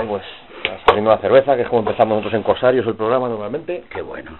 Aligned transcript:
ahí 0.00 0.06
pues 0.08 0.22
saliendo 0.86 1.10
la 1.10 1.18
cerveza, 1.18 1.56
que 1.56 1.62
es 1.62 1.68
como 1.68 1.80
empezamos 1.80 2.16
nosotros 2.18 2.34
en 2.34 2.42
Corsarios 2.42 2.86
el 2.86 2.94
programa 2.94 3.28
normalmente. 3.28 3.84
Qué 3.90 4.02
bueno. 4.02 4.32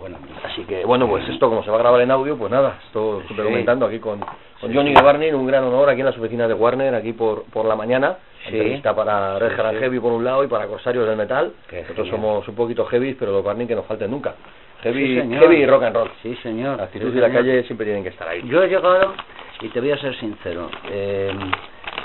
Bueno, 0.00 0.18
así 0.44 0.62
que 0.64 0.84
bueno, 0.84 1.06
pues 1.06 1.28
esto 1.28 1.48
como 1.48 1.62
se 1.62 1.70
va 1.70 1.76
a 1.76 1.80
grabar 1.80 2.00
en 2.00 2.10
audio, 2.10 2.36
pues 2.36 2.50
nada, 2.50 2.78
esto 2.86 3.20
estoy 3.20 3.36
comentando 3.44 3.86
aquí 3.86 4.00
con, 4.00 4.18
con 4.60 4.74
Johnny 4.74 4.92
de 4.94 5.00
Warner, 5.00 5.32
un 5.36 5.46
gran 5.46 5.62
honor 5.62 5.88
aquí 5.90 6.00
en 6.00 6.06
las 6.06 6.18
oficinas 6.18 6.48
de 6.48 6.54
Warner, 6.54 6.92
aquí 6.96 7.12
por, 7.12 7.44
por 7.44 7.66
la 7.66 7.76
mañana. 7.76 8.16
Sí. 8.48 8.56
Entrevista 8.56 8.96
para 8.96 9.38
Red 9.38 9.50
Sí, 9.50 9.62
sí. 9.70 9.76
Heavy 9.78 10.00
por 10.00 10.12
un 10.12 10.24
lado 10.24 10.42
y 10.42 10.48
para 10.48 10.66
Corsarios 10.66 11.06
del 11.06 11.16
Metal. 11.16 11.52
Qué 11.68 11.82
Nosotros 11.82 12.08
genial. 12.08 12.20
somos 12.20 12.48
un 12.48 12.54
poquito 12.56 12.84
heavy, 12.86 13.14
pero 13.14 13.30
los 13.30 13.44
Warning 13.44 13.68
que 13.68 13.76
nos 13.76 13.86
falten 13.86 14.10
nunca. 14.10 14.34
Heavy, 14.82 15.22
Sí, 15.22 15.34
heavy 15.36 15.56
y 15.58 15.66
rock 15.66 15.84
and 15.84 15.94
roll. 15.94 16.10
Sí, 16.20 16.34
señor. 16.42 16.78
La 16.78 16.84
actitud 16.84 17.12
Sí, 17.12 17.18
y 17.18 17.20
la 17.20 17.30
calle 17.30 17.62
siempre 17.62 17.84
tienen 17.84 18.02
que 18.02 18.08
estar 18.08 18.26
ahí. 18.26 18.42
Yo 18.48 18.60
he 18.60 18.66
llegado, 18.66 19.14
y 19.60 19.68
te 19.68 19.80
voy 19.80 19.92
a 19.92 19.98
ser 19.98 20.16
sincero, 20.18 20.68
eh, 20.90 21.30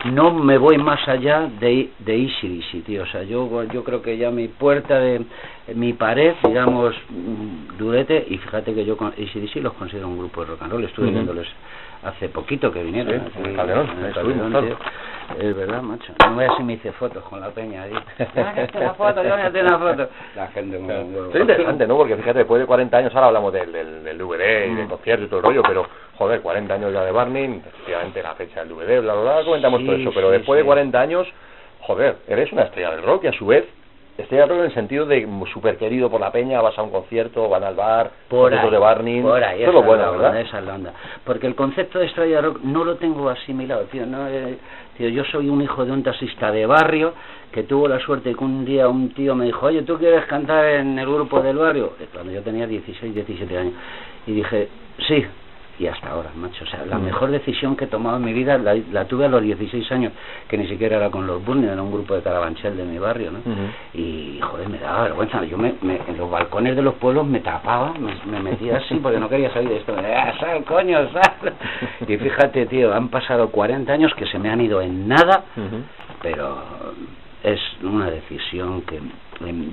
no 0.05 0.33
me 0.33 0.57
voy 0.57 0.77
más 0.77 1.07
allá 1.07 1.49
de, 1.59 1.89
de 1.99 2.25
ACDC, 2.25 2.85
tío. 2.85 3.03
O 3.03 3.05
sea, 3.07 3.23
yo, 3.23 3.63
yo 3.71 3.83
creo 3.83 4.01
que 4.01 4.17
ya 4.17 4.31
mi 4.31 4.47
puerta 4.47 4.99
de 4.99 5.21
mi 5.75 5.93
pared, 5.93 6.35
digamos, 6.43 6.95
mm, 7.09 7.77
durete, 7.77 8.25
y 8.29 8.37
fíjate 8.37 8.73
que 8.73 8.85
yo 8.85 8.97
con 8.97 9.09
ACDC 9.09 9.55
los 9.57 9.73
considero 9.73 10.07
un 10.07 10.17
grupo 10.17 10.41
de 10.41 10.47
rock 10.47 10.61
and 10.61 10.71
roll. 10.71 10.83
Estuve 10.83 11.11
viéndoles 11.11 11.47
hace 12.03 12.29
poquito 12.29 12.71
que 12.71 12.83
vinieron. 12.83 13.29
En 13.35 13.45
el 13.45 13.55
Calderón, 13.55 13.89
en 13.89 14.55
el. 14.55 14.77
Es 15.41 15.55
verdad, 15.55 15.81
macho. 15.81 16.13
No 16.27 16.35
voy 16.35 16.45
a 16.45 16.55
si 16.55 16.63
me 16.63 16.73
hice 16.73 16.91
fotos 16.93 17.23
con 17.25 17.41
la 17.41 17.49
peña 17.49 17.83
ahí. 17.83 17.91
Ah, 18.37 18.53
una 18.73 18.93
foto, 18.93 19.23
yo 19.23 19.35
me 19.35 19.61
una 19.61 19.77
foto. 19.77 20.09
La 20.35 20.47
gente 20.47 20.77
muy... 20.79 20.87
Claro. 20.87 21.29
Es 21.33 21.41
interesante, 21.41 21.87
¿no? 21.87 21.97
Porque 21.97 22.15
fíjate, 22.15 22.39
después 22.39 22.61
de 22.61 22.65
40 22.65 22.97
años, 22.97 23.13
ahora 23.15 23.27
hablamos 23.27 23.51
del, 23.53 23.71
del, 23.71 24.03
del 24.03 24.17
DVD 24.17 24.67
y 24.71 24.75
del 24.75 24.85
Mm. 24.85 24.89
concierto 24.89 25.25
y 25.25 25.27
todo 25.27 25.39
el 25.39 25.45
rollo, 25.45 25.61
pero, 25.67 25.85
joder, 26.17 26.41
40 26.41 26.73
años 26.73 26.93
ya 26.93 27.03
de 27.03 27.11
Barney, 27.11 27.61
efectivamente 27.65 28.23
la 28.23 28.35
fecha 28.35 28.63
del 28.63 28.69
DVD, 28.69 29.01
bla, 29.01 29.13
bla, 29.13 29.21
bla, 29.35 29.43
comentamos 29.43 29.81
Sí, 29.81 29.85
todo 29.85 29.95
eso, 29.97 30.11
pero 30.13 30.27
sí, 30.31 30.37
después 30.37 30.57
de 30.57 30.61
sí. 30.63 30.65
40 30.65 30.99
años, 31.01 31.27
joder, 31.81 32.17
eres 32.27 32.51
una 32.53 32.63
estrella 32.63 32.91
del 32.91 33.03
rock 33.03 33.25
y 33.25 33.27
a 33.27 33.33
su 33.33 33.45
vez, 33.47 33.65
estrella 34.17 34.45
rock 34.45 34.59
en 34.59 34.65
el 34.65 34.73
sentido 34.73 35.05
de 35.05 35.27
súper 35.53 35.77
querido 35.77 36.09
por 36.09 36.19
la 36.19 36.31
peña, 36.31 36.61
vas 36.61 36.77
a 36.77 36.83
un 36.83 36.89
concierto, 36.89 37.47
van 37.49 37.63
al 37.63 37.75
bar, 37.75 38.11
por 38.27 38.53
ahí, 38.53 38.69
de 38.69 38.77
Barney, 38.77 39.21
por 39.21 39.43
ahí, 39.43 39.61
eso 39.61 39.69
es 39.69 39.75
lo 39.75 39.83
bueno, 39.83 40.11
¿verdad? 40.11 40.29
onda, 40.29 40.41
esa 40.41 40.59
es 40.59 40.65
la 40.65 40.75
onda. 40.75 40.93
Porque 41.23 41.47
el 41.47 41.55
concepto 41.55 41.99
de 41.99 42.07
estrella 42.07 42.41
rock 42.41 42.61
no 42.63 42.83
lo 42.83 42.95
tengo 42.95 43.29
asimilado, 43.29 43.83
tío. 43.85 44.05
No, 44.05 44.27
eh, 44.27 44.57
tío, 44.97 45.09
yo 45.09 45.23
soy 45.25 45.49
un 45.49 45.61
hijo 45.61 45.85
de 45.85 45.91
un 45.91 46.03
taxista 46.03 46.51
de 46.51 46.65
barrio 46.65 47.13
que 47.51 47.63
tuvo 47.63 47.87
la 47.87 47.99
suerte 47.99 48.33
que 48.35 48.43
un 48.43 48.65
día 48.65 48.87
un 48.87 49.09
tío 49.13 49.35
me 49.35 49.45
dijo, 49.45 49.65
oye, 49.67 49.83
¿tú 49.83 49.97
quieres 49.97 50.25
cantar 50.25 50.65
en 50.65 50.97
el 50.97 51.05
grupo 51.05 51.39
del 51.41 51.57
barrio? 51.57 51.93
Eh, 51.99 52.07
Cuando 52.11 52.31
yo 52.31 52.41
tenía 52.41 52.67
16, 52.67 53.13
17 53.13 53.57
años. 53.57 53.73
Y 54.25 54.33
dije, 54.33 54.67
sí. 55.07 55.25
Y 55.79 55.85
hasta 55.87 56.09
ahora, 56.09 56.31
macho. 56.35 56.63
O 56.63 56.67
sea, 56.67 56.85
la 56.85 56.97
mejor 56.97 57.29
decisión 57.29 57.75
que 57.75 57.85
he 57.85 57.87
tomado 57.87 58.17
en 58.17 58.23
mi 58.25 58.33
vida 58.33 58.57
la, 58.57 58.75
la 58.91 59.05
tuve 59.05 59.25
a 59.25 59.27
los 59.29 59.41
16 59.43 59.91
años, 59.91 60.11
que 60.47 60.57
ni 60.57 60.67
siquiera 60.67 60.97
era 60.97 61.11
con 61.11 61.27
los 61.27 61.43
Burning, 61.45 61.65
era 61.69 61.81
un 61.81 61.91
grupo 61.91 62.15
de 62.15 62.21
carabanchel 62.23 62.75
de 62.75 62.83
mi 62.83 62.97
barrio, 62.97 63.31
¿no? 63.31 63.39
Y 63.93 64.39
joder 64.41 64.69
me 64.69 64.79
daba 64.79 65.03
vergüenza. 65.03 65.43
Yo 65.45 65.57
me, 65.57 65.75
me- 65.83 65.99
en 66.07 66.17
los 66.17 66.29
balcones 66.31 66.75
de 66.75 66.81
los 66.81 66.95
pueblos 66.95 67.27
me 67.27 67.41
tapaba 67.41 67.93
me, 67.93 68.15
me 68.25 68.39
metía 68.41 68.77
así 68.77 68.95
porque 68.95 69.19
no 69.19 69.29
quería 69.29 69.51
salir 69.53 69.69
de 69.69 69.77
esto. 69.77 69.95
Ah, 69.97 70.33
sal 70.39 70.63
coño 70.63 70.97
sal 71.11 71.53
y 72.07 72.17
fíjate 72.17 72.65
tío 72.65 72.93
han 72.93 73.09
pasado 73.09 73.49
40 73.49 73.91
años 73.93 74.13
que 74.15 74.25
se 74.25 74.39
me 74.39 74.49
han 74.49 74.61
ido 74.61 74.81
en 74.81 75.07
nada 75.07 75.43
pero 76.21 76.57
es 77.43 77.59
una 77.83 78.09
decisión 78.09 78.81
que 78.81 78.99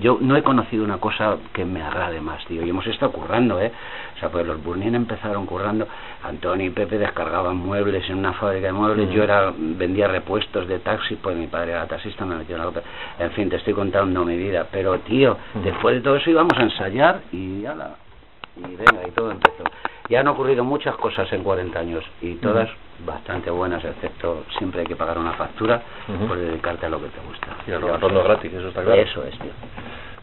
yo 0.01 0.19
no 0.21 0.37
he 0.37 0.43
conocido 0.43 0.85
una 0.85 0.99
cosa 0.99 1.39
que 1.55 1.65
me 1.65 1.83
agrade 1.83 2.21
más, 2.21 2.45
tío. 2.45 2.65
Y 2.65 2.69
hemos 2.71 2.87
estado 2.87 3.13
currando, 3.13 3.61
¿eh? 3.61 3.73
O 4.17 4.21
sea, 4.21 4.29
pues 4.31 4.47
los 4.47 4.63
Burnin 4.63 4.95
empezaron 4.95 5.47
currando. 5.47 5.89
Antonio 6.23 6.67
y 6.67 6.71
Pepe 6.71 6.99
descargaban 6.99 7.57
muebles 7.57 8.09
en 8.11 8.19
una 8.19 8.35
fábrica 8.35 8.67
de 8.67 8.73
muebles. 8.73 9.11
Yo 9.11 9.25
era 9.25 9.53
vendía 9.57 10.09
repuestos 10.09 10.69
de 10.69 10.79
taxis, 10.81 11.19
pues 11.23 11.37
mi 11.37 11.47
padre 11.47 11.73
era 11.73 11.87
taxista, 11.87 12.27
me 12.27 12.37
metió 12.37 12.57
en 12.57 12.63
la 12.63 12.69
otra. 12.69 12.83
En 13.19 13.31
fin, 13.33 13.49
te 13.49 13.57
estoy 13.57 13.73
contando 13.73 14.25
mi 14.25 14.37
vida. 14.37 14.67
Pero, 14.71 14.99
tío, 15.01 15.39
Ujú. 15.55 15.65
después 15.65 15.95
de 15.97 16.01
todo 16.03 16.17
eso 16.17 16.31
íbamos 16.31 16.57
a 16.59 16.63
ensayar 16.63 17.23
y 17.33 17.65
ala, 17.65 17.97
y 18.57 18.77
venga, 18.77 19.09
y 19.09 19.11
todo 19.13 19.31
empezó. 19.31 19.65
Y 20.09 20.17
han 20.17 20.29
ocurrido 20.29 20.65
muchas 20.65 20.97
cosas 20.97 21.33
en 21.33 21.43
40 21.43 21.79
años 21.79 22.05
y 22.21 22.35
todas 22.35 22.69
bastante 23.05 23.51
buenas, 23.51 23.85
excepto 23.85 24.45
siempre 24.59 24.81
hay 24.83 24.87
que 24.87 24.97
pagar 24.97 25.19
una 25.19 25.33
factura 25.35 25.81
por 26.29 26.37
dedicarte 26.39 26.87
a 26.87 26.89
lo 26.89 26.99
que 27.01 27.09
te 27.09 27.21
gusta. 27.27 27.49
Y 27.67 27.71
el 27.73 27.81
rock 27.81 27.91
and 27.95 28.03
roll 28.03 28.15
no 28.15 28.21
es 28.21 28.25
gratis, 28.27 28.53
eso 28.53 28.69
está 28.69 28.83
claro. 28.83 29.01
Eso 29.01 29.25
es, 29.25 29.39
tío. 29.39 29.51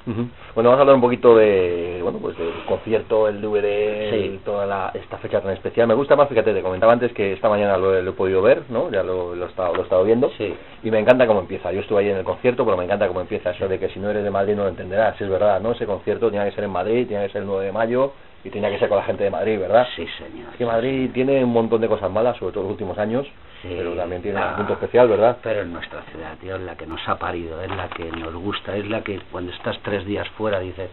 Ujú. 0.07 0.27
Bueno, 0.55 0.69
vamos 0.71 0.77
a 0.79 0.81
hablar 0.81 0.95
un 0.95 1.01
poquito 1.01 1.35
de, 1.37 1.99
bueno, 2.01 2.17
pues 2.17 2.35
del 2.35 2.51
concierto, 2.65 3.27
el 3.27 3.39
DVD, 3.39 4.09
Sí. 4.09 4.41
toda 4.43 4.65
la, 4.65 4.89
esta 4.95 5.17
fecha 5.19 5.41
tan 5.41 5.51
especial. 5.51 5.87
Me 5.87 5.93
gusta 5.93 6.15
más, 6.15 6.27
fíjate, 6.27 6.55
te 6.55 6.63
comentaba 6.63 6.91
antes 6.93 7.13
que 7.13 7.33
esta 7.33 7.49
mañana 7.49 7.77
lo, 7.77 7.95
he- 7.95 8.01
lo 8.01 8.09
he 8.09 8.13
podido 8.13 8.41
ver, 8.41 8.63
¿no? 8.69 8.89
Ya 8.89 9.03
lo, 9.03 9.35
lo, 9.35 9.45
he 9.45 9.49
estado, 9.49 9.75
lo 9.75 9.81
he 9.81 9.83
estado 9.83 10.03
viendo. 10.03 10.31
Sí. 10.39 10.55
Y 10.83 10.89
me 10.89 10.97
encanta 10.97 11.27
cómo 11.27 11.41
empieza. 11.41 11.71
Yo 11.71 11.81
estuve 11.81 11.99
ahí 11.99 12.09
en 12.09 12.17
el 12.17 12.23
concierto, 12.23 12.65
pero 12.65 12.77
me 12.77 12.85
encanta 12.85 13.07
cómo 13.07 13.21
empieza 13.21 13.51
eso 13.51 13.67
de 13.67 13.77
que 13.77 13.89
si 13.89 13.99
no 13.99 14.09
eres 14.09 14.23
de 14.23 14.31
Madrid 14.31 14.55
no 14.55 14.63
lo 14.63 14.69
entenderás. 14.69 15.21
Es 15.21 15.29
verdad, 15.29 15.61
¿no? 15.61 15.73
Ese 15.73 15.85
concierto 15.85 16.31
tenía 16.31 16.45
que 16.45 16.55
ser 16.55 16.63
en 16.63 16.71
Madrid, 16.71 17.05
tenía 17.07 17.27
que 17.27 17.33
ser 17.33 17.41
el 17.43 17.47
9 17.47 17.65
de 17.65 17.71
mayo 17.71 18.13
y 18.44 18.50
tenía 18.50 18.69
que 18.69 18.79
ser 18.79 18.90
con 18.90 18.97
la 18.97 19.03
gente 19.03 19.24
de 19.24 19.29
Madrid, 19.29 19.59
¿verdad? 19.59 19.88
Sí, 19.96 20.07
señor. 20.18 20.50
Es 20.52 20.57
que 20.57 20.66
Madrid 20.66 21.09
tiene 21.13 21.44
un 21.44 21.52
montón 21.53 21.79
de 21.81 21.88
cosas 21.88 22.09
malas, 22.12 22.38
sobre 22.38 22.53
todo 22.53 22.63
en 22.63 22.68
los 22.69 22.72
últimos 22.74 22.97
años, 22.97 23.28
Sí. 23.62 23.74
pero 23.78 23.94
también 23.94 24.22
tiene 24.24 24.40
Ah. 24.40 24.50
un 24.52 24.56
punto 24.57 24.74
especial, 24.74 25.07
¿verdad? 25.07 25.38
Pero 25.44 25.62
en 25.62 25.72
nuestra 25.74 26.02
ciudad, 26.12 26.35
tío, 26.40 26.56
es 26.56 26.62
la 26.62 26.75
que 26.75 26.88
nos 26.88 27.07
ha 27.07 27.18
parido, 27.19 27.62
es 27.62 27.69
la 27.69 27.88
que 27.90 28.06
nos 28.12 28.34
gusta, 28.34 28.75
es 28.75 28.88
la 28.90 29.02
que 29.02 29.19
cuando 29.31 29.52
estás 29.52 29.78
tres 29.84 30.03
días 30.06 30.28
fuera 30.29 30.59
dices, 30.59 30.90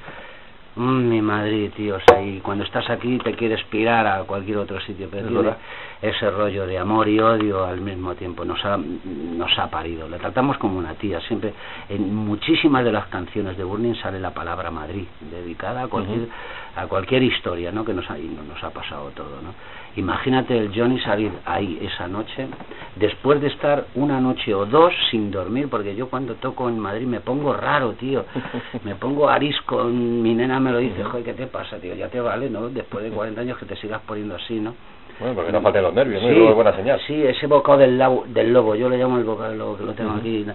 mmm, 0.78 1.08
mi 1.08 1.20
Madrid, 1.20 1.70
tío, 1.76 1.96
o 1.96 2.00
sea, 2.00 2.22
y 2.22 2.40
cuando 2.40 2.64
estás 2.64 2.88
aquí 2.90 3.18
te 3.18 3.34
quieres 3.34 3.62
pirar 3.64 4.06
a 4.06 4.20
cualquier 4.24 4.58
otro 4.58 4.80
sitio, 4.80 5.08
pero 5.10 5.22
Es 5.24 5.28
tiene 5.28 5.42
verdad. 5.42 5.58
ese 6.00 6.30
rollo 6.30 6.66
de 6.66 6.78
amor 6.78 7.08
y 7.08 7.18
odio 7.20 7.64
al 7.64 7.80
mismo 7.80 8.14
tiempo, 8.14 8.44
nos 8.44 8.64
ha, 8.64 8.76
nos 8.78 9.58
ha 9.58 9.68
parido, 9.70 10.08
la 10.08 10.18
tratamos 10.18 10.56
como 10.58 10.78
una 10.78 10.94
tía, 10.94 11.20
siempre, 11.22 11.52
en 11.88 12.14
muchísimas 12.14 12.84
de 12.84 12.92
las 12.92 13.06
canciones 13.08 13.56
de 13.56 13.64
Burning 13.64 13.94
sale 13.96 14.20
la 14.20 14.30
palabra 14.32 14.70
Madrid, 14.70 15.04
dedicada 15.30 15.82
a 15.82 15.88
cualquier, 15.88 16.28
a 16.76 16.86
cualquier 16.86 17.22
historia, 17.24 17.72
¿no?, 17.72 17.84
que 17.84 17.92
nos 17.92 18.08
ha, 18.10 18.18
y 18.18 18.28
nos 18.28 18.62
ha 18.62 18.70
pasado 18.70 19.10
todo, 19.14 19.42
¿no? 19.42 19.52
Imagínate 19.98 20.56
el 20.56 20.70
Johnny 20.72 21.00
salir 21.00 21.32
ahí 21.44 21.76
esa 21.82 22.06
noche, 22.06 22.46
después 22.94 23.40
de 23.40 23.48
estar 23.48 23.86
una 23.96 24.20
noche 24.20 24.54
o 24.54 24.64
dos 24.64 24.94
sin 25.10 25.32
dormir, 25.32 25.68
porque 25.68 25.96
yo 25.96 26.08
cuando 26.08 26.36
toco 26.36 26.68
en 26.68 26.78
Madrid 26.78 27.04
me 27.04 27.18
pongo 27.18 27.52
raro, 27.52 27.94
tío. 27.94 28.24
Me 28.84 28.94
pongo 28.94 29.28
arisco, 29.28 29.84
mi 29.84 30.34
nena 30.34 30.60
me 30.60 30.70
lo 30.70 30.78
dice, 30.78 31.02
joder, 31.02 31.24
¿qué 31.24 31.32
te 31.34 31.46
pasa, 31.48 31.78
tío? 31.78 31.94
Ya 31.94 32.08
te 32.08 32.20
vale, 32.20 32.48
¿no? 32.48 32.68
Después 32.68 33.02
de 33.02 33.10
40 33.10 33.40
años 33.40 33.58
que 33.58 33.66
te 33.66 33.74
sigas 33.76 34.00
poniendo 34.06 34.36
así, 34.36 34.60
¿no? 34.60 34.74
Bueno, 35.18 35.34
porque 35.34 35.50
no 35.50 35.60
falten 35.60 35.82
los 35.82 35.94
nervios, 35.94 36.22
¿no? 36.22 36.28
Sí, 36.28 36.46
es 36.46 36.54
buena 36.54 36.72
señal. 36.76 37.00
Sí, 37.06 37.20
ese 37.20 37.48
bocado 37.48 37.78
del, 37.78 38.00
del 38.28 38.52
lobo, 38.52 38.76
yo 38.76 38.88
le 38.88 38.98
llamo 38.98 39.18
el 39.18 39.24
bocado 39.24 39.50
del 39.50 39.58
lobo, 39.58 39.76
que 39.76 39.84
lo 39.84 39.94
tengo 39.94 40.12
aquí. 40.12 40.46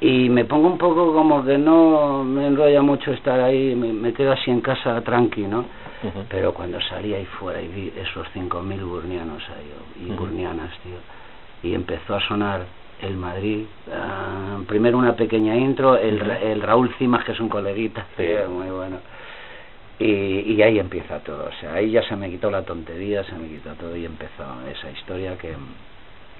Y 0.00 0.28
me 0.28 0.44
pongo 0.44 0.68
un 0.68 0.78
poco 0.78 1.12
como 1.12 1.44
que 1.44 1.58
no 1.58 2.22
me 2.22 2.46
enrolla 2.46 2.82
mucho 2.82 3.12
estar 3.12 3.40
ahí, 3.40 3.74
me, 3.74 3.92
me 3.92 4.12
quedo 4.12 4.30
así 4.30 4.50
en 4.50 4.60
casa 4.60 5.00
tranqui, 5.00 5.42
¿no? 5.42 5.64
Pero 6.28 6.52
cuando 6.54 6.80
salí 6.80 7.14
ahí 7.14 7.24
fuera 7.38 7.60
y 7.60 7.68
vi 7.68 7.92
esos 7.96 8.26
5.000 8.32 8.84
burnianos 8.84 9.42
ahí, 9.50 10.04
y 10.04 10.10
Ujú. 10.10 10.20
burnianas, 10.24 10.70
tío, 10.82 10.98
y 11.62 11.74
empezó 11.74 12.16
a 12.16 12.20
sonar 12.20 12.66
el 13.00 13.16
Madrid, 13.16 13.64
ah, 13.92 14.58
primero 14.66 14.98
una 14.98 15.14
pequeña 15.14 15.54
intro, 15.56 15.96
el, 15.96 16.20
el 16.30 16.62
Raúl 16.62 16.94
Cimas, 16.98 17.24
que 17.24 17.32
es 17.32 17.40
un 17.40 17.48
coleguita, 17.48 18.06
Sí. 18.16 18.24
tío, 18.24 18.48
muy 18.50 18.68
bueno. 18.70 18.98
Y, 19.98 20.52
y 20.52 20.62
ahí 20.62 20.78
empieza 20.78 21.20
todo, 21.20 21.46
o 21.48 21.52
sea, 21.60 21.74
ahí 21.74 21.90
ya 21.90 22.02
se 22.02 22.16
me 22.16 22.28
quitó 22.28 22.50
la 22.50 22.62
tontería, 22.62 23.24
se 23.24 23.34
me 23.34 23.48
quitó 23.48 23.72
todo 23.74 23.96
y 23.96 24.04
empezó 24.04 24.44
esa 24.70 24.90
historia 24.90 25.38
que, 25.38 25.54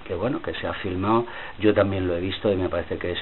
que 0.07 0.15
bueno, 0.15 0.43
que 0.43 0.53
se 0.55 0.67
ha 0.67 0.75
filmado, 0.75 1.25
yo 1.59 1.73
también 1.73 2.07
lo 2.07 2.15
he 2.15 2.21
visto 2.21 2.53
y 2.53 2.57
me 2.57 2.69
parece 2.69 2.99
que 2.99 3.13
es 3.13 3.19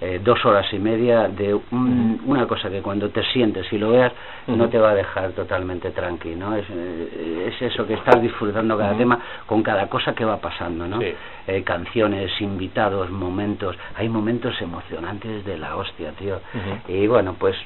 eh, 0.00 0.20
dos 0.22 0.44
horas 0.44 0.66
y 0.72 0.78
media 0.78 1.28
de 1.28 1.54
un- 1.54 2.20
una 2.26 2.46
cosa 2.46 2.68
que 2.68 2.82
cuando 2.82 3.08
te 3.10 3.22
sientes 3.32 3.72
y 3.72 3.78
lo 3.78 3.90
veas 3.90 4.12
no 4.46 4.68
te 4.68 4.78
va 4.78 4.90
a 4.90 4.94
dejar 4.94 5.30
totalmente 5.32 5.90
tranquilo, 5.90 6.50
¿no? 6.50 6.56
Es, 6.56 6.66
eh, 6.70 7.50
es 7.52 7.62
eso 7.72 7.86
que 7.86 7.94
estás 7.94 8.20
disfrutando 8.20 8.76
cada 8.76 8.96
tema 8.96 9.18
con 9.46 9.62
cada 9.62 9.88
cosa 9.88 10.14
que 10.14 10.24
va 10.24 10.36
pasando, 10.38 10.86
¿no? 10.86 11.00
Sí. 11.00 11.14
Eh, 11.48 11.62
canciones, 11.62 12.30
invitados, 12.40 13.10
momentos, 13.10 13.76
hay 13.96 14.08
momentos 14.08 14.60
emocionantes 14.60 15.44
de 15.44 15.58
la 15.58 15.76
hostia, 15.76 16.12
tío. 16.12 16.40
Y 16.88 17.06
bueno, 17.06 17.34
pues 17.38 17.56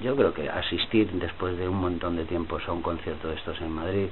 yo 0.00 0.14
creo 0.16 0.32
que 0.32 0.48
asistir 0.48 1.10
después 1.12 1.56
de 1.58 1.68
un 1.68 1.80
montón 1.80 2.16
de 2.16 2.24
tiempos 2.24 2.62
a 2.68 2.72
un 2.72 2.82
concierto 2.82 3.28
de 3.28 3.34
estos 3.34 3.60
en 3.60 3.70
Madrid 3.70 4.06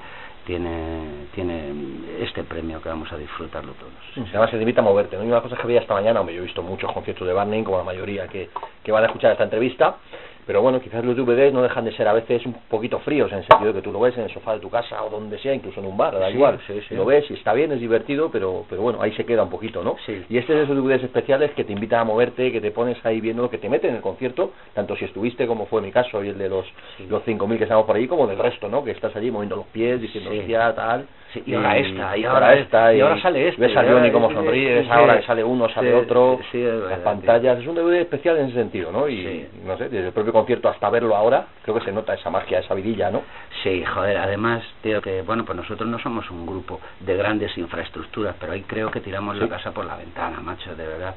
tiene 0.45 1.27
tiene 1.35 1.73
este 2.21 2.45
premio 2.45 2.81
que 2.81 2.89
vamos 2.89 3.11
a 3.13 3.17
disfrutarlo 3.17 3.73
todos. 3.73 4.29
Además 4.29 4.51
se 4.51 4.57
te 4.57 4.63
invita 4.63 4.81
a 4.81 4.85
moverte, 4.85 5.17
¿no? 5.17 5.25
Y 5.25 5.29
una 5.29 5.41
cosa 5.41 5.57
que 5.57 5.67
veía 5.67 5.81
esta 5.81 5.95
mañana, 5.95 6.21
hombre, 6.21 6.35
yo 6.35 6.43
he 6.43 6.47
visto 6.47 6.63
muchos 6.63 6.93
conciertos 6.93 7.27
de 7.27 7.35
Barney, 7.35 7.65
como 7.65 7.79
la 7.79 7.85
mayoría 7.85 8.29
que, 8.29 8.51
que 8.83 8.93
van 8.93 9.03
a 9.03 9.07
escuchar 9.07 9.33
esta 9.33 9.45
entrevista, 9.45 9.97
pero 10.47 10.63
bueno, 10.63 10.81
quizás 10.81 11.05
los 11.05 11.17
DVDs 11.17 11.53
no 11.53 11.63
dejan 11.63 11.85
de 11.85 11.93
ser 11.93 12.07
a 12.07 12.13
veces 12.13 12.47
un 12.47 12.55
poquito 12.69 12.99
fríos, 13.01 13.33
en 13.33 13.39
el 13.39 13.47
sentido 13.47 13.73
de 13.73 13.81
que 13.81 13.83
tú 13.83 13.93
lo 13.93 14.01
ves 14.01 14.17
en 14.17 14.25
el 14.25 14.31
sofá 14.33 14.55
de 14.55 14.61
tu 14.61 14.71
casa 14.71 15.03
o 15.03 15.11
donde 15.11 15.39
sea, 15.39 15.53
incluso 15.53 15.81
en 15.81 15.87
un 15.87 15.97
bar, 15.97 16.19
da 16.19 16.29
Sí, 16.29 16.35
igual. 16.35 16.61
sí, 16.67 16.81
sí. 16.89 16.95
Lo 16.95 17.05
ves 17.05 17.29
y 17.31 17.35
está 17.35 17.53
bien, 17.53 17.73
es 17.73 17.81
divertido, 17.81 18.31
pero, 18.31 18.65
pero 18.71 18.83
bueno, 18.83 19.03
ahí 19.03 19.13
se 19.13 19.25
queda 19.25 19.43
un 19.43 19.51
poquito, 19.51 19.83
¿no? 19.83 19.97
Y 20.29 20.39
este 20.39 20.53
es 20.53 20.59
de 20.59 20.63
esos 20.65 20.77
DVDs 20.77 21.03
especiales 21.03 21.51
que 21.53 21.65
te 21.65 21.73
invitan 21.73 22.01
a 22.01 22.05
moverte, 22.05 22.53
que 22.53 22.61
te 22.61 22.71
pones 22.71 22.97
ahí 23.05 23.21
viendo, 23.21 23.51
que 23.51 23.59
te 23.59 23.69
meten 23.69 23.91
en 23.91 23.97
el 23.97 24.03
concierto, 24.03 24.53
tanto 24.75 24.95
si 24.97 25.05
estuviste, 25.05 25.47
como 25.47 25.67
fue 25.67 25.83
mi 25.83 25.91
caso, 25.91 26.23
y 26.23 26.29
el 26.29 26.39
de 26.39 26.49
los, 26.49 26.67
los 27.09 27.23
5.000 27.25 27.59
que 27.59 27.65
estamos 27.65 27.85
por 27.85 27.97
allí, 27.97 28.07
como 28.07 28.27
del 28.27 28.39
resto, 28.39 28.69
¿no? 28.69 28.85
Que 28.85 28.93
estás 28.93 29.15
allí 29.17 29.31
moviendo 29.31 29.57
los 29.57 29.67
pies, 29.67 30.01
diciendo, 30.01 30.31
tal. 30.75 31.07
Sí, 31.37 31.43
y 31.51 31.55
ahora 31.55 31.77
esta, 31.77 32.17
y 32.17 32.25
ahora, 32.25 32.47
ahora 32.47 32.61
esta, 32.61 32.95
y 32.95 33.01
ahora 33.01 33.21
sale 33.21 33.49
este, 33.49 33.61
Ves 33.61 33.77
a 33.77 33.83
Johnny 33.83 34.09
este, 34.09 34.35
sonríe, 34.35 34.75
ves 34.77 34.91
ahora 34.91 35.19
que 35.19 35.27
sale 35.27 35.45
uno, 35.45 35.69
sale 35.69 35.95
otro, 35.95 36.41
sí, 36.51 36.63
verdad, 36.63 36.91
las 36.91 36.99
pantallas, 37.01 37.59
es 37.59 37.67
un 37.67 37.75
DVD 37.75 38.01
especial 38.01 38.39
en 38.39 38.47
ese 38.47 38.55
sentido, 38.55 38.91
¿no? 38.91 39.09
Y 39.09 39.47
no 39.65 39.77
sé, 39.77 39.89
desde 39.89 40.07
el 40.07 40.13
propio 40.13 40.33
concierto 40.33 40.69
hasta 40.69 40.89
verlo 40.89 41.15
ahora, 41.15 41.47
creo 41.63 41.77
que 41.77 41.85
se 41.85 41.93
nota 41.93 42.15
esa 42.15 42.31
magia, 42.31 42.61
esa 42.61 42.75
vidilla, 42.75 43.11
¿no? 43.11 43.23
Sí, 43.63 43.85
joder, 43.85 44.17
además, 44.17 44.63
tío, 44.83 45.03
que 45.03 45.23
bueno, 45.23 45.45
pues 45.45 45.57
nosotros 45.57 45.89
no 45.89 45.99
somos 45.99 46.31
un 46.31 46.47
grupo 46.47 46.81
de 47.01 47.17
grandes 47.17 47.57
infraestructuras, 47.59 48.35
pero 48.41 48.53
ahí 48.53 48.63
creo 48.63 48.91
que 48.91 49.01
tiramos 49.01 49.37
la 49.37 49.49
casa 49.49 49.73
por 49.73 49.85
la 49.85 49.97
ventana, 49.97 50.41
macho, 50.41 50.75
de 50.75 50.87
verdad. 50.87 51.15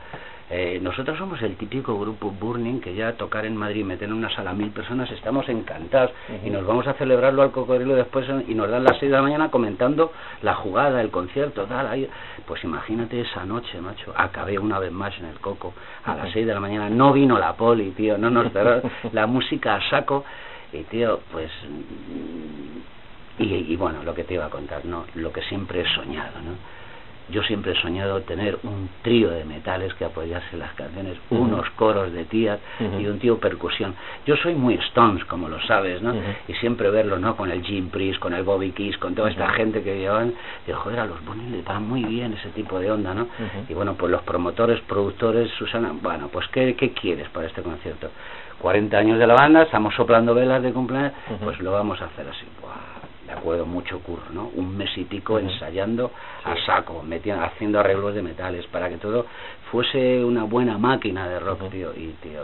Eh, 0.52 0.80
nosotros 0.82 1.16
somos 1.20 1.40
el 1.44 1.56
típico 1.58 2.00
grupo 2.00 2.32
Burning 2.32 2.80
que 2.80 2.96
ya 2.96 3.14
tocar 3.14 3.46
en 3.46 3.56
Madrid, 3.56 3.86
meter 3.86 4.08
en 4.08 4.14
una 4.16 4.32
sala 4.32 4.50
a 4.50 4.54
mil 4.54 4.72
personas, 4.72 5.10
estamos 5.12 5.48
encantados 5.48 6.12
y 6.44 6.50
nos 6.50 6.66
vamos 6.66 6.88
a 6.88 6.94
celebrarlo 6.94 7.44
al 7.44 7.52
cocodrilo 7.52 7.96
después 7.96 8.26
y 8.48 8.56
nos 8.56 8.68
dan 8.68 8.84
las 8.84 8.98
seis 8.98 9.12
de 9.12 9.18
la 9.18 9.22
mañana 9.22 9.52
comentando 9.52 10.12
la 10.42 10.56
jugada, 10.56 11.02
el 11.02 11.12
concierto, 11.12 11.66
tal. 11.66 11.86
ahí. 11.88 12.10
Pues 12.48 12.64
imagínate 12.64 13.22
esa 13.22 13.46
noche, 13.46 13.80
macho, 13.80 14.12
acabé 14.16 14.58
una 14.58 14.80
vez 14.80 14.92
más 14.92 15.16
en 15.20 15.26
el 15.26 15.40
coco 15.40 15.74
a 16.04 16.16
las 16.16 16.26
Ujú. 16.26 16.34
seis 16.34 16.48
de 16.48 16.54
la 16.56 16.60
mañana, 16.60 16.90
no 16.90 17.14
vino 17.14 17.38
la 17.38 17.54
poli, 17.54 17.92
tío, 17.92 18.18
no 18.18 18.32
nos 18.32 18.52
cerró 18.52 18.82
la 19.14 19.28
música 19.28 19.76
a 19.76 19.90
saco 19.90 20.26
y 20.74 20.82
tío, 20.86 21.20
pues 21.32 21.52
y, 23.38 23.44
y 23.72 23.76
bueno, 23.76 24.02
lo 24.04 24.16
que 24.16 24.24
te 24.24 24.34
iba 24.34 24.46
a 24.46 24.50
contar, 24.50 24.84
¿no? 24.84 25.06
Lo 25.14 25.32
que 25.32 25.44
siempre 25.44 25.82
he 25.82 25.94
soñado, 25.94 26.40
¿no? 26.42 26.79
Yo 27.32 27.44
siempre 27.44 27.74
he 27.74 27.82
soñado 27.82 28.22
tener 28.22 28.58
un 28.64 28.90
trío 29.02 29.30
de 29.30 29.46
metales 29.46 29.94
que 29.96 30.06
apoyase 30.06 30.58
las 30.58 30.74
canciones, 30.74 31.18
unos 31.30 31.70
coros 31.72 32.12
de 32.12 32.26
tías 32.26 32.60
y 33.00 33.06
un 33.06 33.20
tío 33.20 33.38
percusión. 33.40 33.94
Yo 34.26 34.36
soy 34.38 34.56
muy 34.56 34.76
Stones, 34.76 35.24
como 35.26 35.48
lo 35.50 35.62
sabes, 35.62 36.02
¿no? 36.02 36.14
Y 36.48 36.54
siempre 36.56 36.90
verlo, 36.90 37.20
¿no? 37.20 37.36
Con 37.36 37.52
el 37.52 37.64
Jim 37.64 37.90
Priest, 37.90 38.20
con 38.20 38.34
el 38.34 38.44
Bobby 38.44 38.72
Keys, 38.72 38.98
con 38.98 39.14
toda 39.16 39.30
esta 39.30 39.50
gente 39.50 39.82
que 39.84 39.98
llevan, 39.98 40.34
digo, 40.66 40.80
joder, 40.80 41.00
a 41.00 41.06
los 41.06 41.24
Bunny 41.26 41.50
les 41.50 41.68
va 41.68 41.80
muy 41.80 42.04
bien 42.04 42.34
ese 42.34 42.50
tipo 42.50 42.80
de 42.80 42.92
onda, 42.92 43.14
¿no? 43.14 43.28
Y 43.68 43.74
bueno, 43.74 43.96
pues 43.96 44.12
los 44.12 44.22
promotores, 44.24 44.80
productores, 44.82 45.50
Susana, 45.58 45.92
bueno, 46.02 46.30
pues 46.32 46.48
¿qué, 46.50 46.76
qué 46.76 46.92
quieres 46.92 47.30
para 47.30 47.48
este 47.48 47.62
concierto? 47.62 48.10
40 48.60 48.98
años 48.98 49.20
de 49.20 49.26
la 49.28 49.36
banda, 49.36 49.64
estamos 49.64 49.96
soplando 49.96 50.34
velas 50.36 50.62
de 50.62 50.74
cumpleaños, 50.74 51.14
pues 51.44 51.60
lo 51.62 51.72
vamos 51.72 52.02
a 52.02 52.06
hacer 52.06 52.28
así. 52.28 52.46
Buah, 52.62 52.89
de 53.30 53.36
acuerdo, 53.38 53.66
mucho 53.66 54.00
curro, 54.00 54.24
¿no? 54.32 54.50
Un 54.56 54.76
mes 54.76 54.90
y 54.98 55.04
pico 55.06 55.38
ensayando 55.38 56.12
a 56.44 56.56
saco, 56.66 57.04
metiendo, 57.04 57.44
haciendo 57.44 57.80
arreglos 57.80 58.16
de 58.16 58.24
metales 58.24 58.66
para 58.68 58.90
que 58.90 58.98
todo 58.98 59.28
fuese 59.72 60.24
una 60.24 60.46
buena 60.46 60.80
máquina 60.80 61.30
de 61.30 61.40
rock, 61.40 61.70
tío. 61.70 61.94
Y, 61.96 62.08
tío, 62.24 62.42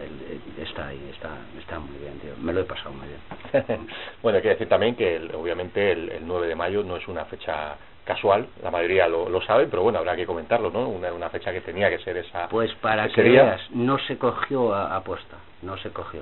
el- 0.00 0.40
el- 0.58 0.62
está 0.66 0.88
ahí, 0.88 1.08
está, 1.12 1.30
está 1.56 1.78
muy 1.78 1.96
bien, 1.98 2.18
tío. 2.18 2.32
Me 2.42 2.52
lo 2.52 2.60
he 2.60 2.64
pasado 2.64 2.90
muy 2.92 3.06
bien. 3.06 3.88
bueno, 4.22 4.36
hay 4.36 4.42
que 4.42 4.48
decir 4.48 4.68
también 4.68 4.96
que 4.96 5.16
el- 5.16 5.32
obviamente 5.36 5.92
el, 5.92 6.10
el 6.10 6.26
9 6.26 6.48
de 6.48 6.56
mayo 6.56 6.82
no 6.82 6.96
es 6.96 7.06
una 7.06 7.24
fecha 7.26 7.76
casual, 8.04 8.48
la 8.62 8.70
mayoría 8.72 9.06
lo, 9.06 9.28
lo 9.28 9.40
sabe, 9.42 9.66
pero 9.66 9.82
bueno, 9.82 9.98
habrá 9.98 10.16
que 10.16 10.26
comentarlo, 10.26 10.70
¿no? 10.70 10.88
Una, 10.88 11.12
una 11.12 11.28
fecha 11.30 11.52
que 11.52 11.60
tenía 11.60 11.90
que 11.90 11.98
ser 11.98 12.16
esa... 12.16 12.48
Pues 12.48 12.74
para 12.76 13.08
que 13.10 13.22
veas, 13.22 13.60
no 13.70 13.98
se 13.98 14.16
cogió 14.18 14.74
a 14.74 14.96
apuesta, 14.96 15.36
no 15.62 15.76
se 15.78 15.90
cogió. 15.90 16.20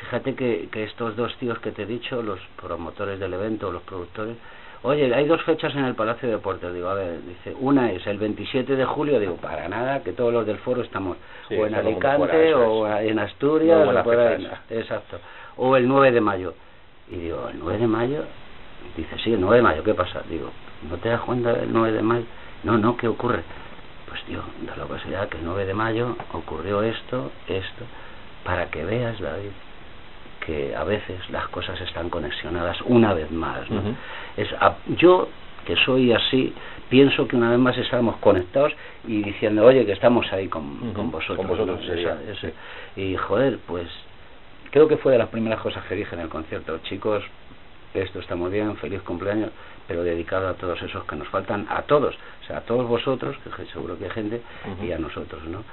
Fíjate 0.00 0.34
que, 0.34 0.68
que 0.70 0.84
estos 0.84 1.16
dos 1.16 1.34
tíos 1.36 1.58
que 1.60 1.72
te 1.72 1.82
he 1.82 1.86
dicho, 1.86 2.22
los 2.22 2.40
promotores 2.60 3.18
del 3.20 3.32
evento, 3.34 3.70
los 3.70 3.82
productores, 3.82 4.36
oye, 4.82 5.12
hay 5.14 5.26
dos 5.26 5.42
fechas 5.42 5.74
en 5.74 5.84
el 5.84 5.94
Palacio 5.94 6.28
de 6.28 6.34
Deportes, 6.36 6.72
digo, 6.72 6.88
a 6.88 6.94
ver, 6.94 7.20
dice, 7.24 7.56
una 7.60 7.90
es 7.92 8.06
el 8.06 8.18
27 8.18 8.76
de 8.76 8.84
julio, 8.84 9.18
digo, 9.18 9.36
para 9.36 9.68
nada, 9.68 10.02
que 10.02 10.12
todos 10.12 10.32
los 10.32 10.46
del 10.46 10.58
foro 10.58 10.82
estamos 10.82 11.16
Sí, 11.48 11.54
o 11.56 11.66
en 11.66 11.74
el 11.74 11.80
Alicante 11.86 12.18
fuera, 12.18 12.58
o 12.68 12.86
es. 12.86 13.10
en 13.10 13.18
Asturias, 13.18 13.78
o 13.88 13.92
esa. 14.46 14.60
exacto, 14.70 15.18
o 15.56 15.76
el 15.76 15.88
9 15.88 16.12
de 16.12 16.20
mayo. 16.20 16.54
Y 17.10 17.16
digo, 17.16 17.48
¿el 17.48 17.58
9 17.58 17.78
de 17.78 17.86
mayo? 17.86 18.24
Dice, 18.96 19.16
sí, 19.22 19.32
el 19.32 19.40
9 19.40 19.56
de 19.56 19.62
mayo, 19.62 19.82
¿qué 19.84 19.94
pasa? 19.94 20.22
Digo, 20.28 20.50
¿no 20.88 20.96
te 20.98 21.08
das 21.08 21.20
cuenta 21.22 21.52
del 21.52 21.72
9 21.72 21.92
de 21.92 22.02
mayo? 22.02 22.24
No, 22.64 22.78
no, 22.78 22.96
¿qué 22.96 23.08
ocurre? 23.08 23.42
Pues 24.08 24.22
tío, 24.24 24.40
da 24.66 24.76
la 24.76 24.86
casualidad 24.86 25.28
que 25.28 25.38
el 25.38 25.44
9 25.44 25.66
de 25.66 25.74
mayo 25.74 26.16
ocurrió 26.32 26.82
esto, 26.82 27.30
esto, 27.48 27.84
para 28.46 28.70
que 28.70 28.84
veas, 28.84 29.18
David, 29.20 29.50
que 30.46 30.74
a 30.76 30.84
veces 30.84 31.18
las 31.30 31.48
cosas 31.48 31.78
están 31.80 32.08
conexionadas 32.08 32.80
una 32.82 33.12
vez 33.12 33.30
más. 33.32 33.68
¿no? 33.68 33.80
Es, 34.36 34.48
a- 34.60 34.76
yo, 34.96 35.28
que 35.66 35.74
soy 35.84 36.12
así, 36.12 36.54
pienso 36.88 37.26
que 37.26 37.34
una 37.36 37.50
vez 37.50 37.58
más 37.58 37.76
estamos 37.76 38.16
conectados 38.18 38.72
y 39.06 39.22
diciendo, 39.22 39.64
oye, 39.66 39.84
que 39.84 39.92
estamos 39.92 40.32
ahí 40.32 40.46
con, 40.46 40.92
con 40.94 41.10
vosotros. 41.10 41.38
con 41.38 41.48
vosotros 41.48 41.80
¿no? 41.80 41.86
sería, 41.86 42.16
Esa- 42.28 42.32
ese- 42.48 42.54
Y 42.94 43.16
joder, 43.16 43.58
pues 43.66 43.88
creo 44.70 44.86
que 44.86 44.96
fue 44.96 45.12
de 45.12 45.18
las 45.18 45.28
primeras 45.28 45.60
cosas 45.60 45.84
que 45.86 45.96
dije 45.96 46.14
en 46.14 46.20
el 46.20 46.28
concierto. 46.28 46.78
Chicos, 46.84 47.24
esto 47.94 48.20
está 48.20 48.36
muy 48.36 48.50
bien, 48.52 48.76
feliz 48.76 49.02
cumpleaños, 49.02 49.50
pero 49.88 50.04
dedicado 50.04 50.48
a 50.48 50.54
todos 50.54 50.80
esos 50.82 51.02
que 51.04 51.16
nos 51.16 51.26
faltan, 51.28 51.66
a 51.68 51.82
todos, 51.82 52.14
o 52.14 52.46
sea, 52.46 52.58
a 52.58 52.60
todos 52.60 52.86
vosotros, 52.86 53.36
que 53.56 53.64
seguro 53.66 53.98
que 53.98 54.04
hay 54.04 54.10
gente, 54.10 54.40
y 54.84 54.92
a 54.92 54.98
nosotros, 54.98 55.42
¿no? 55.44 55.64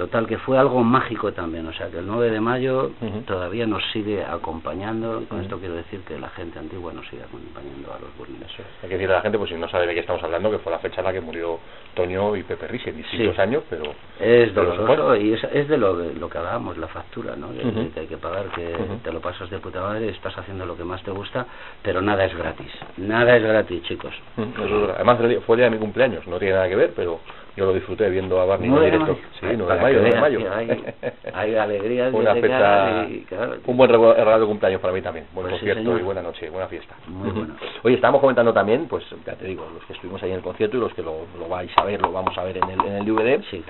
Total, 0.00 0.26
que 0.26 0.38
fue 0.38 0.56
algo 0.56 0.82
mágico 0.82 1.30
también, 1.34 1.66
o 1.66 1.74
sea, 1.74 1.88
que 1.90 1.98
el 1.98 2.06
9 2.06 2.30
de 2.30 2.40
mayo 2.40 2.92
todavía 3.26 3.66
nos 3.66 3.84
sigue 3.92 4.24
acompañando, 4.24 5.24
con 5.28 5.42
esto 5.42 5.58
quiero 5.58 5.74
decir 5.74 6.00
que 6.08 6.18
la 6.18 6.30
gente 6.30 6.58
antigua 6.58 6.90
nos 6.94 7.06
sigue 7.08 7.22
acompañando 7.22 7.92
a 7.92 7.98
los 7.98 8.16
Burning. 8.16 8.40
Eso 8.42 8.62
es. 8.62 8.68
Hay 8.82 8.88
que 8.88 8.94
decirle 8.94 9.12
a 9.12 9.16
la 9.18 9.22
gente, 9.22 9.36
pues 9.36 9.50
si 9.50 9.56
no 9.56 9.68
sabe 9.68 9.86
de 9.86 9.92
qué 9.92 10.00
estamos 10.00 10.22
hablando, 10.22 10.50
que 10.50 10.56
fue 10.58 10.72
la 10.72 10.78
fecha 10.78 11.02
en 11.02 11.04
la 11.04 11.12
que 11.12 11.20
murió 11.20 11.58
Toño 11.92 12.34
y 12.34 12.44
Pepe 12.44 12.66
Risi, 12.68 12.88
en 12.88 12.96
distintos 12.96 13.36
Sí. 13.36 13.42
años, 13.42 13.62
pero... 13.68 13.82
Es 14.18 14.54
doloroso 14.54 15.16
y 15.16 15.34
es, 15.34 15.44
es 15.52 15.68
de 15.68 15.76
lo, 15.76 15.94
de 15.98 16.14
lo 16.14 16.30
que 16.30 16.38
hablábamos, 16.38 16.78
la 16.78 16.88
factura, 16.88 17.36
¿no? 17.36 17.52
Que, 17.52 17.66
Ujú. 17.66 17.90
que 17.92 18.00
hay 18.00 18.06
que 18.06 18.16
pagar, 18.16 18.46
que 18.54 18.74
te 19.04 19.12
lo 19.12 19.20
pasas 19.20 19.50
de 19.50 19.58
puta 19.58 19.82
madre, 19.82 20.08
estás 20.08 20.34
haciendo 20.38 20.64
lo 20.64 20.78
que 20.78 20.84
más 20.84 21.02
te 21.02 21.10
gusta, 21.10 21.44
pero 21.82 22.00
nada 22.00 22.24
es 22.24 22.34
gratis. 22.34 22.72
Nada 22.96 23.36
es 23.36 23.42
gratis, 23.42 23.82
chicos. 23.82 24.14
Eso. 24.38 24.92
Además, 24.94 25.18
fue 25.44 25.56
el 25.56 25.58
día 25.58 25.64
de 25.66 25.70
mi 25.72 25.78
cumpleaños, 25.78 26.26
no 26.26 26.38
tiene 26.38 26.54
nada 26.54 26.70
que 26.70 26.76
ver, 26.76 26.92
pero 26.96 27.20
yo 27.56 27.66
lo 27.66 27.72
disfruté 27.74 28.08
viendo 28.10 28.40
a 28.40 28.44
Barney 28.44 28.68
en 28.68 28.74
9 28.74 28.86
de 28.86 28.92
directo. 28.98 29.12
mayo. 29.14 29.28
Sí, 29.40 29.46
Ay, 29.46 29.56
9 29.56 29.74
de 29.74 29.80
mayo, 29.82 29.96
que 29.96 30.02
9 30.02 30.14
de 30.14 30.20
mayo. 30.20 30.54
hay- 30.54 31.54
hay 31.56 32.10
Una 32.12 32.34
fecha, 32.34 33.04
y, 33.08 33.20
claro, 33.28 33.56
un 33.66 33.76
buen 33.76 33.90
regalo 33.90 34.40
de 34.40 34.46
cumpleaños 34.46 34.80
para 34.80 34.92
mí 34.92 35.02
también. 35.02 35.26
Buen 35.32 35.48
Pues 35.48 35.58
concierto 35.60 35.98
y 35.98 36.02
buena 36.02 36.22
noche, 36.22 36.48
buena 36.50 36.68
fiesta. 36.68 36.94
Muy 37.06 37.30
bueno. 37.30 37.54
Oye, 37.82 37.94
estábamos 37.96 38.20
comentando 38.20 38.52
también, 38.52 38.86
pues 38.86 39.04
ya 39.26 39.34
te 39.34 39.44
digo, 39.46 39.66
los 39.74 39.84
que 39.84 39.92
estuvimos 39.94 40.22
ahí 40.22 40.30
en 40.30 40.36
el 40.36 40.42
concierto 40.42 40.76
y 40.76 40.80
los 40.80 40.92
que 40.94 41.02
lo, 41.02 41.26
lo 41.38 41.48
vais 41.48 41.70
a 41.76 41.84
ver, 41.84 42.00
lo 42.00 42.12
vamos 42.12 42.36
a 42.38 42.44
ver 42.44 42.56
en 42.56 42.68
el, 42.70 42.80
en 42.86 42.92
el 42.96 43.04
DVD, 43.04 43.42
Sí, 43.50 43.62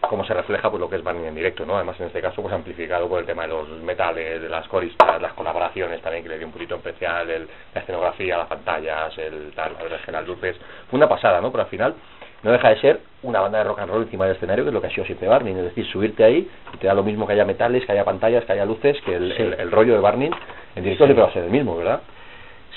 cómo 0.00 0.24
se 0.24 0.34
refleja 0.34 0.68
pues 0.68 0.80
lo 0.80 0.90
que 0.90 0.96
es 0.96 1.04
Barney 1.04 1.26
en 1.26 1.34
directo, 1.34 1.64
¿no? 1.64 1.76
Además 1.76 1.98
en 2.00 2.06
este 2.08 2.20
caso 2.20 2.42
pues 2.42 2.52
amplificado 2.52 3.08
por 3.08 3.20
el 3.20 3.26
tema 3.26 3.42
de 3.42 3.48
los 3.48 3.68
metales, 3.82 4.42
de 4.42 4.48
las 4.48 4.66
coristas, 4.68 5.22
las 5.22 5.32
colaboraciones 5.34 6.02
también 6.02 6.24
que 6.24 6.28
le 6.30 6.38
dio 6.38 6.46
un 6.48 6.52
poquito 6.52 6.74
especial, 6.74 7.30
el, 7.30 7.46
la 7.74 7.80
escenografía, 7.80 8.36
las 8.36 8.48
pantallas, 8.48 9.16
el 9.16 9.52
tal, 9.54 9.74
la 9.74 9.82
verdad 9.84 9.98
es 10.00 10.04
que 10.04 10.12
las 10.12 10.26
luces, 10.26 10.56
fue 10.90 10.96
una 10.98 11.08
pasada, 11.08 11.40
¿no? 11.40 11.50
Pero 11.52 11.62
al 11.64 11.68
final 11.70 11.94
no 12.42 12.50
deja 12.52 12.68
de 12.70 12.76
ser 12.80 13.00
una 13.22 13.40
banda 13.40 13.58
de 13.58 13.64
rock 13.64 13.78
and 13.80 13.90
roll 13.90 14.02
encima 14.02 14.24
del 14.26 14.34
escenario 14.36 14.64
que 14.64 14.68
es 14.70 14.74
lo 14.74 14.80
que 14.80 14.88
ha 14.88 14.90
sido 14.90 15.04
siempre 15.06 15.28
Barney, 15.28 15.52
es 15.54 15.62
decir, 15.62 15.86
subirte 15.86 16.24
ahí 16.24 16.48
y 16.74 16.76
te 16.78 16.86
da 16.88 16.94
lo 16.94 17.02
mismo 17.04 17.26
que 17.26 17.34
haya 17.34 17.44
metales, 17.44 17.84
que 17.86 17.92
haya 17.92 18.04
pantallas, 18.04 18.44
que 18.44 18.52
haya 18.52 18.64
luces, 18.64 19.00
que 19.02 19.14
el, 19.14 19.32
Sí. 19.36 19.42
el- 19.42 19.54
el 19.60 19.70
rollo 19.70 19.94
de 19.94 20.00
Barney 20.00 20.30
en 20.74 20.82
directo 20.82 21.04
Sí. 21.04 21.08
siempre 21.08 21.22
va 21.22 21.28
a 21.28 21.32
ser 21.32 21.44
el 21.44 21.50
mismo, 21.50 21.76
¿verdad? 21.76 22.00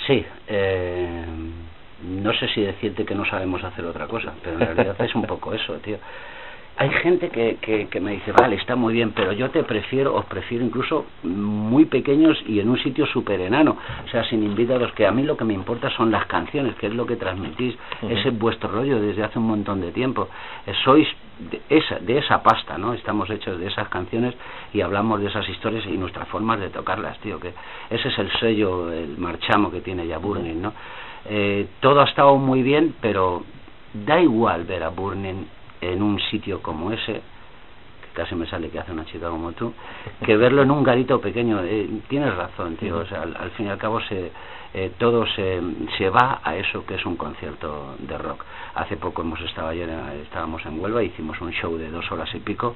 sí. 0.07 0.23
eh, 0.47 1.25
no 2.03 2.33
sé 2.33 2.47
si 2.49 2.61
decirte 2.61 3.05
que 3.05 3.15
no 3.15 3.25
sabemos 3.25 3.63
hacer 3.63 3.83
otra 3.85 4.05
cosa, 4.05 4.33
pero 4.43 4.59
en 4.59 4.75
realidad 4.75 4.95
es 4.99 5.15
un 5.15 5.23
poco 5.23 5.53
eso, 5.53 5.73
tío. 5.77 5.97
Hay 6.77 6.89
gente 6.89 7.29
que, 7.29 7.55
que, 7.61 7.87
que 7.87 8.01
me 8.01 8.11
dice, 8.11 8.33
vale, 8.33 8.57
está 8.57 8.75
muy 8.75 8.93
bien, 8.93 9.11
pero 9.11 9.31
yo 9.31 9.49
te 9.49 9.63
prefiero, 9.63 10.13
os 10.13 10.25
prefiero 10.25 10.65
incluso 10.65 11.05
muy 11.23 11.85
pequeños 11.85 12.37
y 12.47 12.59
en 12.59 12.67
un 12.67 12.77
sitio 12.77 13.05
súper 13.05 13.39
enano, 13.39 13.77
o 14.05 14.09
sea, 14.09 14.25
sin 14.25 14.43
invitados, 14.43 14.91
que 14.91 15.07
a 15.07 15.11
mí 15.11 15.23
lo 15.23 15.37
que 15.37 15.45
me 15.45 15.53
importa 15.53 15.89
son 15.91 16.11
las 16.11 16.25
canciones, 16.25 16.75
que 16.75 16.87
es 16.87 16.93
lo 16.93 17.05
que 17.05 17.15
transmitís, 17.15 17.77
ese 18.01 18.27
es 18.27 18.37
vuestro 18.37 18.69
rollo 18.69 18.99
desde 18.99 19.23
hace 19.23 19.39
un 19.39 19.47
montón 19.47 19.79
de 19.79 19.93
tiempo. 19.93 20.27
Eh, 20.67 20.73
sois 20.83 21.07
de 21.39 21.61
esa, 21.69 21.99
de 21.99 22.17
esa 22.17 22.43
pasta, 22.43 22.77
¿no? 22.77 22.93
Estamos 22.93 23.29
hechos 23.29 23.57
de 23.57 23.67
esas 23.67 23.87
canciones 23.87 24.35
y 24.73 24.81
hablamos 24.81 25.21
de 25.21 25.27
esas 25.27 25.47
historias 25.47 25.85
y 25.85 25.97
nuestras 25.97 26.27
formas 26.27 26.59
de 26.59 26.69
tocarlas, 26.69 27.17
tío, 27.19 27.39
que 27.39 27.53
ese 27.89 28.09
es 28.09 28.19
el 28.19 28.29
sello, 28.33 28.91
el 28.91 29.17
marchamo 29.17 29.71
que 29.71 29.79
tiene 29.79 30.05
ya 30.07 30.17
Burning, 30.17 30.61
¿no? 30.61 30.73
Eh, 31.29 31.67
todo 31.79 32.01
ha 32.01 32.05
estado 32.05 32.35
muy 32.35 32.63
bien, 32.63 32.95
pero 32.99 33.43
da 33.93 34.19
igual 34.19 34.65
ver 34.65 34.83
a 34.83 34.89
Burning 34.89 35.45
en 35.93 36.01
un 36.01 36.19
sitio 36.19 36.61
como 36.61 36.91
ese, 36.91 37.13
que 37.13 38.09
casi 38.13 38.35
me 38.35 38.45
sale 38.47 38.69
que 38.69 38.79
hace 38.79 38.91
una 38.91 39.05
chica 39.05 39.29
como 39.29 39.51
tú, 39.53 39.73
que 40.25 40.37
verlo 40.37 40.61
en 40.63 40.71
un 40.71 40.83
garito 40.83 41.19
pequeño. 41.19 41.61
Eh, 41.63 41.89
tienes 42.07 42.35
razón, 42.35 42.75
tío. 42.77 42.97
O 42.97 43.05
sea, 43.05 43.21
al, 43.23 43.35
al 43.35 43.51
fin 43.51 43.67
y 43.67 43.69
al 43.69 43.77
cabo 43.77 44.01
se, 44.01 44.31
eh, 44.73 44.91
todo 44.97 45.25
se, 45.25 45.61
se 45.97 46.09
va 46.09 46.41
a 46.43 46.55
eso 46.57 46.85
que 46.85 46.95
es 46.95 47.05
un 47.05 47.15
concierto 47.15 47.95
de 47.99 48.17
rock. 48.17 48.43
Hace 48.75 48.97
poco 48.97 49.21
hemos 49.21 49.39
estado 49.41 49.69
ayer, 49.69 49.89
eh, 49.89 50.21
estábamos 50.23 50.65
en 50.65 50.79
Huelva, 50.79 51.01
hicimos 51.01 51.39
un 51.39 51.51
show 51.51 51.77
de 51.77 51.89
dos 51.89 52.11
horas 52.11 52.29
y 52.35 52.39
pico 52.39 52.75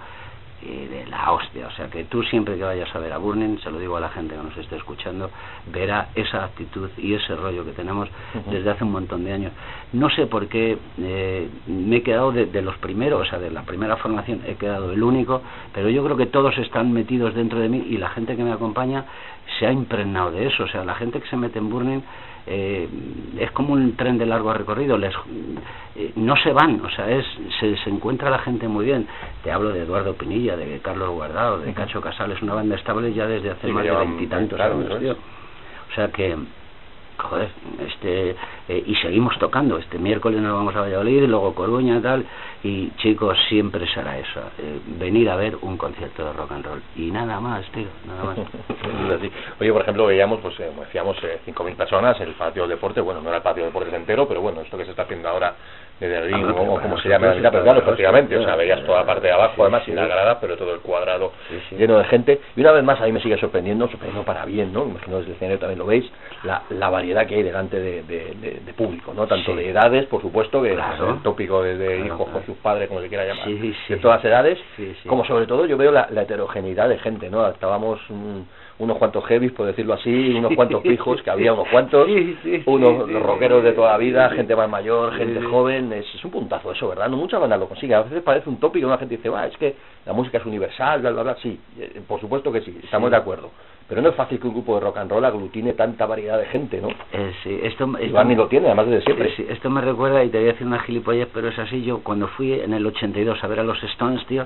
y 0.61 0.85
de 0.87 1.05
la 1.07 1.31
hostia. 1.31 1.67
O 1.67 1.71
sea, 1.71 1.89
que 1.89 2.03
tú 2.05 2.23
siempre 2.23 2.57
que 2.57 2.63
vayas 2.63 2.93
a 2.95 2.99
ver 2.99 3.13
a 3.13 3.17
Burning, 3.17 3.57
se 3.59 3.71
lo 3.71 3.79
digo 3.79 3.97
a 3.97 3.99
la 3.99 4.09
gente 4.09 4.35
que 4.35 4.41
nos 4.41 4.57
esté 4.57 4.75
escuchando, 4.75 5.29
verá 5.71 6.09
esa 6.15 6.43
actitud 6.43 6.89
y 6.97 7.13
ese 7.13 7.35
rollo 7.35 7.65
que 7.65 7.71
tenemos 7.71 8.09
desde 8.49 8.69
hace 8.69 8.83
un 8.83 8.91
montón 8.91 9.23
de 9.23 9.33
años. 9.33 9.51
No 9.93 10.09
sé 10.09 10.27
por 10.27 10.47
qué 10.47 10.77
eh, 10.99 11.49
me 11.67 11.97
he 11.97 12.03
quedado 12.03 12.31
de, 12.31 12.45
de 12.45 12.61
los 12.61 12.77
primeros, 12.77 13.27
o 13.27 13.29
sea, 13.29 13.39
de 13.39 13.51
la 13.51 13.63
primera 13.63 13.97
formación 13.97 14.41
he 14.45 14.55
quedado 14.55 14.91
el 14.91 15.03
único, 15.03 15.41
pero 15.73 15.89
yo 15.89 16.03
creo 16.03 16.17
que 16.17 16.25
todos 16.25 16.57
están 16.57 16.91
metidos 16.91 17.33
dentro 17.33 17.59
de 17.59 17.69
mí 17.69 17.85
y 17.89 17.97
la 17.97 18.09
gente 18.09 18.35
que 18.35 18.43
me 18.43 18.51
acompaña 18.51 19.05
se 19.57 19.65
ha 19.65 19.71
impregnado 19.71 20.31
de 20.31 20.47
eso. 20.47 20.63
O 20.63 20.67
sea, 20.67 20.83
la 20.83 20.95
gente 20.95 21.19
que 21.19 21.27
se 21.27 21.37
mete 21.37 21.59
en 21.59 21.69
Burning 21.69 22.01
eh, 22.49 22.89
es 23.39 23.51
como 23.51 23.73
un 23.73 23.95
tren 23.95 24.17
de 24.17 24.25
largo 24.25 24.51
recorrido, 24.53 24.97
les, 24.97 25.13
eh, 25.95 26.11
no 26.15 26.35
se 26.35 26.51
van, 26.51 26.81
o 26.83 26.89
sea, 26.89 27.09
es, 27.09 27.25
se, 27.59 27.77
se 27.77 27.89
encuentra 27.89 28.29
la 28.29 28.39
gente 28.39 28.67
muy 28.67 28.85
bien. 28.85 29.07
Te 29.43 29.51
hablo 29.51 29.69
de 29.69 29.83
Eduardo 29.83 30.15
Pinilla, 30.15 30.57
de 30.57 30.79
Carlos 30.79 31.11
Guardado, 31.11 31.59
de 31.59 31.71
Cacho 31.73 32.01
Casales, 32.01 32.41
una 32.41 32.55
banda 32.55 32.75
estable 32.75 33.13
ya 33.13 33.27
desde 33.27 33.51
hace 33.51 33.67
más 33.67 33.83
de 33.83 33.91
veintitantos 33.91 34.59
años, 34.59 34.99
tío. 34.99 35.13
O 35.13 35.95
sea 35.95 36.07
que 36.09 36.35
joder, 37.17 37.49
este, 37.85 38.35
eh, 38.69 38.83
y 38.85 38.95
seguimos 38.95 39.37
tocando. 39.39 39.77
Este 39.77 39.97
miércoles 39.97 40.39
nos 40.41 40.53
vamos 40.53 40.75
a 40.75 40.81
Valladolid, 40.81 41.23
luego 41.23 41.53
Coruña 41.55 41.97
y 41.97 42.01
tal, 42.01 42.25
y 42.63 42.89
chicos, 42.97 43.37
siempre 43.49 43.85
será 43.87 44.17
eso, 44.19 44.39
eh, 44.59 44.79
venir 44.99 45.29
a 45.29 45.35
ver 45.35 45.57
un 45.61 45.75
concierto 45.77 46.23
de 46.25 46.33
rock 46.33 46.51
and 46.51 46.65
roll. 46.65 46.81
Y 46.95 47.11
nada 47.11 47.39
más, 47.39 47.65
tío, 47.71 47.87
nada 48.07 48.23
más. 48.23 48.37
Oye, 49.59 49.71
por 49.73 49.81
ejemplo, 49.81 50.05
veíamos, 50.05 50.39
pues, 50.41 50.59
eh, 50.59 50.69
decíamos, 50.79 51.17
eh, 51.23 51.39
5.000 51.45 51.75
personas 51.75 52.19
en 52.21 52.27
el 52.29 52.33
patio 52.35 52.63
de 52.63 52.75
deporte, 52.75 53.01
bueno, 53.01 53.21
no 53.21 53.27
era 53.29 53.37
el 53.37 53.43
patio 53.43 53.63
de 53.63 53.69
deportes 53.69 53.93
entero, 53.93 54.27
pero 54.27 54.41
bueno, 54.41 54.61
esto 54.61 54.77
que 54.77 54.85
se 54.85 54.91
está 54.91 55.03
haciendo 55.03 55.27
ahora 55.29 55.55
de 55.99 56.21
ring 56.21 56.45
Ah, 56.47 56.53
o 56.57 56.79
como 56.81 56.97
se 56.99 57.09
llama 57.09 57.27
la 57.27 57.33
sí, 57.33 57.39
mitad, 57.39 57.51
pero 57.51 57.63
claro, 57.63 57.83
prácticamente, 57.83 58.33
sí, 58.37 58.41
o 58.41 58.45
sea, 58.45 58.55
veías 58.55 58.83
toda 58.85 58.99
la 59.01 59.05
parte 59.05 59.27
de 59.27 59.33
abajo, 59.33 59.55
sí, 59.55 59.61
además, 59.61 59.81
sí. 59.83 59.85
sin 59.87 59.95
la 59.95 60.05
grada, 60.07 60.39
pero 60.39 60.55
todo 60.55 60.73
el 60.73 60.79
cuadrado 60.79 61.33
Sí, 61.49 61.59
sí. 61.69 61.75
lleno 61.75 61.97
de 61.97 62.05
gente. 62.05 62.39
Y 62.55 62.61
una 62.61 62.71
vez 62.71 62.83
más, 62.85 63.01
a 63.01 63.05
mí 63.05 63.11
me 63.11 63.21
sigue 63.21 63.37
sorprendiendo, 63.37 63.87
sorprendiendo 63.89 64.23
para 64.25 64.45
bien, 64.45 64.71
¿no? 64.71 64.85
Imagino 64.85 65.17
desde 65.17 65.31
el 65.31 65.35
escenario 65.35 65.59
también 65.59 65.79
lo 65.79 65.85
veis, 65.85 66.09
la, 66.43 66.61
la 66.69 66.89
variedad 66.89 67.27
que 67.27 67.35
hay 67.35 67.43
delante 67.43 67.79
de, 67.79 68.03
de, 68.03 68.33
de- 68.35 68.58
de 68.65 68.73
público, 68.73 69.13
¿no? 69.13 69.27
Tanto 69.27 69.51
Sí. 69.51 69.57
de 69.57 69.69
edades, 69.69 70.05
por 70.07 70.21
supuesto, 70.21 70.61
que 70.61 70.73
Claro. 70.75 71.09
es 71.09 71.15
el 71.17 71.21
tópico 71.23 71.61
de, 71.63 71.77
de 71.77 71.85
Claro, 71.87 72.05
hijos 72.05 72.17
claro. 72.17 72.31
con 72.33 72.45
sus 72.45 72.57
padres, 72.57 72.87
como 72.87 73.01
se 73.01 73.07
quiera 73.09 73.25
llamar, 73.25 73.45
Sí, 73.45 73.73
sí. 73.87 73.93
de 73.93 73.99
todas 73.99 74.23
edades, 74.23 74.57
como 75.07 75.25
sobre 75.25 75.45
todo 75.47 75.65
yo 75.65 75.77
veo 75.77 75.91
la, 75.91 76.07
la 76.11 76.21
heterogeneidad 76.23 76.89
de 76.89 76.97
gente, 76.99 77.29
¿no? 77.29 77.47
Estábamos 77.47 77.99
unos 78.79 78.97
cuantos 78.97 79.25
heavies, 79.25 79.51
por 79.51 79.65
decirlo 79.65 79.93
así, 79.93 80.35
unos 80.37 80.53
cuantos 80.55 80.81
pijos, 80.83 81.21
que 81.21 81.29
había 81.29 81.53
unos 81.53 81.67
cuantos, 81.69 82.07
unos 82.65 83.23
rockeros 83.23 83.63
de 83.63 83.73
toda 83.73 83.91
la 83.91 83.97
vida, 83.97 84.29
gente 84.29 84.55
más 84.55 84.69
mayor, 84.69 85.13
gente 85.15 85.41
joven, 85.41 85.91
es, 85.93 86.05
es 86.15 86.23
un 86.23 86.31
puntazo 86.31 86.71
eso, 86.71 86.87
¿verdad? 86.87 87.09
No 87.09 87.17
muchas 87.17 87.39
bandas 87.41 87.59
lo 87.59 87.67
consiguen, 87.67 87.97
a 87.97 88.01
veces 88.03 88.21
parece 88.23 88.49
un 88.49 88.57
tópico, 88.59 88.87
una 88.87 88.97
gente 88.97 89.17
dice, 89.17 89.29
va, 89.29 89.45
es 89.47 89.57
que 89.57 89.75
la 90.05 90.13
música 90.13 90.37
es 90.37 90.45
universal, 90.45 91.01
bla, 91.01 91.11
bla, 91.11 91.23
bla, 91.23 91.35
sí, 91.41 91.59
eh, 91.79 92.01
por 92.07 92.19
supuesto 92.21 92.51
que 92.51 92.61
sí, 92.61 92.79
estamos 92.83 93.11
de 93.11 93.17
acuerdo, 93.17 93.51
pero 93.89 94.01
no 94.03 94.09
es 94.09 94.15
fácil 94.15 94.39
que 94.39 94.47
un 94.47 94.53
grupo 94.53 94.75
de 94.75 94.81
rock 94.81 94.97
and 94.97 95.11
roll 95.11 95.25
aglutine 95.25 95.73
tanta 95.73 96.05
variedad 96.05 96.37
de 96.37 96.45
gente, 96.45 96.79
¿no? 96.79 96.89
Eh, 97.11 97.33
sí, 97.43 97.59
esto, 97.63 97.89
esto- 97.99 98.13
Barney 98.13 98.35
lo 98.35 98.47
tiene, 98.47 98.67
además 98.67 98.85
desde 98.85 99.01
siempre. 99.03 99.35
Sí, 99.35 99.45
esto 99.49 99.69
me 99.71 99.81
recuerda, 99.81 100.23
y 100.23 100.29
te 100.29 100.37
voy 100.37 100.47
a 100.49 100.51
decir 100.51 100.67
una 100.67 100.79
gilipollez, 100.79 101.27
pero 101.33 101.47
es 101.49 101.57
así, 101.57 101.83
yo 101.83 101.99
cuando 102.03 102.27
fui 102.27 102.53
en 102.53 102.73
el 102.73 102.85
82 102.85 103.43
a 103.43 103.47
ver 103.47 103.59
a 103.61 103.63
los 103.63 103.83
Stones, 103.83 104.23
tío, 104.27 104.45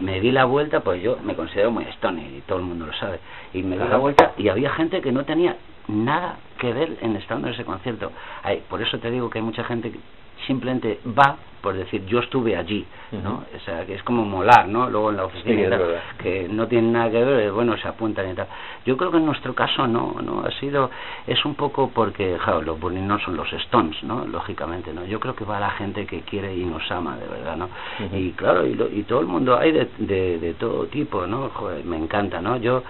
me 0.00 0.20
di 0.20 0.32
la 0.32 0.44
vuelta, 0.44 0.80
pues 0.80 1.00
yo 1.02 1.18
me 1.22 1.34
considero 1.36 1.70
muy 1.70 1.84
Stone 1.84 2.20
y 2.20 2.42
todo 2.48 2.58
el 2.58 2.64
mundo 2.64 2.86
lo 2.86 2.92
sabe, 2.94 3.20
y 3.54 3.62
me 3.62 3.78
di 3.78 3.84
la 3.88 3.96
vuelta 3.98 4.32
y 4.36 4.48
había 4.48 4.70
gente 4.72 5.00
que 5.00 5.12
no 5.12 5.24
tenía 5.24 5.56
nada 5.86 6.36
que 6.58 6.72
ver 6.72 6.96
en 7.00 7.16
estando 7.16 7.46
en 7.48 7.54
ese 7.54 7.64
concierto. 7.64 8.10
Ay, 8.42 8.62
por 8.68 8.82
eso 8.82 8.98
te 8.98 9.10
digo 9.10 9.30
que 9.30 9.38
hay 9.38 9.44
mucha 9.44 9.64
gente 9.64 9.90
que 9.92 9.98
simplemente 10.46 11.00
va 11.06 11.36
por 11.60 11.74
decir 11.74 12.06
yo 12.06 12.20
estuve 12.20 12.56
allí, 12.56 12.86
¿no? 13.22 13.44
O 13.54 13.60
sea, 13.66 13.84
que 13.84 13.94
es 13.94 14.02
como 14.04 14.24
molar, 14.24 14.66
¿no? 14.66 14.88
Luego 14.88 15.10
en 15.10 15.18
la 15.18 15.24
oficina 15.26 15.54
Sí, 15.56 15.70
tal, 15.70 15.78
que 16.22 16.48
no 16.48 16.66
tienen 16.68 16.90
nada 16.94 17.10
que 17.10 17.22
ver, 17.22 17.52
bueno, 17.52 17.76
se 17.76 17.86
apuntan 17.86 18.30
y 18.30 18.34
tal. 18.34 18.46
Yo 18.86 18.96
creo 18.96 19.10
que 19.10 19.18
en 19.18 19.26
nuestro 19.26 19.54
caso 19.54 19.86
no, 19.86 20.16
no 20.22 20.40
ha 20.46 20.50
sido, 20.52 20.90
es 21.26 21.44
un 21.44 21.56
poco 21.56 21.90
porque, 21.94 22.38
claro, 22.42 22.62
los 22.62 22.80
Burning 22.80 23.06
no 23.06 23.18
son 23.18 23.36
los 23.36 23.52
Stones, 23.52 24.02
¿no? 24.04 24.24
Lógicamente, 24.26 24.94
¿no? 24.94 25.04
Yo 25.04 25.20
creo 25.20 25.34
que 25.36 25.44
va 25.44 25.60
la 25.60 25.72
gente 25.72 26.06
que 26.06 26.22
quiere 26.22 26.56
y 26.56 26.64
nos 26.64 26.90
ama, 26.90 27.18
de 27.18 27.28
verdad, 27.28 27.56
¿no? 27.58 27.68
Y 28.16 28.30
claro, 28.32 28.64
y, 28.66 28.72
lo- 28.74 28.88
y 28.88 29.02
todo 29.02 29.20
el 29.20 29.26
mundo 29.26 29.58
hay 29.58 29.72
de, 29.72 29.86
de, 29.98 30.38
de 30.38 30.54
todo 30.54 30.86
tipo, 30.86 31.26
¿no? 31.26 31.50
Joder, 31.50 31.84
me 31.84 31.98
encanta, 31.98 32.40
¿no? 32.40 32.56
Yo 32.56 32.82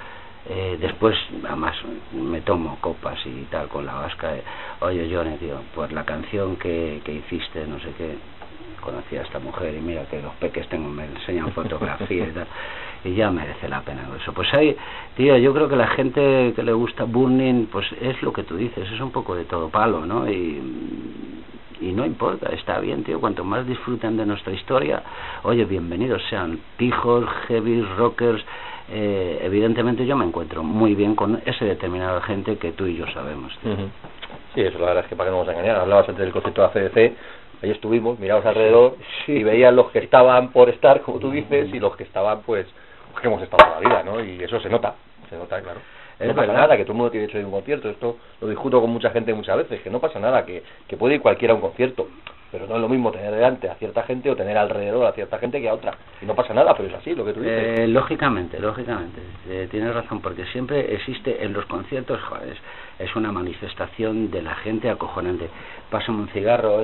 eh, 0.49 0.79
después, 0.81 1.17
además, 1.47 1.77
me 2.13 2.41
tomo 2.41 2.79
copas 2.81 3.19
y 3.27 3.45
tal 3.51 3.69
con 3.69 3.87
la 3.87 3.95
vasca. 3.95 4.37
eh, 4.37 4.43
Oye, 4.81 5.09
Johnny, 5.13 5.37
tío, 5.37 5.61
pues 5.75 5.93
la 5.93 6.05
canción 6.05 6.57
que, 6.57 7.01
que 7.05 7.13
hiciste, 7.13 7.67
no 7.67 7.79
sé 7.81 7.93
qué, 7.99 8.17
conocí 8.81 9.17
a 9.17 9.23
esta 9.23 9.39
mujer 9.39 9.75
y 9.75 9.81
mira 9.81 10.05
que 10.07 10.21
los 10.23 10.35
peques 10.37 10.67
tengo, 10.69 10.89
me 10.89 11.05
enseñan 11.05 11.53
fotografía 11.55 12.27
y 12.27 12.33
tal, 12.33 12.47
y 13.05 13.15
ya 13.15 13.31
merece 13.31 13.69
la 13.69 13.83
pena 13.83 14.09
eso. 14.21 14.33
Pues 14.33 14.53
hay, 14.55 14.77
tío, 15.17 15.37
yo 15.37 15.53
creo 15.53 15.69
que 15.69 15.77
la 15.77 15.89
gente 15.89 16.53
que 16.57 16.63
le 16.63 16.73
gusta 16.73 17.05
Burning, 17.05 17.67
pues 17.67 17.87
es 18.01 18.21
lo 18.23 18.33
que 18.33 18.43
tú 18.43 18.57
dices, 18.57 18.91
es 18.91 19.01
un 19.01 19.11
poco 19.11 19.35
de 19.35 19.45
todo 19.45 19.69
palo, 19.69 20.07
¿no? 20.07 20.31
Y, 20.31 20.61
y 21.81 21.93
no 21.93 22.05
importa, 22.05 22.51
está 22.53 22.79
bien, 22.79 23.05
tío, 23.05 23.21
cuanto 23.21 23.45
más 23.45 23.67
disfruten 23.67 24.17
de 24.17 24.27
nuestra 24.27 24.53
historia, 24.53 25.03
oye, 25.43 25.65
bienvenidos 25.65 26.23
sean 26.29 26.61
pijos, 26.77 27.25
heavy, 27.49 27.83
rockers, 27.97 28.45
eh, 28.91 29.41
evidentemente 29.43 30.05
yo 30.05 30.17
me 30.17 30.25
encuentro 30.25 30.63
muy 30.63 30.95
bien 30.95 31.15
con 31.15 31.41
ese 31.47 31.65
determinado 31.65 32.21
gente 32.23 32.57
que 32.59 32.73
tú 32.73 32.87
y 32.87 32.97
yo 32.97 33.07
sabemos. 33.13 33.53
Sí, 34.55 34.61
eso 34.61 34.79
la 34.79 34.87
verdad 34.87 35.05
es 35.05 35.09
que 35.09 35.17
para 35.17 35.31
que 35.31 35.37
no 35.37 35.45
nos 35.45 35.53
engañar. 35.53 35.77
Hablabas 35.77 36.09
antes 36.09 36.25
del 36.25 36.33
concepto 36.33 36.61
de 36.61 36.67
ACDC, 36.67 36.97
ahí 37.63 37.71
estuvimos, 37.71 38.19
mirabas 38.19 38.45
alrededor 38.47 38.97
y 39.27 39.43
veías 39.43 39.73
los 39.73 39.91
que 39.91 40.01
estaban 40.01 40.51
por 40.51 40.69
estar, 40.69 41.03
como 41.03 41.19
tú 41.19 41.31
dices, 41.31 41.73
y 41.73 41.79
los 41.79 41.97
que 41.97 42.03
estaban, 42.03 42.43
pues, 42.43 42.67
que 43.21 43.27
hemos 43.27 43.43
estado 43.43 43.65
toda 43.65 43.81
la 43.81 43.89
vida, 43.89 44.03
¿no? 44.03 44.23
Y 44.25 44.43
eso 44.43 44.61
se 44.61 44.69
nota, 44.69 44.95
se 45.29 45.37
nota, 45.37 45.61
claro. 45.61 45.81
Es 46.21 46.29
no 46.29 46.35
pasa 46.35 46.53
nada, 46.53 46.77
que 46.77 46.85
todo 46.85 46.93
el 46.93 46.99
mundo 46.99 47.11
tiene 47.11 47.23
derecho 47.23 47.39
a 47.39 47.41
ir 47.41 47.45
a 47.45 47.49
un 47.49 47.55
concierto. 47.55 47.89
Esto 47.89 48.17
lo 48.43 48.49
discuto 48.49 48.79
con 48.81 48.91
mucha 48.91 49.11
gente 49.11 49.33
muchas 49.33 49.57
veces, 49.57 49.81
que 49.81 49.89
no 49.89 50.01
pasa 50.01 50.21
nada, 50.21 50.45
que, 50.45 50.63
que 50.87 50.97
puede 50.99 51.15
ir 51.15 51.23
cualquiera 51.23 51.53
a 51.53 51.57
un 51.57 51.63
concierto. 51.63 52.09
Pero 52.53 52.67
no 52.67 52.75
es 52.75 52.81
lo 52.81 52.89
mismo 52.89 53.13
tener 53.13 53.31
delante 53.33 53.69
a 53.71 53.77
cierta 53.77 54.03
gente 54.03 54.29
o 54.31 54.35
tener 54.35 54.59
alrededor 54.59 55.07
a 55.07 55.13
cierta 55.13 55.39
gente 55.39 55.61
que 55.61 55.69
a 55.69 55.75
otra. 55.75 55.95
Y 56.21 56.27
no 56.27 56.35
pasa 56.35 56.53
nada, 56.53 56.75
pero 56.75 56.89
es 56.89 56.95
así 56.95 57.15
lo 57.15 57.25
que 57.25 57.33
tú 57.33 57.41
dices. 57.41 57.79
Eh, 57.81 57.87
lógicamente, 57.87 58.59
lógicamente, 58.59 59.21
eh, 59.49 59.69
tienes 59.71 59.95
razón, 59.95 60.21
porque 60.21 60.45
siempre 60.47 60.95
existe 60.95 61.45
en 61.45 61.53
los 61.53 61.65
conciertos, 61.67 62.21
joder, 62.23 62.57
es, 62.99 63.17
una 63.17 63.31
manifestación 63.33 64.31
de 64.31 64.43
la 64.43 64.55
gente 64.57 64.91
acojonante. 64.91 65.49
Pásame 65.91 66.19
un 66.23 66.29
cigarro, 66.29 66.81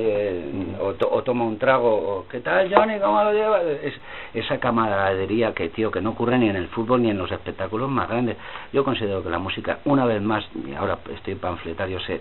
o, 0.81 0.95
to- 0.95 1.11
o 1.13 1.23
toma 1.23 1.45
un 1.45 1.59
trago, 1.59 1.89
o 1.95 2.29
¿qué 2.29 2.41
tal, 2.41 2.73
Johnny? 2.73 2.99
¿Cómo 3.01 3.23
lo 3.23 3.33
llevas? 3.33 3.63
Es, 3.83 3.95
esa 4.35 4.59
camaradería 4.59 5.53
que, 5.53 5.69
tío, 5.69 5.91
que 5.91 6.01
no 6.01 6.11
ocurre 6.11 6.39
ni 6.39 6.49
en 6.49 6.57
el 6.57 6.69
fútbol 6.69 7.03
ni 7.03 7.11
en 7.11 7.19
los 7.19 7.31
espectáculos 7.31 7.89
más 7.91 8.09
grandes. 8.09 8.37
Yo 8.73 8.85
considero 8.85 9.23
que 9.23 9.31
la 9.31 9.39
música, 9.39 9.79
una 9.85 10.05
vez 10.05 10.23
más, 10.23 10.49
y 10.67 10.75
ahora 10.75 10.99
estoy 11.15 11.35
panfletario, 11.37 12.01
se, 12.01 12.21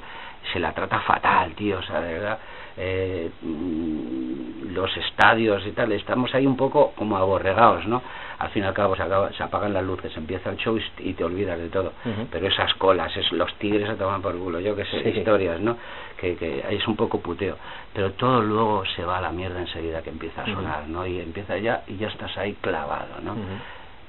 se 0.53 0.59
la 0.59 0.73
trata 0.73 0.99
fatal, 0.99 1.53
tío, 1.55 1.79
o 1.79 1.83
sea, 1.83 2.01
de 2.01 2.13
verdad. 2.13 2.39
Eh, 2.77 3.29
los 4.73 4.95
estadios 4.97 5.65
y 5.65 5.71
tal, 5.71 5.91
estamos 5.93 6.33
ahí 6.35 6.45
un 6.45 6.57
poco 6.57 6.91
como 6.95 7.15
aborregados, 7.17 7.85
¿no? 7.85 8.01
Al 8.39 8.49
fin 8.49 8.63
y 8.63 8.65
al 8.65 8.73
cabo 8.73 8.95
se, 8.95 9.03
acaba- 9.03 9.31
se 9.31 9.41
apagan 9.41 9.73
las 9.73 9.83
luces, 9.85 10.15
empieza 10.17 10.49
el 10.49 10.57
show 10.57 10.77
y, 10.99 11.13
te 11.13 11.23
olvidas 11.23 11.57
de 11.57 11.69
todo. 11.69 11.93
Pero 12.29 12.47
esas 12.47 12.73
colas, 12.75 13.15
es, 13.15 13.31
los 13.31 13.53
tigres 13.55 13.87
se 13.87 13.95
toman 13.95 14.21
por 14.21 14.37
culo, 14.37 14.59
yo 14.59 14.75
que 14.75 14.83
sé, 14.85 15.01
Sí. 15.13 15.19
historias, 15.19 15.61
¿no? 15.61 15.77
Que, 16.17 16.35
que 16.35 16.65
es 16.69 16.85
un 16.87 16.97
poco 16.97 17.21
puteo. 17.21 17.57
Pero 17.93 18.11
todo 18.11 18.41
luego 18.41 18.83
se 18.95 19.05
va 19.05 19.19
a 19.19 19.21
la 19.21 19.31
mierda 19.31 19.61
enseguida 19.61 20.01
que 20.01 20.09
empieza 20.09 20.41
a 20.41 20.45
sonar, 20.45 20.87
¿no? 20.89 21.07
Y 21.07 21.21
empieza 21.21 21.57
ya 21.57 21.83
y 21.87 21.95
ya 21.95 22.07
estás 22.07 22.37
ahí 22.37 22.57
clavado, 22.59 23.21
¿no? 23.23 23.35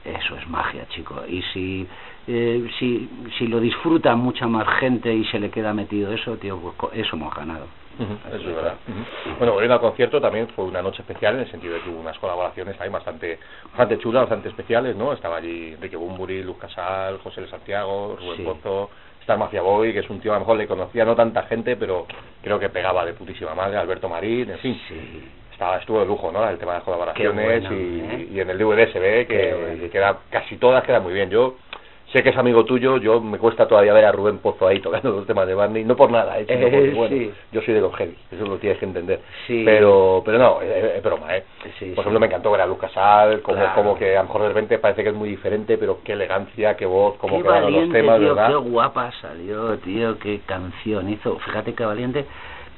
Eso 0.05 0.37
es 0.37 0.49
magia, 0.49 0.87
chico. 0.89 1.23
Y 1.29 1.43
si, 1.53 1.87
eh, 2.29 2.67
si, 2.79 3.09
si 3.39 3.47
lo 3.47 3.61
disfruta 3.61 4.15
mucha 4.17 4.47
más 4.47 4.67
gente 4.81 5.13
y 5.15 5.25
se 5.27 5.39
le 5.39 5.51
queda 5.51 5.73
metido 5.73 6.13
eso, 6.13 6.37
tío, 6.37 6.59
pues 6.59 6.75
co- 6.77 6.91
eso 6.93 7.17
hemos 7.17 7.35
ganado. 7.35 7.67
Eso 7.99 8.37
es 8.51 8.55
verdad. 8.55 8.75
Ujú. 8.87 9.37
Bueno, 9.39 9.53
volviendo 9.55 9.75
al 9.75 9.81
concierto, 9.81 10.21
también 10.21 10.49
fue 10.49 10.67
una 10.67 10.83
noche 10.83 11.01
especial 11.01 11.35
en 11.37 11.41
el 11.41 11.51
sentido 11.51 11.75
de 11.75 11.81
que 11.81 11.89
hubo 11.89 12.01
unas 12.01 12.19
colaboraciones 12.19 12.79
ahí 12.79 12.91
bastante 12.91 13.39
bastante 13.69 13.99
chulas, 13.99 14.23
bastante 14.25 14.51
especiales, 14.51 14.95
¿no? 14.97 15.15
Estaba 15.15 15.37
allí 15.39 15.73
Enrique 15.73 15.97
Bumburi, 15.97 16.43
Luz 16.43 16.59
Casal, 16.59 17.19
José 17.25 17.41
de 17.41 17.49
Santiago, 17.49 18.17
Rubén 18.21 18.37
Sí. 18.37 18.43
Pozo, 18.43 18.91
Star 19.23 19.39
Mafia 19.39 19.63
Boy, 19.63 19.95
que 19.95 20.01
es 20.01 20.11
un 20.11 20.21
tío 20.21 20.33
a 20.33 20.35
lo 20.35 20.41
mejor 20.41 20.59
le 20.59 20.67
conocía 20.67 21.07
no 21.07 21.17
tanta 21.17 21.45
gente, 21.45 21.75
pero 21.77 22.07
creo 22.43 22.59
que 22.59 22.69
pegaba 22.69 23.03
de 23.07 23.15
putísima 23.15 23.55
madre, 23.55 23.79
Alberto 23.79 24.11
Marín, 24.11 24.51
en 24.51 24.59
fin. 24.59 24.79
Sí. 24.89 25.25
Estaba, 25.53 25.79
estuvo 25.79 26.01
de 26.01 26.05
lujo, 26.07 26.31
¿no? 26.31 26.47
El 26.47 26.59
tema 26.59 26.73
de 26.73 26.79
las 26.81 26.85
colaboraciones 26.85 27.45
bueno, 27.63 27.73
y, 27.75 28.01
¿eh? 28.01 28.29
y 28.31 28.41
en 28.41 28.51
el 28.51 28.59
DVD 28.59 28.93
se 28.93 28.99
ve 28.99 29.27
que, 29.27 29.79
que 29.81 29.89
queda, 29.89 30.19
casi 30.31 30.59
todas 30.59 30.85
quedan 30.85 31.03
muy 31.03 31.15
bien. 31.15 31.31
Yo 31.31 31.57
sé 32.13 32.23
que 32.23 32.31
es 32.31 32.37
amigo 32.37 32.65
tuyo, 32.65 32.99
yo 32.99 33.21
me 33.21 33.39
cuesta 33.39 33.67
todavía 33.67 33.93
ver 33.93 34.05
a 34.05 34.13
Rubén 34.13 34.39
Pozo 34.39 34.67
ahí 34.69 34.81
tocando 34.81 35.11
los 35.11 35.27
temas 35.27 35.47
de 35.47 35.55
Barney, 35.55 35.85
no 35.85 35.97
por 35.97 36.11
nada, 36.11 36.39
¿eh? 36.39 36.47
sino 36.49 36.67
Eh, 36.67 36.71
porque, 36.71 36.91
bueno, 36.91 37.17
sí. 37.17 37.33
yo 37.53 37.61
soy 37.63 37.75
de 37.75 37.81
los 37.81 37.95
heavy, 37.97 38.17
eso 38.31 38.45
lo 38.47 38.59
tienes 38.59 38.79
que 38.79 38.85
entender. 38.85 39.21
Sí. 39.47 39.63
Pero, 39.65 40.23
pero 40.25 40.39
no, 40.39 40.61
es, 40.63 40.97
es 40.97 41.03
broma, 41.03 41.37
¿eh? 41.37 41.45
Sí, 41.79 41.87
por 41.95 42.03
ejemplo, 42.03 42.21
me 42.21 42.27
encantó 42.27 42.51
ver 42.53 42.61
a 42.61 42.67
Lucas 42.67 42.91
Casal, 42.93 43.43
como, 43.43 43.57
Claro. 43.59 43.75
como 43.75 43.99
que 43.99 44.17
a 44.17 44.21
lo 44.23 44.29
mejor 44.29 44.43
de 44.43 44.49
repente 44.49 44.79
parece 44.79 45.03
que 45.03 45.09
es 45.11 45.15
muy 45.15 45.29
diferente, 45.29 45.77
pero 45.79 45.99
qué 46.05 46.13
elegancia, 46.13 46.77
qué 46.77 46.87
voz, 46.87 47.17
cómo 47.17 47.39
qué 47.39 47.43
quedaron 47.43 47.73
los 47.73 47.91
temas, 47.91 48.19
tío, 48.19 48.35
¿verdad? 48.35 48.49
qué 48.49 48.55
guapa 48.71 49.11
salió, 49.21 49.77
tío, 49.79 50.19
qué 50.19 50.41
canción 50.47 51.09
hizo. 51.11 51.39
Fíjate 51.41 51.75
qué 51.75 51.85
valiente 51.85 52.25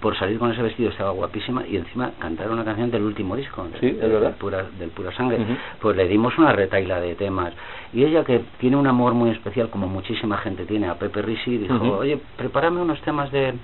por 0.00 0.17
salir 0.17 0.38
con 0.38 0.52
ese 0.52 0.62
vestido, 0.62 0.90
estaba 0.90 1.11
guapísima 1.11 1.67
y 1.67 1.76
encima 1.76 2.12
cantar 2.21 2.50
una 2.50 2.64
canción 2.64 2.90
del 2.90 3.02
último 3.02 3.35
disco, 3.35 3.64
de- 3.64 3.81
Sí, 3.81 3.87
es 3.87 4.00
de- 4.00 4.07
verdad. 4.09 4.28
del 4.28 4.35
pura, 4.37 4.67
del 4.78 4.90
pura 4.90 5.12
sangre. 5.12 5.38
Pues 5.81 5.97
le 5.97 6.07
dimos 6.07 6.37
una 6.38 6.52
retaila 6.52 7.00
de 7.00 7.14
temas. 7.17 7.52
Y 7.93 8.05
ella 8.05 8.23
que 8.25 8.43
tiene 8.59 8.76
un 8.76 8.87
amor 8.87 9.14
muy 9.14 9.31
especial, 9.31 9.71
como 9.71 9.88
muchísima 9.88 10.37
gente 10.38 10.67
tiene, 10.67 10.88
a 10.88 10.95
Pepe 10.95 11.23
Risi, 11.23 11.59
dijo, 11.59 11.75
oye, 11.99 12.19
prepárame 12.37 12.81
unos 12.81 13.00
temas 13.02 13.33
de, 13.33 13.55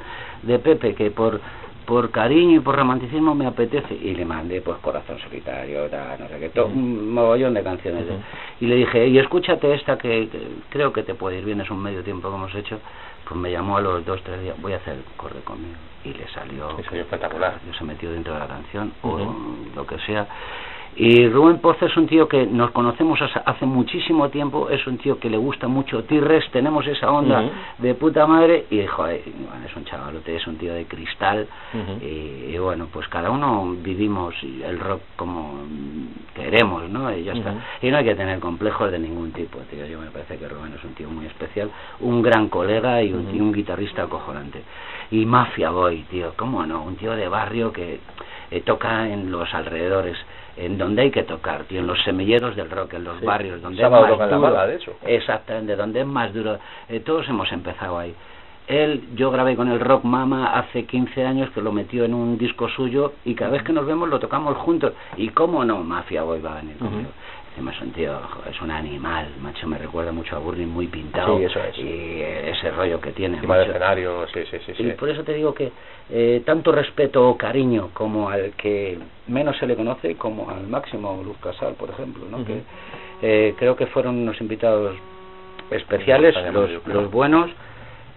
de 0.42 0.58
Pepe, 0.58 0.94
que 0.94 1.10
por 1.10 1.40
por 1.86 2.10
cariño 2.10 2.56
y 2.56 2.60
por 2.60 2.76
romanticismo 2.76 3.34
me 3.34 3.46
apetece 3.46 3.94
y 3.94 4.14
le 4.14 4.24
mandé 4.24 4.62
pues 4.62 4.78
corazón 4.78 5.18
solitario 5.18 5.80
no 5.82 6.28
sé 6.28 6.38
qué 6.40 6.48
todo, 6.48 6.68
un 6.68 7.12
mogollón 7.12 7.52
de 7.52 7.62
canciones 7.62 8.04
y 8.58 8.64
le 8.64 8.76
dije 8.76 9.06
y 9.06 9.18
escúchate 9.18 9.74
esta 9.74 9.98
que, 9.98 10.26
creo 10.70 10.94
que 10.94 11.02
te 11.02 11.14
puede 11.14 11.40
ir 11.40 11.44
bien 11.44 11.60
es 11.60 11.70
un 11.70 11.82
medio 11.82 12.02
tiempo 12.02 12.30
que 12.30 12.36
hemos 12.36 12.54
hecho 12.54 12.78
pues 13.26 13.40
me 13.40 13.50
llamó 13.50 13.78
a 13.78 13.80
los 13.80 14.04
dos 14.04 14.22
tres 14.22 14.40
días 14.40 14.60
voy 14.60 14.72
a 14.72 14.76
hacer 14.76 14.98
corre 15.16 15.40
conmigo. 15.40 15.76
Y 16.04 16.12
le 16.12 16.28
salió, 16.28 16.78
espectacular. 16.78 17.60
se 17.78 17.84
metió 17.84 18.12
dentro 18.12 18.34
de 18.34 18.40
la 18.40 18.46
canción 18.46 18.92
o 19.02 19.34
lo 19.74 19.86
que 19.86 19.98
sea 20.00 20.28
y 20.96 21.28
Rubén 21.28 21.58
Pozo 21.58 21.86
es 21.86 21.96
un 21.96 22.06
tío 22.06 22.28
que 22.28 22.46
nos 22.46 22.70
conocemos 22.70 23.18
hace 23.22 23.66
muchísimo 23.66 24.28
tiempo, 24.28 24.70
es 24.70 24.86
un 24.86 24.98
tío 24.98 25.18
que 25.18 25.28
le 25.28 25.36
gusta 25.36 25.66
mucho 25.66 26.04
T-Rex, 26.04 26.50
tenemos 26.52 26.86
esa 26.86 27.10
onda 27.10 27.50
de 27.78 27.94
puta 27.94 28.26
madre 28.26 28.66
y 28.70 28.86
joder, 28.86 29.22
es 29.66 29.76
un 29.76 29.84
chavalote, 29.84 30.36
es 30.36 30.46
un 30.46 30.56
tío 30.56 30.72
de 30.72 30.84
cristal 30.86 31.48
y, 32.00 32.56
bueno, 32.58 32.88
pues 32.92 33.08
cada 33.08 33.30
uno 33.30 33.74
vivimos 33.82 34.34
el 34.42 34.78
rock 34.78 35.00
como 35.16 35.64
queremos, 36.34 36.88
¿no? 36.88 37.14
Y 37.14 37.24
ya 37.24 37.32
está. 37.32 37.54
Y 37.82 37.90
no 37.90 37.96
hay 37.96 38.04
que 38.04 38.14
tener 38.14 38.38
complejos 38.38 38.90
de 38.90 38.98
ningún 38.98 39.32
tipo, 39.32 39.58
tío. 39.70 39.86
Yo 39.86 40.00
me 40.00 40.10
parece 40.10 40.38
que 40.38 40.48
Rubén 40.48 40.74
es 40.74 40.84
un 40.84 40.94
tío 40.94 41.08
muy 41.08 41.26
especial, 41.26 41.70
un 42.00 42.22
gran 42.22 42.48
colega 42.48 43.02
y 43.02 43.12
un, 43.12 43.34
y 43.34 43.40
un 43.40 43.52
guitarrista 43.52 44.04
acojonante. 44.04 44.62
Y 45.10 45.26
Mafia 45.26 45.70
Boy, 45.70 46.02
tío, 46.10 46.32
¿cómo 46.36 46.64
no? 46.66 46.82
Un 46.82 46.96
tío 46.96 47.12
de 47.12 47.28
barrio 47.28 47.72
que 47.72 48.00
eh, 48.50 48.60
toca 48.60 49.08
en 49.08 49.30
los 49.30 49.52
alrededores 49.54 50.16
en 50.56 50.78
donde 50.78 51.02
hay 51.02 51.10
que 51.10 51.24
tocar, 51.24 51.64
tío, 51.64 51.80
en 51.80 51.86
los 51.86 52.02
semilleros 52.04 52.54
del 52.56 52.70
rock, 52.70 52.94
en 52.94 53.04
los 53.04 53.20
barrios, 53.20 53.60
donde 53.60 53.82
es 53.82 53.90
más 53.90 54.08
duro. 54.08 54.66
de 54.66 54.76
hecho. 54.76 54.92
Exactamente, 55.04 55.76
donde 55.76 56.00
es 56.00 56.06
más 56.06 56.32
duro. 56.32 56.58
Eh, 56.88 57.00
todos 57.00 57.28
hemos 57.28 57.50
empezado 57.52 57.98
ahí. 57.98 58.14
Él, 58.66 59.08
yo 59.14 59.30
grabé 59.30 59.56
con 59.56 59.70
el 59.70 59.78
Rock 59.78 60.04
Mama 60.04 60.54
hace 60.54 60.84
15 60.86 61.26
años 61.26 61.50
que 61.50 61.60
lo 61.60 61.70
metió 61.70 62.04
en 62.04 62.14
un 62.14 62.38
disco 62.38 62.68
suyo 62.70 63.12
y 63.24 63.34
cada 63.34 63.50
vez 63.50 63.62
que 63.62 63.74
nos 63.74 63.84
vemos 63.84 64.08
lo 64.08 64.18
tocamos 64.18 64.56
juntos. 64.58 64.94
Y 65.18 65.28
cómo 65.28 65.64
no, 65.64 65.82
Mafia 65.84 66.22
Boy 66.22 66.40
va 66.40 66.52
a 66.52 66.56
venir 66.62 66.76
un 67.56 67.92
tío, 67.92 68.18
es 68.50 68.60
un 68.60 68.70
animal, 68.70 69.28
macho, 69.40 69.66
me 69.66 69.78
recuerda 69.78 70.12
mucho 70.12 70.36
a 70.36 70.38
Burning 70.38 70.66
muy 70.66 70.86
pintado. 70.88 71.38
Sí, 71.38 71.44
eso 71.44 71.60
es. 71.60 71.78
Y 71.78 72.20
ese 72.20 72.70
rollo 72.70 73.00
que 73.00 73.12
tiene. 73.12 73.36
Encima 73.36 73.58
del 73.58 73.70
escenario, 73.70 74.26
sí, 74.32 74.40
sí, 74.50 74.58
sí. 74.66 74.82
Y 74.82 74.90
por 74.92 75.08
eso 75.08 75.22
te 75.22 75.34
digo 75.34 75.54
que 75.54 75.70
eh, 76.10 76.42
tanto 76.44 76.72
respeto 76.72 77.28
o 77.28 77.38
cariño 77.38 77.90
como 77.94 78.28
al 78.28 78.52
que 78.52 78.98
menos 79.28 79.56
se 79.58 79.66
le 79.66 79.76
conoce, 79.76 80.16
como 80.16 80.50
al 80.50 80.66
máximo 80.66 81.22
Luz 81.24 81.36
Casal, 81.38 81.74
por 81.74 81.90
ejemplo, 81.90 82.24
¿no? 82.30 82.44
que 82.44 82.62
eh, 83.22 83.54
creo 83.58 83.76
que 83.76 83.86
fueron 83.86 84.16
unos 84.16 84.40
invitados 84.40 84.96
especiales, 85.70 86.34
los, 86.52 86.86
los 86.86 87.10
buenos 87.10 87.50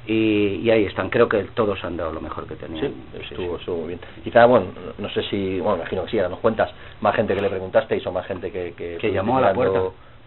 y, 0.07 0.69
ahí 0.69 0.85
están. 0.85 1.09
Creo 1.09 1.27
que 1.27 1.43
todos 1.53 1.83
han 1.83 1.97
dado 1.97 2.13
lo 2.13 2.21
mejor 2.21 2.47
que 2.47 2.55
tenían. 2.55 2.87
Sí, 2.87 3.19
estuvo, 3.21 3.57
estuvo 3.57 3.77
muy 3.77 3.87
bien. 3.89 3.99
Quizá, 4.23 4.45
bueno, 4.45 4.67
no 4.97 5.09
sé 5.09 5.21
si, 5.23 5.59
bueno, 5.59 5.77
imagino 5.77 6.05
que 6.05 6.11
sí, 6.11 6.17
ahora 6.17 6.29
nos 6.29 6.39
cuentas 6.39 6.71
más 7.01 7.15
gente 7.15 7.35
que 7.35 7.41
le 7.41 7.49
preguntasteis 7.49 8.05
o 8.07 8.11
más 8.11 8.25
gente 8.25 8.51
que... 8.51 8.73
Que, 8.73 9.11
llamó 9.11 9.37
a 9.37 9.41
la 9.41 9.53
puerta. 9.53 9.81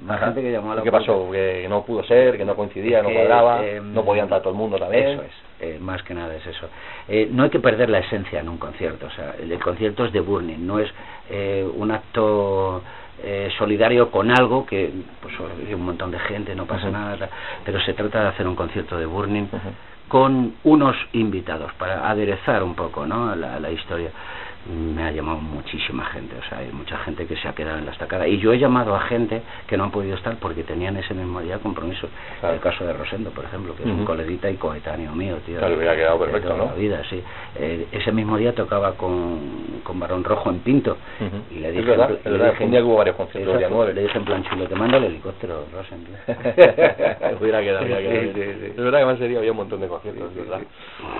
Más 0.04 0.20
gente 0.20 0.42
que 0.42 0.50
llamó 0.50 0.72
a 0.72 0.76
la 0.76 0.82
¿Qué 0.82 0.90
pasó? 0.90 1.30
Que 1.30 1.66
no 1.68 1.84
pudo 1.84 2.02
ser, 2.04 2.36
que 2.36 2.44
no 2.44 2.54
coincidía, 2.56 3.02
no 3.02 3.10
cuadraba, 3.10 3.66
em, 3.66 3.92
no 3.92 4.02
podía 4.04 4.22
entrar 4.22 4.40
todo 4.40 4.52
el 4.52 4.58
mundo 4.58 4.78
también. 4.78 5.08
Eso 5.08 5.22
es, 5.22 5.32
eh, 5.60 5.78
más 5.78 6.02
que 6.02 6.14
nada 6.14 6.34
es 6.34 6.46
eso. 6.46 6.68
Eh, 7.08 7.28
no 7.30 7.44
hay 7.44 7.50
que 7.50 7.60
perder 7.60 7.90
la 7.90 7.98
esencia 7.98 8.40
en 8.40 8.48
un 8.48 8.56
concierto. 8.56 9.06
O 9.06 9.10
sea, 9.10 9.34
el, 9.38 9.58
concierto 9.60 10.06
es 10.06 10.12
de 10.12 10.20
Burning, 10.20 10.66
no 10.66 10.78
es 10.78 10.90
eh, 11.28 11.68
un 11.74 11.90
acto 11.90 12.82
eh, 13.22 13.50
solidario 13.58 14.10
con 14.10 14.30
algo 14.30 14.66
que 14.66 14.90
pues 15.20 15.34
hay 15.66 15.74
un 15.74 15.84
montón 15.84 16.10
de 16.10 16.18
gente 16.18 16.54
no 16.54 16.66
pasa 16.66 16.90
nada 16.90 17.28
pero 17.64 17.80
se 17.80 17.94
trata 17.94 18.22
de 18.22 18.28
hacer 18.28 18.46
un 18.46 18.56
concierto 18.56 18.98
de 18.98 19.06
Burning 19.06 19.46
con 20.08 20.54
unos 20.64 20.96
invitados 21.12 21.72
para 21.74 22.10
aderezar 22.10 22.62
un 22.62 22.74
poco 22.74 23.06
no 23.06 23.34
la, 23.36 23.60
la 23.60 23.70
historia 23.70 24.10
me 24.68 25.02
ha 25.02 25.10
llamado 25.10 25.38
muchísima 25.38 26.04
gente, 26.06 26.36
o 26.36 26.48
sea, 26.48 26.58
hay 26.58 26.70
mucha 26.72 26.98
gente 26.98 27.26
que 27.26 27.36
se 27.36 27.48
ha 27.48 27.54
quedado 27.54 27.78
en 27.78 27.86
la 27.86 27.92
estacada. 27.92 28.28
Y 28.28 28.38
yo 28.38 28.52
he 28.52 28.58
llamado 28.58 28.94
a 28.94 29.00
gente 29.00 29.42
que 29.66 29.76
no 29.76 29.84
han 29.84 29.90
podido 29.90 30.16
estar 30.16 30.36
porque 30.36 30.64
tenían 30.64 30.96
ese 30.96 31.14
mismo 31.14 31.40
día 31.40 31.58
compromiso. 31.58 32.08
El 32.42 32.60
caso 32.60 32.84
de 32.84 32.92
Rosendo, 32.92 33.30
por 33.30 33.44
ejemplo, 33.44 33.74
que 33.74 33.82
es 33.82 33.88
un 33.88 34.04
coleguita 34.04 34.50
y 34.50 34.56
coetáneo 34.56 35.12
mío, 35.12 35.36
tío. 35.46 35.58
Claro, 35.58 35.76
hubiera 35.76 35.96
quedado 35.96 36.18
perfecto, 36.18 36.56
¿no? 36.56 36.66
La 36.66 36.74
vida, 36.74 37.02
sí. 37.08 37.22
Eh, 37.56 37.86
ese 37.92 38.12
mismo 38.12 38.36
día 38.36 38.54
tocaba 38.54 38.92
con, 38.92 39.80
con 39.82 39.98
Barón 39.98 40.24
Rojo 40.24 40.50
en 40.50 40.58
Pinto. 40.60 40.98
Y 41.50 41.60
le 41.60 41.70
dije. 41.70 41.80
Es 41.80 41.86
verdad, 41.86 42.10
es 42.12 42.24
verdad. 42.24 42.54
un 42.60 42.70
día 42.70 42.84
hubo 42.84 42.96
varios 42.96 43.16
conciertos 43.16 43.58
día 43.58 43.68
nueve. 43.70 43.94
Le 43.94 44.02
dije 44.02 44.18
en 44.18 44.24
plan 44.24 44.44
chulo, 44.44 44.66
te 44.66 44.74
mando 44.74 44.98
el 44.98 45.04
helicóptero, 45.04 45.64
Rosendo. 45.72 46.10
hubiera 47.40 47.62
quedado, 47.62 47.84
hubiera 47.84 48.00
quedado. 48.00 48.20
Sí, 48.20 48.32
sí, 48.34 48.66
Es 48.66 48.76
verdad 48.76 48.98
que 49.00 49.06
más 49.06 49.18
sería 49.18 49.38
había 49.38 49.52
un 49.52 49.56
montón 49.56 49.80
de 49.80 49.88
conciertos, 49.88 50.34
¿verdad? 50.34 50.60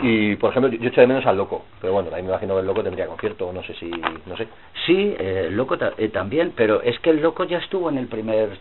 Y, 0.03 0.37
por 0.37 0.51
ejemplo, 0.51 0.71
yo 0.71 0.89
echo 0.89 1.01
de 1.01 1.07
menos 1.07 1.25
al 1.25 1.37
Loco, 1.37 1.65
pero 1.81 1.95
bueno, 1.95 2.11
ahí 2.13 2.23
me 2.23 2.29
imagino 2.29 2.55
que 2.55 2.61
el 2.61 2.67
Loco 2.67 2.83
tendría 2.83 3.07
conciertos 3.07 3.30
no 3.53 3.63
sé 3.63 3.75
si, 3.75 3.91
no 3.91 4.37
sé. 4.37 4.49
Sí, 4.87 5.15
eh, 5.19 5.47
el 5.49 5.57
Loco 5.57 5.77
eh, 5.99 6.09
también, 6.09 6.53
pero 6.57 6.83
es 6.83 6.99
que 7.01 7.11
el 7.11 7.21
Loco 7.21 7.45
ya 7.45 7.59
estuvo 7.59 7.89
en 7.91 7.99
el 7.99 8.07
primer 8.07 8.59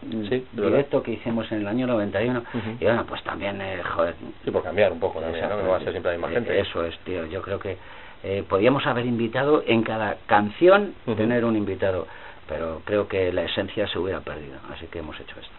directo 0.53 1.03
que 1.03 1.11
hicimos 1.11 1.51
en 1.51 1.59
el 1.61 1.67
año 1.67 1.87
91 1.87 2.43
y 2.79 2.83
bueno, 2.83 3.05
pues 3.07 3.23
también, 3.23 3.61
eh, 3.61 3.81
joder. 3.83 4.15
Sí, 4.43 4.51
por 4.51 4.63
cambiar 4.63 4.91
un 4.91 4.99
poco 4.99 5.19
también, 5.19 5.47
¿no? 5.49 5.61
no 5.61 5.69
va 5.69 5.77
a 5.77 5.79
ser 5.79 5.91
siempre 5.91 6.11
la 6.11 6.17
misma 6.17 6.33
gente. 6.33 6.59
Eso 6.59 6.85
es, 6.85 6.97
tío, 6.99 7.25
yo 7.27 7.41
creo 7.41 7.59
que 7.59 7.77
eh, 8.23 8.43
podíamos 8.47 8.85
haber 8.85 9.05
invitado 9.05 9.63
en 9.65 9.83
cada 9.83 10.17
canción 10.25 10.93
tener 11.15 11.45
un 11.45 11.55
invitado 11.55 12.05
pero 12.49 12.81
creo 12.83 13.07
que 13.07 13.31
la 13.31 13.43
esencia 13.43 13.87
se 13.87 13.99
hubiera 13.99 14.21
perdido, 14.21 14.57
así 14.73 14.87
que 14.87 14.99
hemos 14.99 15.17
hecho 15.19 15.35
esto. 15.39 15.53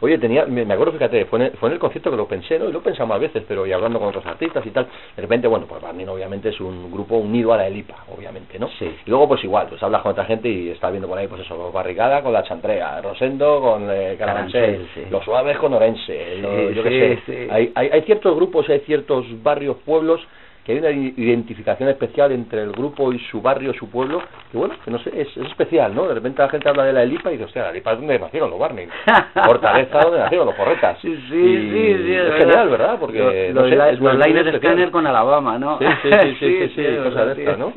Oye, 0.00 0.16
tenía, 0.18 0.46
me, 0.46 0.62
acuerdo, 0.72 0.92
fíjate, 0.92 1.24
fue 1.26 1.40
en, 1.40 1.46
el, 1.46 1.52
fue 1.52 1.68
en 1.68 1.74
el 1.74 1.78
concierto 1.80 2.12
que 2.12 2.16
lo 2.16 2.28
pensé, 2.28 2.58
¿no? 2.60 2.68
Y 2.68 2.72
lo 2.72 2.80
pensamos 2.80 3.08
más 3.08 3.20
veces, 3.20 3.42
pero 3.46 3.66
y 3.66 3.72
hablando 3.72 3.98
con 3.98 4.08
otros 4.08 4.24
artistas 4.24 4.64
y 4.64 4.70
tal, 4.70 4.86
de 5.16 5.22
repente, 5.22 5.48
bueno, 5.48 5.66
pues 5.66 5.82
Barney 5.82 6.06
obviamente 6.06 6.50
es 6.50 6.60
un 6.60 6.90
grupo 6.92 7.16
unido 7.16 7.52
a 7.52 7.56
la 7.56 7.66
Elipa, 7.66 8.04
obviamente, 8.16 8.56
¿no? 8.58 8.68
Sí. 8.78 8.88
Y 9.04 9.10
luego, 9.10 9.28
pues 9.28 9.42
igual, 9.42 9.66
pues 9.68 9.82
hablas 9.82 10.02
con 10.02 10.12
otra 10.12 10.24
gente 10.26 10.48
y 10.48 10.70
estás 10.70 10.92
viendo 10.92 11.08
por 11.08 11.18
ahí, 11.18 11.26
pues 11.26 11.42
eso, 11.42 11.72
Barricada 11.72 12.22
con 12.22 12.32
la 12.32 12.44
Chantrea, 12.44 13.02
Rosendo 13.02 13.60
con 13.60 13.90
eh, 13.90 14.14
Carabanchel, 14.16 14.88
los 15.10 15.24
Suaves 15.24 15.58
con 15.58 15.74
Orense, 15.74 16.40
yo 16.72 16.82
qué 16.84 17.18
sé. 17.26 17.48
Hay, 17.50 17.72
hay, 17.74 17.88
hay 17.88 18.02
ciertos 18.02 18.36
grupos, 18.36 18.68
hay 18.68 18.80
ciertos 18.80 19.26
barrios, 19.42 19.76
pueblos 19.84 20.20
que 20.66 20.72
hay 20.72 20.78
una 20.78 20.90
identificación 20.90 21.88
especial 21.88 22.32
entre 22.32 22.62
el 22.62 22.72
grupo 22.72 23.12
y 23.12 23.20
su 23.30 23.40
barrio, 23.40 23.72
su 23.74 23.88
pueblo, 23.88 24.20
que 24.50 24.58
bueno, 24.58 24.74
que 24.84 24.90
no 24.90 24.98
sé, 24.98 25.12
es, 25.14 25.28
especial, 25.36 25.94
¿no? 25.94 26.08
De 26.08 26.14
repente 26.14 26.42
la 26.42 26.48
gente 26.48 26.68
habla 26.68 26.84
de 26.84 26.92
la 26.92 27.04
Elipa 27.04 27.30
y 27.30 27.34
dice, 27.34 27.44
hostia, 27.44 27.62
la 27.62 27.70
Elipa 27.70 27.92
es 27.92 27.98
donde 27.98 28.18
nacieron 28.18 28.50
los 28.50 28.58
Barney, 28.58 28.88
Fortaleza 29.46 30.00
donde 30.00 30.18
nacieron 30.18 30.46
los 30.46 30.56
Porretas. 30.56 30.98
Sí, 31.00 31.14
sí, 31.14 31.20
sí, 31.30 31.96
sí, 32.04 32.14
es, 32.14 32.34
genial, 32.34 32.68
¿verdad? 32.68 32.96
Porque, 32.98 33.52
no 33.54 33.68
sé, 33.68 33.92
es 33.92 34.00
los 34.00 34.26
Liner 34.26 34.58
Scanner 34.58 34.90
con 34.90 35.06
Alabama, 35.06 35.56
¿no? 35.56 35.78
Sí, 35.78 35.86
sí, 36.02 36.10
sí, 36.10 36.34
sí, 36.40 36.68
sí, 36.74 36.84
sí, 36.84 36.96
cosas 37.04 37.36
de 37.36 37.42
estas, 37.42 37.58
¿no? 37.58 37.72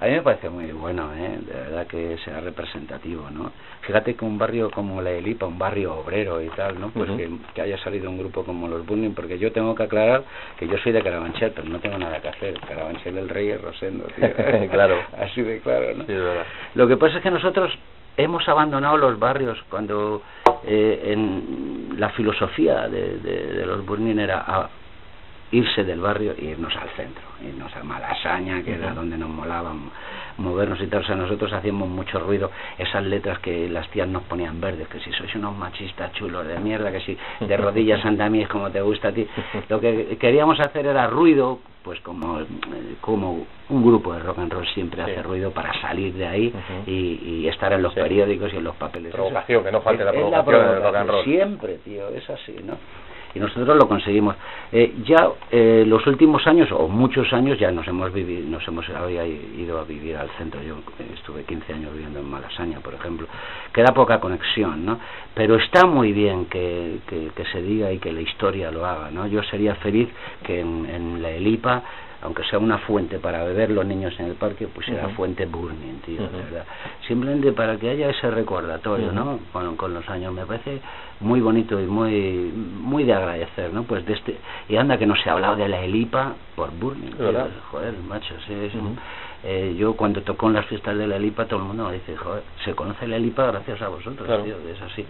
A 0.00 0.06
mí 0.06 0.12
me 0.12 0.22
parece 0.22 0.48
muy 0.48 0.70
bueno, 0.70 1.10
¿eh? 1.16 1.38
de 1.40 1.52
verdad 1.52 1.86
que 1.88 2.16
sea 2.24 2.40
representativo, 2.40 3.28
¿no? 3.30 3.50
Fíjate 3.80 4.14
que 4.14 4.24
un 4.24 4.38
barrio 4.38 4.70
como 4.70 5.02
la 5.02 5.10
Elipa, 5.10 5.46
un 5.46 5.58
barrio 5.58 5.94
obrero 5.96 6.40
y 6.40 6.48
tal, 6.50 6.80
¿no? 6.80 6.90
Pues 6.90 7.10
que, 7.54 7.60
haya 7.60 7.76
salido 7.78 8.08
un 8.08 8.18
grupo 8.18 8.44
como 8.44 8.68
los 8.68 8.86
Burning, 8.86 9.14
porque 9.14 9.40
yo 9.40 9.50
tengo 9.50 9.74
que 9.74 9.82
aclarar 9.82 10.22
que 10.56 10.68
yo 10.68 10.78
soy 10.78 10.92
de 10.92 11.02
Carabanchel, 11.02 11.50
pero 11.50 11.68
no 11.68 11.80
tengo 11.80 11.98
nada 11.98 12.20
que 12.20 12.28
hacer. 12.28 12.60
Carabanchel 12.60 13.18
el 13.18 13.28
rey 13.28 13.48
es 13.48 13.60
Rosendo, 13.60 14.04
tío. 14.14 14.28
claro. 14.70 14.98
Así 15.18 15.42
de 15.42 15.60
claro, 15.60 15.92
¿no? 15.96 16.04
Sí, 16.04 16.12
es 16.12 16.22
verdad. 16.22 16.46
Lo 16.76 16.86
que 16.86 16.96
pasa 16.96 17.16
es 17.16 17.22
que 17.22 17.30
nosotros 17.32 17.76
hemos 18.16 18.48
abandonado 18.48 18.98
los 18.98 19.18
barrios 19.18 19.58
cuando 19.68 20.22
eh, 20.64 21.12
en 21.12 21.98
la 21.98 22.10
filosofía 22.10 22.88
de, 22.88 23.18
de, 23.18 23.66
los 23.66 23.84
Burning 23.84 24.18
era 24.18 24.68
irse 25.52 25.84
del 25.84 26.00
barrio 26.00 26.34
e 26.36 26.44
irnos 26.44 26.74
al 26.76 26.88
centro, 26.90 27.24
irnos 27.42 27.74
a 27.74 27.82
Malasaña, 27.82 28.62
que 28.62 28.74
era 28.74 28.92
donde 28.92 29.16
nos 29.16 29.30
molaban 29.30 29.90
movernos 30.38 30.80
y 30.80 30.86
tal. 30.86 31.02
O 31.02 31.04
sea, 31.04 31.16
nosotros 31.16 31.52
hacíamos 31.52 31.88
mucho 31.88 32.18
ruido, 32.18 32.50
esas 32.78 33.04
letras 33.04 33.38
que 33.40 33.68
las 33.68 33.88
tías 33.90 34.08
nos 34.08 34.22
ponían 34.24 34.60
verdes, 34.60 34.88
que 34.88 35.00
si 35.00 35.12
sois 35.12 35.34
unos 35.34 35.56
machistas 35.56 36.12
chulos 36.12 36.46
de 36.46 36.58
mierda, 36.58 36.92
que 36.92 37.00
si 37.00 37.16
de 37.40 37.56
rodillas 37.56 38.00
es 38.04 38.48
como 38.48 38.70
te 38.70 38.80
gusta 38.80 39.08
a 39.08 39.12
ti. 39.12 39.26
Lo 39.68 39.80
que 39.80 40.16
queríamos 40.18 40.60
hacer 40.60 40.86
era 40.86 41.06
ruido, 41.06 41.60
pues 41.82 42.00
como, 42.00 42.40
como 43.00 43.46
un 43.70 43.82
grupo 43.82 44.12
de 44.12 44.20
rock 44.20 44.38
and 44.40 44.52
roll 44.52 44.66
siempre 44.74 45.02
hace 45.02 45.22
ruido 45.22 45.50
para 45.52 45.72
salir 45.80 46.12
de 46.14 46.26
ahí 46.26 46.52
y, 46.86 47.46
estar 47.48 47.72
en 47.72 47.82
los 47.82 47.94
periódicos 47.94 48.52
y 48.52 48.56
en 48.56 48.64
los 48.64 48.76
papeles. 48.76 49.10
Provocación, 49.10 49.64
que 49.64 49.72
no 49.72 49.80
falte 49.80 50.04
la 50.04 50.12
provocación 50.12 50.54
en 50.56 50.68
el 50.68 50.82
rock 50.82 50.96
and 50.96 51.10
roll. 51.10 51.24
Siempre, 51.24 51.78
tío, 51.78 52.08
es 52.10 52.28
así, 52.28 52.56
¿no? 52.62 52.76
Y 53.34 53.38
nosotros 53.38 53.76
lo 53.76 53.88
conseguimos. 53.88 54.36
Eh, 54.72 54.94
ya 55.04 55.28
eh, 55.50 55.84
los 55.86 56.06
últimos 56.06 56.46
años, 56.46 56.70
o 56.72 56.88
muchos 56.88 57.32
años, 57.32 57.58
ya 57.58 57.70
nos 57.70 57.86
hemos 57.86 58.12
vivido, 58.12 58.48
nos 58.48 58.66
hemos 58.68 58.86
ido 58.88 59.78
a 59.78 59.84
vivir 59.84 60.16
al 60.16 60.28
centro. 60.38 60.60
Yo 60.62 60.76
estuve 61.14 61.44
15 61.44 61.72
años 61.72 61.92
viviendo 61.92 62.20
en 62.20 62.26
Malasaña, 62.28 62.80
por 62.80 62.94
ejemplo. 62.94 63.26
Queda 63.72 63.92
poca 63.94 64.20
conexión, 64.20 64.84
¿no? 64.84 64.98
Pero 65.34 65.56
está 65.56 65.86
muy 65.86 66.12
bien 66.12 66.46
que, 66.46 66.98
que, 67.06 67.44
se 67.52 67.62
diga 67.62 67.92
y 67.92 67.98
que 67.98 68.12
la 68.12 68.20
historia 68.20 68.70
lo 68.70 68.84
haga, 68.84 69.10
¿no? 69.10 69.26
Yo 69.26 69.42
sería 69.44 69.74
feliz 69.76 70.08
que 70.44 70.60
en 70.60 71.22
la 71.22 71.30
Elipa 71.30 71.82
aunque 72.22 72.42
sea 72.44 72.58
una 72.58 72.78
fuente 72.78 73.18
para 73.18 73.44
beber 73.44 73.70
los 73.70 73.86
niños 73.86 74.18
en 74.18 74.26
el 74.26 74.34
parque, 74.34 74.66
pues 74.66 74.88
era 74.88 75.08
fuente 75.10 75.46
Burning, 75.46 76.00
tío, 76.04 76.20
verdad. 76.22 76.64
Simplemente 77.06 77.52
para 77.52 77.76
que 77.76 77.90
haya 77.90 78.10
ese 78.10 78.30
recordatorio, 78.30 79.12
¿no? 79.12 79.38
Con, 79.52 79.76
con, 79.76 79.94
los 79.94 80.08
años, 80.08 80.32
me 80.32 80.44
parece 80.44 80.80
muy 81.20 81.40
bonito 81.40 81.80
y 81.80 81.86
muy 81.86 82.52
muy 82.52 83.04
de 83.04 83.12
agradecer, 83.12 83.72
¿no? 83.72 83.84
Pues 83.84 84.04
de 84.04 84.14
este, 84.14 84.36
y 84.68 84.76
anda 84.76 84.98
que 84.98 85.06
no 85.06 85.14
se 85.16 85.30
ha 85.30 85.34
hablado 85.34 85.56
de 85.56 85.68
la 85.68 85.80
Elipa 85.80 86.34
por 86.56 86.72
Burning, 86.72 87.12
joder, 87.70 87.94
macho, 88.08 88.34
sí, 88.46 88.54
eh, 89.44 89.76
yo 89.78 89.94
cuando 89.94 90.20
tocó 90.22 90.48
en 90.48 90.54
las 90.54 90.66
fiestas 90.66 90.98
de 90.98 91.06
la 91.06 91.14
Elipa, 91.16 91.44
todo 91.44 91.60
el 91.60 91.66
mundo 91.66 91.88
dice, 91.92 92.16
joder, 92.16 92.42
se 92.64 92.74
conoce 92.74 93.06
la 93.06 93.16
Elipa 93.16 93.46
gracias 93.46 93.80
a 93.80 93.88
vosotros, 93.88 94.26
tío, 94.44 94.56
es 94.68 94.82
así 94.82 95.06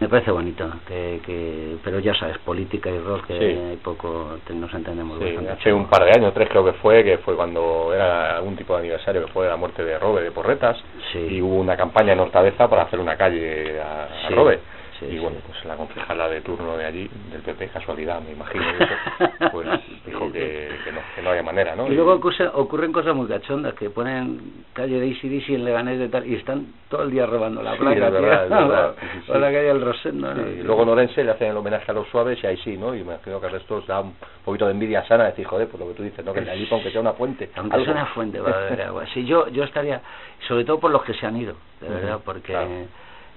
me 0.00 0.08
parece 0.08 0.30
bonito 0.30 0.70
que, 0.86 1.20
que 1.24 1.76
pero 1.82 1.98
ya 1.98 2.14
sabes 2.14 2.38
política 2.38 2.90
y 2.90 2.98
rock 2.98 3.26
que 3.26 3.34
hay 3.70 3.76
poco 3.82 4.38
nos 4.54 4.72
entendemos 4.72 5.18
sí, 5.18 5.36
hace 5.48 5.72
un 5.72 5.86
par 5.86 6.04
de 6.04 6.12
años 6.16 6.32
tres 6.34 6.48
creo 6.48 6.64
que 6.64 6.72
fue 6.74 7.02
que 7.02 7.18
fue 7.18 7.34
cuando 7.34 7.92
era 7.92 8.36
algún 8.36 8.56
tipo 8.56 8.74
de 8.74 8.80
aniversario 8.80 9.26
que 9.26 9.32
fue 9.32 9.48
la 9.48 9.56
muerte 9.56 9.84
de 9.84 9.98
Robe 9.98 10.22
de 10.22 10.30
Porretas 10.30 10.76
y 11.14 11.40
hubo 11.40 11.56
una 11.56 11.76
campaña 11.76 12.12
en 12.12 12.20
Hortaleza 12.20 12.68
para 12.68 12.82
hacer 12.82 13.00
una 13.00 13.16
calle 13.16 13.80
a, 13.80 14.26
a 14.26 14.30
Robe 14.30 14.60
y 15.02 15.18
bueno, 15.18 15.38
pues 15.46 15.64
la 15.64 15.76
concejala 15.76 16.28
de 16.28 16.40
turno 16.40 16.76
de 16.76 16.84
allí, 16.84 17.10
del 17.30 17.42
PP, 17.42 17.68
casualidad, 17.68 18.20
me 18.20 18.32
imagino, 18.32 18.64
pues 19.52 19.68
dijo 20.04 20.32
que, 20.32 20.70
que, 20.84 20.92
no, 20.92 21.00
que 21.14 21.22
no 21.22 21.30
había 21.30 21.42
manera, 21.42 21.76
¿no? 21.76 21.86
Y 21.86 21.94
luego 21.94 22.18
ocurren 22.54 22.92
cosas 22.92 23.14
muy 23.14 23.28
cachondas, 23.28 23.74
que 23.74 23.90
ponen 23.90 24.64
calle 24.72 24.98
de 24.98 25.06
ICDC 25.06 25.50
en 25.50 25.64
Leganés 25.64 25.98
de 25.98 26.08
tal, 26.08 26.26
y 26.26 26.34
están 26.34 26.66
todo 26.88 27.02
el 27.02 27.10
día 27.10 27.26
robando 27.26 27.62
la 27.62 27.76
placa, 27.76 28.10
sí, 29.26 29.30
o 29.30 29.38
la 29.38 29.46
calle 29.48 29.68
del 29.68 29.80
Rosendo, 29.80 30.34
¿no? 30.34 30.48
Y 30.48 30.62
luego 30.62 30.82
en 30.82 30.88
Orense 30.88 31.22
le 31.22 31.30
hacen 31.30 31.50
el 31.50 31.56
homenaje 31.56 31.90
a 31.90 31.94
los 31.94 32.08
suaves 32.08 32.38
y 32.42 32.46
ahí 32.46 32.56
sí, 32.58 32.76
¿no? 32.76 32.94
Y 32.94 32.98
me 32.98 33.14
imagino 33.14 33.40
que 33.40 33.46
el 33.46 33.52
resto 33.52 33.80
da 33.82 34.00
un 34.00 34.14
poquito 34.44 34.66
de 34.66 34.72
envidia 34.72 35.04
sana, 35.06 35.24
decir, 35.26 35.46
joder, 35.46 35.68
pues 35.68 35.80
lo 35.80 35.88
que 35.88 35.94
tú 35.94 36.02
dices, 36.02 36.24
¿no? 36.24 36.32
Que 36.32 36.40
allí, 36.40 36.66
aunque 36.70 36.90
sea 36.90 37.00
una 37.00 37.12
fuente. 37.12 37.50
Aunque 37.56 37.84
sea 37.84 37.92
una 37.92 38.06
fuente 38.06 38.40
va 38.40 38.50
a 38.50 38.66
haber 38.66 38.82
agua. 38.82 39.04
Sí, 39.14 39.24
yo, 39.24 39.48
yo 39.48 39.64
estaría, 39.64 40.00
sobre 40.46 40.64
todo 40.64 40.80
por 40.80 40.90
los 40.90 41.02
que 41.04 41.14
se 41.14 41.26
han 41.26 41.36
ido, 41.36 41.54
de 41.80 41.88
verdad, 41.88 42.20
porque... 42.24 42.86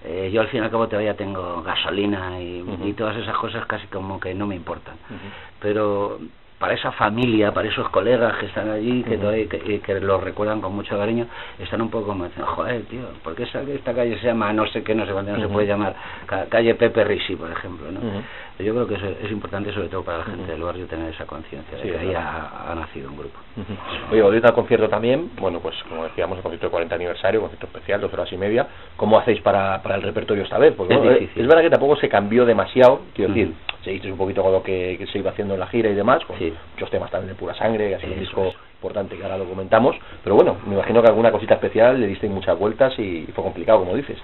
Eh, 0.04 0.32
yo 0.34 0.42
al 0.42 0.48
fin 0.48 0.62
y 0.62 0.64
al 0.64 0.72
cabo 0.72 0.88
todavía 0.88 1.16
tengo 1.16 1.62
gasolina 1.62 2.42
y, 2.42 2.66
y, 2.86 2.94
todas 2.94 3.16
esas 3.18 3.38
cosas 3.38 3.66
casi 3.68 3.86
como 3.88 4.20
que 4.20 4.34
no 4.34 4.48
me 4.48 4.56
importan. 4.56 4.96
Pero 5.60 6.20
para 6.62 6.76
esa 6.76 6.92
familia, 6.92 7.52
para 7.52 7.68
esos 7.68 7.90
colegas 7.90 8.38
que 8.38 8.46
están 8.46 8.70
allí, 8.70 9.02
que, 9.02 9.18
todavía, 9.18 9.50
que, 9.50 9.80
que, 9.80 10.00
los 10.00 10.24
recuerdan 10.24 10.62
con 10.62 10.76
mucho 10.76 10.96
cariño, 10.96 11.26
están 11.58 11.82
un 11.82 11.90
poco 11.90 12.06
como 12.06 12.26
diciendo, 12.26 12.52
joder, 12.52 12.84
tío, 12.84 13.02
¿por 13.24 13.34
qué 13.34 13.44
esta 13.46 13.94
calle 13.96 14.16
se 14.20 14.28
llama, 14.28 14.54
no 14.54 14.68
sé 14.68 14.84
qué, 14.84 14.94
no 14.94 15.04
sé 15.08 15.12
cuándo, 15.12 15.36
no 15.36 15.42
se 15.42 15.48
puede 15.48 15.66
llamar, 15.66 15.96
calle 16.50 16.76
Pepe 16.76 17.04
Risi, 17.04 17.36
por 17.36 17.50
ejemplo, 17.50 17.92
¿no? 17.92 18.00
Yo 18.60 18.76
creo 18.76 18.88
que 18.88 18.94
es, 18.94 19.02
es, 19.24 19.32
importante, 19.32 19.74
sobre 19.74 19.88
todo 19.88 20.04
para 20.04 20.20
la 20.20 20.24
gente 20.26 20.52
del 20.52 20.62
barrio, 20.62 20.86
tener 20.86 21.12
esa 21.12 21.26
conciencia 21.26 21.80
de 21.80 21.84
que 21.84 21.98
ahí 21.98 22.14
ha, 22.14 22.76
nacido 22.76 23.10
un 23.10 23.18
grupo. 23.18 23.40
Oye, 24.12 24.22
hoy 24.22 24.40
al 24.44 24.54
concierto 24.54 24.88
también, 24.88 25.32
bueno, 25.40 25.60
pues 25.62 25.76
como 25.90 26.04
decíamos, 26.04 26.38
el 26.38 26.44
concierto 26.44 26.68
de 26.68 26.72
40 26.72 26.94
aniversario, 26.94 27.42
concierto 27.42 27.66
especial, 27.66 28.02
dos 28.02 28.14
horas 28.14 28.32
y 28.32 28.38
media, 28.38 28.68
¿cómo 28.98 29.18
hacéis 29.18 29.42
para, 29.42 29.82
para 29.82 29.96
el 29.96 30.04
repertorio 30.04 30.44
esta 30.44 30.60
vez? 30.60 30.76
Porque 30.76 30.94
es, 30.94 31.30
es, 31.36 31.48
verdad 31.48 31.64
que 31.64 31.72
tampoco 31.72 31.96
se 31.96 32.08
cambió 32.08 32.46
demasiado, 32.46 33.02
quiero 33.16 33.34
decir, 33.34 33.52
se 33.84 33.94
hizo 33.94 34.08
un 34.08 34.18
poquito 34.18 34.44
con 34.44 34.52
lo 34.52 34.62
que, 34.62 35.04
se 35.12 35.18
iba 35.18 35.32
haciendo 35.32 35.56
en 35.56 35.60
la 35.60 35.68
gira 35.68 35.90
y 35.90 35.96
demás, 35.96 36.24
con 36.26 36.38
muchos 36.74 36.90
temas 36.90 37.12
también 37.12 37.34
de 37.34 37.40
pura 37.40 37.54
sangre, 37.56 37.96
así 37.96 38.08
un 38.08 38.20
disco 38.20 38.54
importante 38.82 39.16
que 39.16 39.22
ahora 39.22 39.38
lo 39.38 39.46
comentamos, 39.46 39.96
pero 40.24 40.36
bueno, 40.36 40.58
me 40.66 40.74
imagino 40.74 41.04
que 41.04 41.10
alguna 41.10 41.32
cosita 41.32 41.54
especial 41.54 42.02
le 42.02 42.08
diste 42.08 42.28
muchas 42.28 42.58
vueltas 42.58 42.98
y, 42.98 43.28
fue 43.36 43.44
complicado, 43.44 43.80
como 43.80 43.96
dices. 43.96 44.18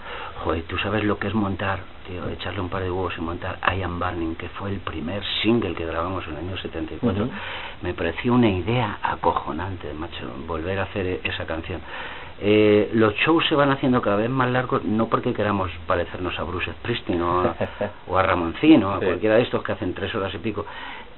Joder, 0.44 0.64
tú 0.64 0.80
sabes 0.80 1.04
lo 1.04 1.20
que 1.20 1.28
es 1.28 1.36
montar, 1.36 1.80
tío, 2.08 2.28
echarle 2.30 2.62
un 2.62 2.70
par 2.70 2.82
de 2.82 2.90
huevos 2.90 3.14
y 3.20 3.22
montar 3.22 3.60
I 3.62 3.84
Am 3.84 4.00
Burning, 4.00 4.34
que 4.36 4.50
fue 4.50 4.72
el 4.72 4.80
primer 4.80 5.22
single 5.44 5.76
que 5.76 5.86
grabamos 5.86 6.26
en 6.26 6.34
el 6.34 6.38
año 6.40 6.58
74, 6.58 7.30
me 7.84 7.94
pareció 7.94 8.34
una 8.34 8.50
idea 8.50 8.98
acojonante, 9.04 9.94
macho, 9.94 10.26
volver 10.48 10.80
a 10.80 10.84
hacer 10.84 11.20
esa 11.24 11.46
canción. 11.46 11.80
Eh, 12.40 12.92
los 12.94 13.16
shows 13.16 13.44
se 13.48 13.56
van 13.56 13.72
haciendo 13.72 14.02
cada 14.02 14.18
vez 14.18 14.30
más 14.30 14.50
largos, 14.50 14.84
no 14.84 15.08
porque 15.08 15.34
queramos 15.34 15.72
parecernos 15.88 16.38
a 16.38 16.44
Bruce 16.44 16.72
Springsteen 16.72 17.22
o 17.22 17.42
a, 17.42 17.56
o 18.08 18.18
a 18.18 18.24
Ramoncín 18.24 18.84
o 18.84 18.94
a 18.94 19.00
cualquiera 19.00 19.36
de 19.36 19.44
estos 19.44 19.64
que 19.64 19.72
hacen 19.72 19.94
tres 19.94 20.14
horas 20.14 20.34
y 20.34 20.38
pico. 20.38 20.66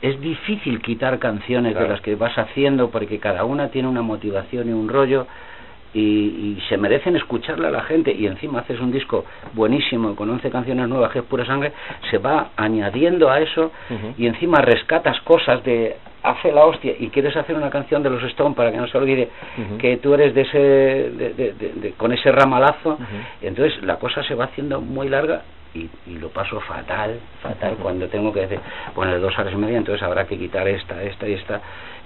Es 0.02 0.20
difícil 0.22 0.82
quitar 0.82 1.20
canciones 1.20 1.76
de 1.76 1.88
las 1.88 2.02
que 2.02 2.16
vas 2.16 2.38
haciendo 2.38 2.90
porque 2.90 3.20
cada 3.20 3.44
una 3.44 3.70
tiene 3.70 3.88
una 3.88 4.02
motivación 4.02 4.70
y 4.70 4.72
un 4.72 4.88
rollo 4.88 5.28
y, 5.94 6.00
y, 6.00 6.64
se 6.70 6.78
merecen 6.78 7.16
escucharla 7.16 7.70
a 7.70 7.72
la 7.72 7.82
gente. 7.82 8.14
Y 8.14 8.28
encima 8.28 8.60
haces 8.60 8.80
un 8.80 8.92
disco 8.92 9.26
buenísimo 9.54 10.16
con 10.16 10.30
11 10.30 10.50
canciones 10.50 10.88
nuevas 10.88 11.12
que 11.12 11.20
es 11.20 11.26
pura 11.26 11.46
sangre, 11.46 11.74
se 12.10 12.18
va 12.18 12.52
añadiendo 12.56 13.30
a 13.30 13.40
eso 13.40 13.72
y 14.18 14.28
encima 14.28 14.62
rescatas 14.62 15.20
cosas 15.22 15.64
de 15.64 15.98
hace 16.22 16.52
la 16.52 16.66
hostia 16.66 16.94
y 17.00 17.10
quieres 17.10 17.36
hacer 17.36 17.56
una 17.56 17.70
canción 17.70 18.04
de 18.04 18.10
los 18.10 18.22
Stones 18.24 18.56
para 18.56 18.72
que 18.72 18.78
no 18.78 18.88
se 18.88 18.98
olvide 18.98 19.30
que 19.80 19.98
tú 19.98 20.14
eres 20.14 20.34
de 20.34 20.42
ese 20.42 20.60
de, 20.60 21.54
de, 21.54 21.94
con 21.98 22.12
ese 22.12 22.32
ramalazo. 22.32 22.98
Y 23.42 23.48
entonces 23.48 23.82
la 23.84 23.98
cosa 23.98 24.24
se 24.24 24.36
va 24.36 24.46
haciendo 24.46 24.82
muy 24.82 25.10
larga 25.10 25.42
y, 25.73 25.89
y 26.05 26.17
lo 26.17 26.29
paso 26.29 26.60
fatal 26.62 27.19
fatal 27.41 27.75
cuando 27.82 28.08
tengo 28.08 28.34
que 28.34 28.60
poner 28.95 29.19
dos 29.19 29.38
horas 29.38 29.53
y 29.53 29.58
media 29.58 29.77
entonces 29.77 30.03
habrá 30.03 30.25
que 30.25 30.38
quitar 30.38 30.67
esta 30.67 31.01
esta 31.03 31.27
y 31.27 31.34
esta 31.34 31.62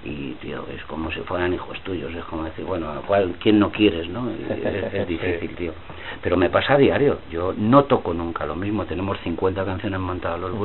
y 0.06 0.36
tío 0.42 0.66
es 0.76 0.84
como 0.86 1.12
si 1.12 1.22
fueran 1.22 1.54
hijos 1.54 1.80
tuyos 1.82 2.13
es 2.13 2.24
como 2.26 2.44
decir 2.44 2.66
bueno 2.66 2.88
cuál 3.08 3.36
quién 3.39 3.60
no 3.60 3.72
quieres 3.72 4.10
no 4.10 4.30
es, 4.30 5.08
difícil 5.08 5.56
tío. 5.56 5.74
Pero 6.22 6.38
me 6.38 6.50
pasa 6.50 6.74
a 6.74 6.78
diario 6.78 7.20
yo 7.32 7.54
no 7.58 7.86
toco 7.86 8.13
nunca 8.13 8.46
lo 8.46 8.56
mismo 8.56 8.86
tenemos 8.86 9.18
50 9.22 9.63
canciones 9.66 10.00
montadas 10.00 10.39
los 10.39 10.52
uh 10.52 10.63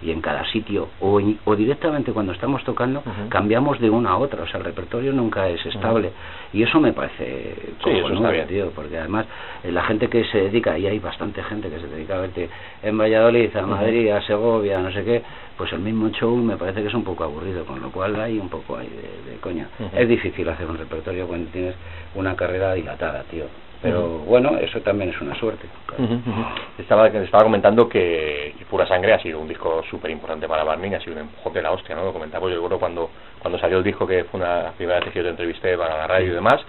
y 0.00 0.10
en 0.12 0.20
cada 0.20 0.44
sitio 0.46 0.88
o, 1.00 1.20
o 1.44 1.56
directamente 1.56 2.12
cuando 2.12 2.32
estamos 2.32 2.62
tocando 2.64 3.02
cambiamos 3.28 3.80
de 3.80 3.90
una 3.90 4.10
a 4.10 4.16
otra 4.18 4.42
o 4.42 4.46
sea 4.46 4.58
el 4.58 4.64
repertorio 4.64 5.12
nunca 5.12 5.48
es 5.48 5.64
estable. 5.66 6.12
Y 6.52 6.62
eso 6.62 6.80
me 6.80 6.92
parece 6.92 7.54
sí, 7.84 7.90
eso 7.90 8.12
está 8.14 8.30
bien. 8.30 8.46
tío 8.46 8.70
porque 8.74 8.96
además 8.98 9.26
eh, 9.64 9.72
la 9.72 9.82
gente 9.84 10.08
que 10.08 10.24
se 10.24 10.38
dedica 10.38 10.78
y 10.78 10.86
hay 10.86 10.98
bastante 10.98 11.42
gente 11.42 11.68
que 11.68 11.78
se 11.80 11.86
dedica 11.88 12.16
a 12.16 12.20
verte 12.20 12.48
en 12.82 12.96
Valladolid 12.96 13.54
a 13.56 13.66
Madrid 13.66 14.10
a 14.10 14.22
Segovia 14.22 14.78
no 14.78 14.90
sé 14.92 15.04
qué 15.04 15.22
pues 15.58 15.72
el 15.72 15.80
mismo 15.80 16.08
show 16.10 16.36
me 16.36 16.56
parece 16.56 16.80
que 16.80 16.88
es 16.88 16.94
un 16.94 17.02
poco 17.02 17.24
aburrido, 17.24 17.64
con 17.66 17.82
lo 17.82 17.90
cual 17.90 18.18
hay 18.20 18.38
un 18.38 18.48
poco 18.48 18.76
ahí 18.76 18.88
de, 18.88 19.36
coña. 19.38 19.68
Es 19.92 20.08
difícil 20.08 20.48
hacer 20.48 20.66
un 20.66 20.78
repertorio 20.78 21.26
cuando 21.26 21.50
tienes 21.50 21.74
una 22.14 22.36
carrera 22.36 22.74
dilatada, 22.74 23.24
tío. 23.24 23.44
Pero 23.82 24.18
bueno, 24.20 24.56
eso 24.58 24.80
también 24.80 25.10
es 25.10 25.20
una 25.20 25.34
suerte. 25.36 25.66
Estaba, 26.78 27.08
estaba 27.08 27.44
comentando 27.44 27.88
que 27.88 28.54
Pura 28.70 28.86
Sangre 28.86 29.12
ha 29.12 29.20
sido 29.20 29.40
un 29.40 29.48
disco 29.48 29.82
súper 29.90 30.10
importante 30.10 30.48
para 30.48 30.64
Barney, 30.64 30.94
ha 30.94 31.00
sido 31.00 31.14
un 31.14 31.22
empujón 31.22 31.52
de 31.52 31.62
la 31.62 31.72
hostia, 31.72 31.94
¿no? 31.94 32.04
Lo 32.04 32.12
comentaba 32.12 32.48
yo, 32.48 32.54
recuerdo 32.54 32.78
cuando, 32.78 33.10
cuando 33.40 33.58
salió 33.58 33.78
el 33.78 33.84
disco, 33.84 34.06
que 34.06 34.24
fue 34.24 34.40
una 34.40 34.72
primera 34.76 35.00
vez 35.00 35.10
que 35.10 35.18
yo 35.18 35.24
te 35.24 35.30
entrevisté 35.30 35.76
para 35.76 35.96
la 35.96 36.06
radio 36.06 36.32
y 36.32 36.34
demás, 36.34 36.60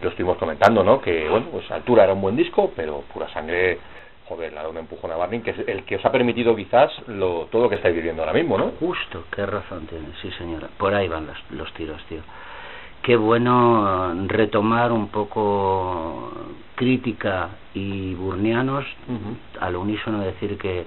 lo 0.00 0.10
estuvimos 0.10 0.36
comentando, 0.38 0.82
¿no? 0.82 1.00
Que, 1.00 1.28
bueno, 1.28 1.46
pues 1.52 1.70
Altura 1.70 2.04
era 2.04 2.12
un 2.12 2.20
buen 2.20 2.36
disco, 2.36 2.72
pero 2.74 3.02
Pura 3.12 3.28
Sangre 3.30 3.78
joder, 4.28 4.52
le 4.52 4.58
ha 4.58 4.62
dado 4.62 4.72
un 4.72 4.78
empujón 4.78 5.10
a 5.10 5.16
Barney, 5.16 5.40
que 5.40 5.50
es 5.50 5.58
el 5.66 5.84
que 5.84 5.96
os 5.96 6.04
ha 6.04 6.12
permitido 6.12 6.54
quizás 6.54 6.92
lo, 7.06 7.46
todo 7.46 7.62
lo 7.62 7.68
que 7.68 7.76
estáis 7.76 7.94
viviendo 7.94 8.22
ahora 8.22 8.34
mismo, 8.34 8.58
¿no? 8.58 8.72
Justo, 8.78 9.24
qué 9.34 9.46
razón 9.46 9.86
tienes, 9.86 10.10
sí 10.20 10.30
señora. 10.32 10.68
Por 10.76 10.94
ahí 10.94 11.08
van 11.08 11.26
los, 11.26 11.38
los 11.50 11.72
tiros, 11.74 12.02
tío. 12.04 12.20
Qué 13.02 13.16
bueno 13.16 14.14
retomar 14.26 14.92
un 14.92 15.08
poco 15.08 16.32
crítica 16.74 17.50
y 17.72 18.14
burnianos, 18.14 18.84
al 19.60 19.76
unísono 19.76 20.20
decir 20.20 20.58
que 20.58 20.84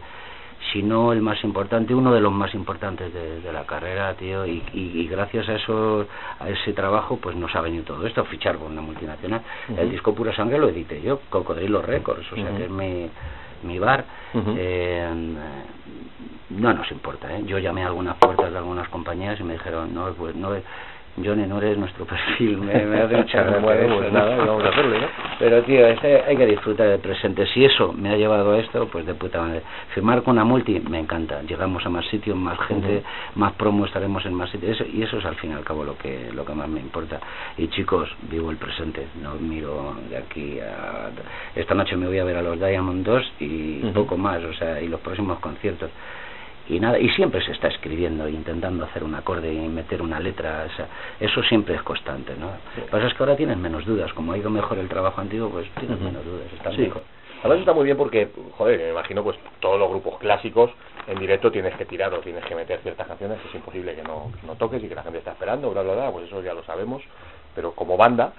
si 0.71 0.83
no 0.83 1.11
el 1.11 1.21
más 1.21 1.43
importante, 1.43 1.93
uno 1.93 2.13
de 2.13 2.21
los 2.21 2.31
más 2.31 2.53
importantes 2.53 3.13
de, 3.13 3.51
la 3.51 3.65
carrera, 3.65 4.13
tío, 4.15 4.45
y, 4.45 4.63
y, 4.73 5.07
gracias 5.07 5.49
a 5.49 5.55
eso, 5.55 6.07
a 6.39 6.49
ese 6.49 6.73
trabajo, 6.73 7.17
pues 7.17 7.35
nos 7.35 7.53
ha 7.55 7.61
venido 7.61 7.83
todo 7.83 8.05
esto, 8.07 8.23
fichar 8.25 8.57
con 8.57 8.71
una 8.71 8.81
multinacional. 8.81 9.41
El 9.77 9.91
disco 9.91 10.13
Pura 10.15 10.33
Sangre 10.35 10.57
lo 10.57 10.69
edité 10.69 11.01
yo, 11.01 11.21
Cocodrilo 11.29 11.81
Records, 11.81 12.31
o 12.31 12.35
sea 12.35 12.55
que 12.55 12.65
es 12.65 12.69
mi, 12.69 13.09
mi 13.63 13.79
bar. 13.79 14.05
eh, 14.57 15.09
no 16.51 16.73
nos 16.73 16.91
importa, 16.91 17.33
¿eh? 17.33 17.43
Yo 17.45 17.59
llamé 17.59 17.83
a 17.83 17.87
algunas 17.87 18.17
puertas 18.17 18.51
de 18.51 18.57
algunas 18.57 18.89
compañías 18.89 19.39
y 19.39 19.43
me 19.43 19.53
dijeron, 19.53 19.93
no, 19.93 20.11
pues 20.13 20.35
no 20.35 20.51
Johnny, 21.17 21.45
no 21.45 21.57
eres 21.57 21.77
nuestro 21.77 22.05
perfil, 22.05 22.57
me, 22.57 22.85
me 22.85 23.01
hace 23.01 23.17
mucha 23.17 23.43
gracia 23.43 23.59
bueno, 23.59 23.97
pues 23.97 24.13
nada, 24.13 24.35
vamos 24.37 24.63
a 24.63 24.69
hacerlo, 24.69 24.99
¿no? 24.99 25.07
Pero 25.39 25.61
tío, 25.63 25.87
este, 25.87 26.23
hay 26.23 26.37
que 26.37 26.45
disfrutar 26.45 26.87
del 26.87 26.99
presente. 26.99 27.45
Si 27.47 27.65
eso 27.65 27.93
me 27.93 28.09
ha 28.11 28.17
llevado 28.17 28.53
a 28.53 28.59
esto, 28.59 28.87
pues 28.87 29.05
de 29.05 29.13
puta 29.13 29.41
madre. 29.41 29.61
Firmar 29.93 30.23
con 30.23 30.33
una 30.33 30.43
multi, 30.43 30.79
me 30.79 30.99
encanta. 30.99 31.41
Llegamos 31.41 31.85
a 31.85 31.89
más 31.89 32.05
sitios, 32.07 32.37
más 32.37 32.59
gente, 32.67 33.03
más 33.35 33.53
promo, 33.53 33.85
estaremos 33.85 34.25
en 34.25 34.33
más 34.33 34.49
sitios. 34.51 34.79
Eso, 34.79 34.89
y 34.91 35.01
eso 35.01 35.17
es 35.17 35.25
al 35.25 35.35
fin 35.35 35.51
y 35.51 35.53
al 35.53 35.63
cabo 35.63 35.83
lo 35.83 35.97
que, 35.97 36.29
lo 36.33 36.45
que 36.45 36.53
más 36.53 36.69
me 36.69 36.79
importa. 36.79 37.19
Y 37.57 37.67
chicos, 37.69 38.09
vivo 38.29 38.51
el 38.51 38.57
presente, 38.57 39.07
no 39.21 39.35
miro 39.35 39.95
de 40.09 40.17
aquí 40.17 40.59
a... 40.59 41.09
Esta 41.55 41.73
noche 41.73 41.95
me 41.97 42.07
voy 42.07 42.19
a 42.19 42.23
ver 42.23 42.37
a 42.37 42.41
los 42.41 42.59
Diamond 42.59 43.05
2 43.05 43.33
y 43.39 43.79
poco 43.93 44.17
más, 44.17 44.43
o 44.43 44.53
sea, 44.53 44.81
y 44.81 44.87
los 44.87 44.99
próximos 45.01 45.39
conciertos 45.39 45.89
y 46.69 46.79
nada 46.79 46.99
y 46.99 47.09
siempre 47.09 47.43
se 47.43 47.51
está 47.51 47.67
escribiendo 47.67 48.27
intentando 48.27 48.85
hacer 48.85 49.03
un 49.03 49.15
acorde 49.15 49.53
y 49.53 49.67
meter 49.67 50.01
una 50.01 50.19
letra 50.19 50.67
eso 51.19 51.43
siempre 51.43 51.75
es 51.75 51.81
constante 51.83 52.33
no 52.37 52.51
lo 52.77 52.85
que 52.85 52.91
pasa 52.91 53.07
es 53.07 53.13
que 53.13 53.23
ahora 53.23 53.35
tienes 53.35 53.57
menos 53.57 53.85
dudas 53.85 54.13
como 54.13 54.31
ha 54.31 54.37
ido 54.37 54.49
mejor 54.49 54.77
el 54.77 54.87
trabajo 54.87 55.21
antiguo 55.21 55.49
pues 55.49 55.67
tienes 55.79 55.99
menos 55.99 56.23
dudas 56.23 56.47
está 56.53 56.69
mejor. 56.71 57.03
Además 57.41 57.59
está 57.61 57.73
muy 57.73 57.85
bien 57.85 57.97
porque, 57.97 58.29
joder, 58.55 58.79
me 58.79 58.89
imagino 58.91 59.23
pues 59.23 59.35
todos 59.59 59.79
los 59.79 59.89
grupos 59.89 60.19
clásicos 60.19 60.69
en 61.07 61.17
directo 61.17 61.51
tienes 61.51 61.75
que 61.75 61.85
tirar 61.85 62.13
o 62.13 62.19
tienes 62.19 62.45
que 62.45 62.53
meter 62.53 62.79
ciertas 62.81 63.07
canciones 63.07 63.39
que 63.41 63.47
es 63.47 63.55
imposible 63.55 63.95
que 63.95 64.03
no, 64.03 64.31
no 64.45 64.55
toques 64.55 64.83
y 64.83 64.87
que 64.87 64.93
la 64.93 65.01
gente 65.01 65.17
está 65.17 65.31
esperando, 65.31 65.71
bla, 65.71 65.81
bla, 65.81 65.93
bla, 65.93 66.11
pues 66.11 66.27
eso 66.27 66.43
ya 66.43 66.53
lo 66.53 66.63
sabemos, 66.63 67.01
pero 67.55 67.71
como 67.71 67.97
banda, 67.97 68.31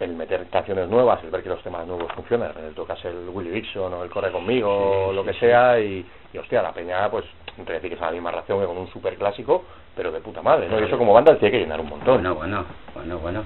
el 0.00 0.14
meter 0.14 0.46
canciones 0.48 0.86
nuevas, 0.90 1.24
el 1.24 1.30
ver 1.30 1.42
que 1.42 1.48
los 1.48 1.62
temas 1.62 1.86
nuevos 1.86 2.12
funcionan, 2.12 2.52
el 2.62 2.74
tocas 2.74 3.02
el 3.06 3.26
Willy 3.30 3.50
Dixon 3.50 3.94
o 3.94 4.04
el 4.04 4.10
Corre 4.10 4.30
Conmigo 4.30 5.06
o 5.06 5.12
lo 5.14 5.24
que 5.24 5.32
sea 5.34 5.80
y, 5.80 6.04
y, 6.34 6.38
hostia, 6.38 6.60
la 6.60 6.72
peña 6.72 7.10
pues 7.10 7.24
entre 7.58 7.74
decir 7.76 7.90
que 7.90 7.94
es 7.96 8.00
la 8.00 8.10
misma 8.10 8.30
reacción 8.30 8.60
que 8.60 8.66
con 8.66 8.78
un 8.78 8.88
super 8.88 9.16
clásico, 9.16 9.64
pero 9.94 10.10
de 10.10 10.20
puta 10.20 10.42
madre, 10.42 10.68
¿no? 10.68 10.80
Y 10.80 10.84
eso 10.84 10.98
como 10.98 11.12
banda 11.12 11.36
tiene 11.36 11.52
que 11.52 11.58
llenar 11.60 11.80
un 11.80 11.88
montón. 11.88 12.22
Bueno, 12.22 12.34
bueno, 12.34 12.64
bueno, 12.94 13.18
bueno. 13.18 13.44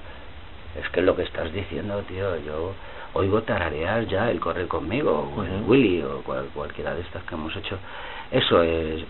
Es 0.81 0.89
que 0.91 1.01
lo 1.01 1.17
que 1.17 1.23
estás 1.23 1.53
diciendo, 1.53 2.03
tío, 2.03 2.37
yo 2.39 2.73
oigo 3.15 3.43
tararear 3.43 4.07
ya 4.07 4.31
el 4.31 4.41
Corre 4.41 4.69
Conmigo 4.69 5.33
o 5.37 5.43
el 5.43 5.63
Willy 5.67 6.03
o 6.03 6.23
cual, 6.23 6.49
cualquiera 6.55 6.95
de 6.95 7.01
estas 7.01 7.23
que 7.25 7.35
hemos 7.35 7.55
hecho. 7.57 7.79
Eso 8.31 8.63
es, 8.63 9.05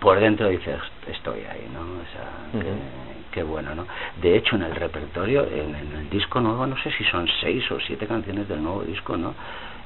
por 0.00 0.18
dentro 0.18 0.48
dices, 0.48 0.78
estoy 1.10 1.40
ahí, 1.40 1.68
¿no? 1.72 1.80
O 1.80 2.06
sea, 2.12 2.72
qué, 3.32 3.42
bueno, 3.42 3.74
¿no? 3.74 3.86
De 4.22 4.36
hecho, 4.36 4.56
en 4.56 4.62
el 4.62 4.74
repertorio, 4.74 5.46
en, 5.46 5.74
el 5.74 6.10
disco 6.10 6.40
nuevo, 6.40 6.66
no 6.66 6.76
sé 6.82 6.90
si 6.92 7.04
son 7.04 7.28
seis 7.40 7.70
o 7.70 7.78
siete 7.80 8.06
canciones 8.06 8.48
del 8.48 8.62
nuevo 8.62 8.82
disco, 8.82 9.16
¿no? 9.16 9.34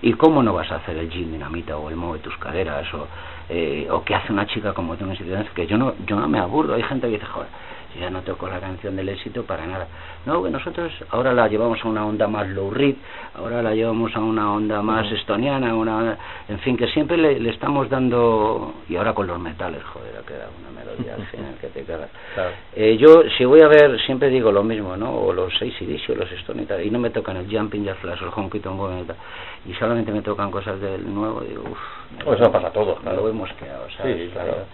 ¿Y 0.00 0.12
cómo 0.12 0.42
no 0.42 0.52
vas 0.52 0.70
a 0.70 0.76
hacer 0.76 0.96
el 0.96 1.10
Jim 1.10 1.32
Dinamita 1.32 1.76
o 1.76 1.88
el 1.88 1.96
Mueve 1.96 2.20
tus 2.20 2.36
caderas 2.36 2.86
o, 2.94 3.08
eh, 3.48 3.88
o 3.90 4.04
que 4.04 4.14
hace 4.14 4.32
una 4.32 4.46
chica 4.46 4.72
como 4.74 4.96
tú 4.96 5.06
que 5.54 5.66
yo 5.66 5.78
no, 5.78 5.94
yo 6.06 6.18
no 6.18 6.28
me 6.28 6.38
aburro, 6.38 6.74
hay 6.74 6.82
gente 6.82 7.06
que 7.06 7.14
dice, 7.14 7.26
joder, 7.26 7.48
ya 7.98 8.10
no 8.10 8.22
toco 8.22 8.48
la 8.48 8.60
canción 8.60 8.96
del 8.96 9.08
éxito 9.08 9.44
para 9.44 9.66
nada. 9.66 9.86
No, 10.26 10.42
que 10.42 10.50
nosotros 10.50 10.92
ahora 11.10 11.32
la 11.32 11.48
llevamos 11.48 11.82
a 11.84 11.88
una 11.88 12.04
onda 12.06 12.28
más 12.28 12.46
low 12.48 12.70
read, 12.70 12.94
ahora 13.34 13.62
la 13.62 13.74
llevamos 13.74 14.14
a 14.14 14.20
una 14.20 14.52
onda 14.52 14.82
más 14.82 15.10
estoniana, 15.12 15.74
una, 15.74 16.16
en 16.48 16.58
fin, 16.60 16.76
que 16.76 16.86
siempre 16.88 17.16
le, 17.16 17.48
estamos 17.50 17.88
dando, 17.88 18.74
y 18.88 18.96
ahora 18.96 19.14
con 19.14 19.26
los 19.26 19.38
metales, 19.38 19.82
joder, 19.84 20.16
ha 20.16 20.26
quedado 20.26 20.50
una 20.60 20.78
melodía 20.78 21.14
al 21.14 21.26
final 21.26 21.54
que 21.60 21.68
te 21.68 21.84
queda. 21.84 22.08
Eh, 22.76 22.96
yo, 22.96 23.22
si 23.36 23.44
voy 23.44 23.60
a 23.62 23.68
ver, 23.68 23.98
siempre 24.02 24.28
digo 24.28 24.52
lo 24.52 24.62
mismo, 24.62 24.96
¿no? 24.96 25.12
O 25.12 25.32
los 25.32 25.52
seis 25.58 25.74
o 26.08 26.14
los 26.14 26.30
estonitas, 26.30 26.80
y 26.84 26.90
no 26.90 26.98
me 26.98 27.10
tocan 27.10 27.36
el 27.36 27.50
Jumping 27.50 27.84
Jazz 27.84 27.98
Flash, 27.98 28.22
el 28.22 28.28
Honky 28.28 28.60
Tonk 28.60 28.78
y 29.66 29.74
solamente 29.74 30.12
me 30.12 30.22
tocan 30.22 30.50
cosas 30.50 30.80
del 30.80 31.12
nuevo, 31.12 31.42
y 31.42 31.56
uff. 31.56 31.78
Eso 32.20 32.52
pasa 32.52 32.68
a 32.68 32.72
todos, 32.72 33.00
claro. 33.00 33.22
Lo 33.22 33.28
hemos 33.28 33.52
quedado, 33.54 33.88
¿sabes? 33.96 34.16
Sí, 34.16 34.30
claro 34.32 34.64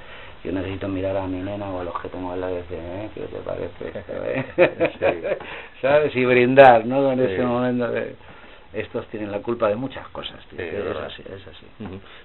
yo 0.45 0.53
necesito 0.53 0.89
mirar 0.89 1.17
a 1.17 1.27
mi 1.27 1.39
nena 1.39 1.71
o 1.71 1.81
a 1.81 1.85
los 1.85 1.99
que 2.01 2.09
tengo 2.09 2.33
al 2.33 2.41
lado 2.41 2.53
y 2.53 2.57
decir, 2.57 2.79
¿eh? 2.79 3.11
¿qué 3.15 3.21
te 3.23 3.39
parece? 3.39 5.39
¿Sabes? 5.81 6.15
Y 6.15 6.25
brindar, 6.25 6.85
¿no? 6.85 7.13
En 7.13 7.21
ese 7.21 7.43
momento 7.43 7.91
de... 7.91 8.17
Estos 8.75 9.07
tienen 9.07 9.31
la 9.31 9.39
culpa 9.39 9.69
de 9.69 9.77
muchas 9.77 10.07
cosas, 10.09 10.45
tío. 10.49 10.61
es 10.61 10.97
así, 10.97 11.23
es 11.23 11.47
así. 11.47 11.65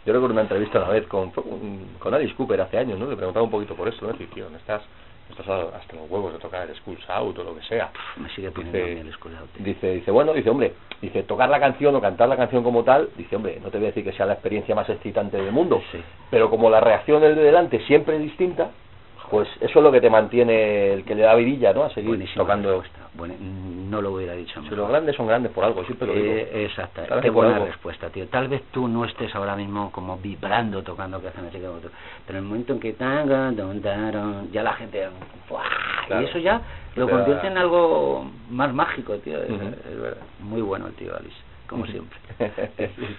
Yo 0.04 0.14
recuerdo 0.14 0.34
una 0.34 0.42
entrevista 0.42 0.80
una 0.80 0.90
vez 0.90 1.06
con, 1.06 1.30
con 1.30 2.14
Alice 2.14 2.34
Cooper 2.34 2.62
hace 2.62 2.80
años, 2.80 2.98
¿no? 2.98 3.08
Le 3.08 3.16
preguntaba 3.16 3.44
un 3.44 3.52
poquito 3.52 3.76
por 3.76 3.88
esto, 3.88 4.08
¿no? 4.08 4.14
Decir, 4.14 4.32
tío, 4.32 4.48
estás? 4.58 4.82
Estás 5.30 5.48
hasta 5.48 5.96
los 5.96 6.10
huevos 6.10 6.34
de 6.34 6.40
tocar 6.40 6.68
el 6.68 6.76
School 6.76 6.98
Out 7.08 7.40
o 7.40 7.44
lo 7.44 7.56
que 7.56 7.64
sea. 7.64 7.92
Me 8.18 8.30
sigue 8.30 8.52
poniendo 8.52 8.78
dice, 8.78 9.02
el 9.02 9.14
School 9.14 9.36
Out. 9.36 9.50
Dice, 9.60 9.94
dice, 9.96 10.12
bueno, 10.12 10.34
dice, 10.34 10.50
hombre, 10.50 10.74
dice, 11.02 11.24
tocar 11.24 11.50
la 11.50 11.60
canción 11.60 11.96
o 11.96 12.02
cantar 12.02 12.30
la 12.30 12.38
canción 12.38 12.64
como 12.64 12.84
tal, 12.84 13.10
dice, 13.18 13.36
hombre, 13.36 13.60
no 13.62 13.70
te 13.70 13.78
voy 13.78 13.88
a 13.88 13.90
decir 13.90 14.04
que 14.04 14.14
sea 14.14 14.26
la 14.26 14.34
experiencia 14.34 14.76
más 14.76 14.90
excitante 14.90 15.38
del 15.38 15.52
mundo, 15.52 15.82
sí. 15.92 16.00
pero 16.30 16.50
como 16.50 16.70
la 16.70 16.80
reacción 16.80 17.22
del 17.22 17.36
de 17.36 17.44
delante 17.44 17.80
siempre 17.86 18.16
es 18.16 18.22
distinta, 18.22 18.72
pues 19.30 19.48
eso 19.62 19.80
es 19.80 19.84
lo 19.84 19.92
que 19.92 20.02
te 20.02 20.10
mantiene 20.10 20.94
el 20.94 21.06
que 21.06 21.16
le 21.16 21.22
da 21.22 21.36
vidilla, 21.36 21.74
¿no? 21.74 21.84
A 21.84 21.90
seguir 21.92 22.28
tocando. 22.36 22.84
Bueno, 23.14 23.34
no 23.40 24.02
lo 24.02 24.14
hubiera 24.14 24.34
dicho. 24.34 24.62
Si 24.62 24.76
los 24.76 24.88
grandes 24.88 25.16
son 25.16 25.28
grandes 25.28 25.52
por 25.52 25.66
algo, 25.66 25.84
siempre 25.84 26.08
lo 26.08 26.14
digo. 26.14 26.32
Eh, 26.32 26.66
exacto, 26.66 27.02
qué 27.22 27.30
buena 27.30 27.60
respuesta, 27.60 28.10
tío. 28.10 28.28
Tal 28.28 28.48
vez 28.48 28.64
tú 28.72 28.88
no 28.88 29.06
estés 29.06 29.34
ahora 29.36 29.56
mismo 29.56 29.92
como 29.92 30.18
vibrando 30.18 30.84
tocando 30.84 31.20
que 31.22 31.30
hacen 31.30 31.46
así 31.46 31.60
como 31.60 31.80
tú, 31.80 31.90
pero 32.26 32.40
en 32.40 32.46
el 32.46 32.50
momento 32.50 32.74
en 32.74 32.80
que 32.80 32.94
tanga, 32.94 33.52
ya 34.52 34.64
la 34.64 34.74
gente, 34.74 35.08
y 36.10 36.24
eso 36.24 36.38
ya 36.38 36.62
lo 36.96 37.10
convierte 37.10 37.48
en 37.48 37.58
algo 37.58 38.30
más 38.50 38.74
mágico, 38.74 39.16
tío. 39.18 39.42
es, 39.42 39.52
muy 40.40 40.62
bueno 40.62 40.88
el 40.88 40.94
tío 40.94 41.16
Alice 41.16 41.49
como 41.70 41.86
siempre. 41.86 42.18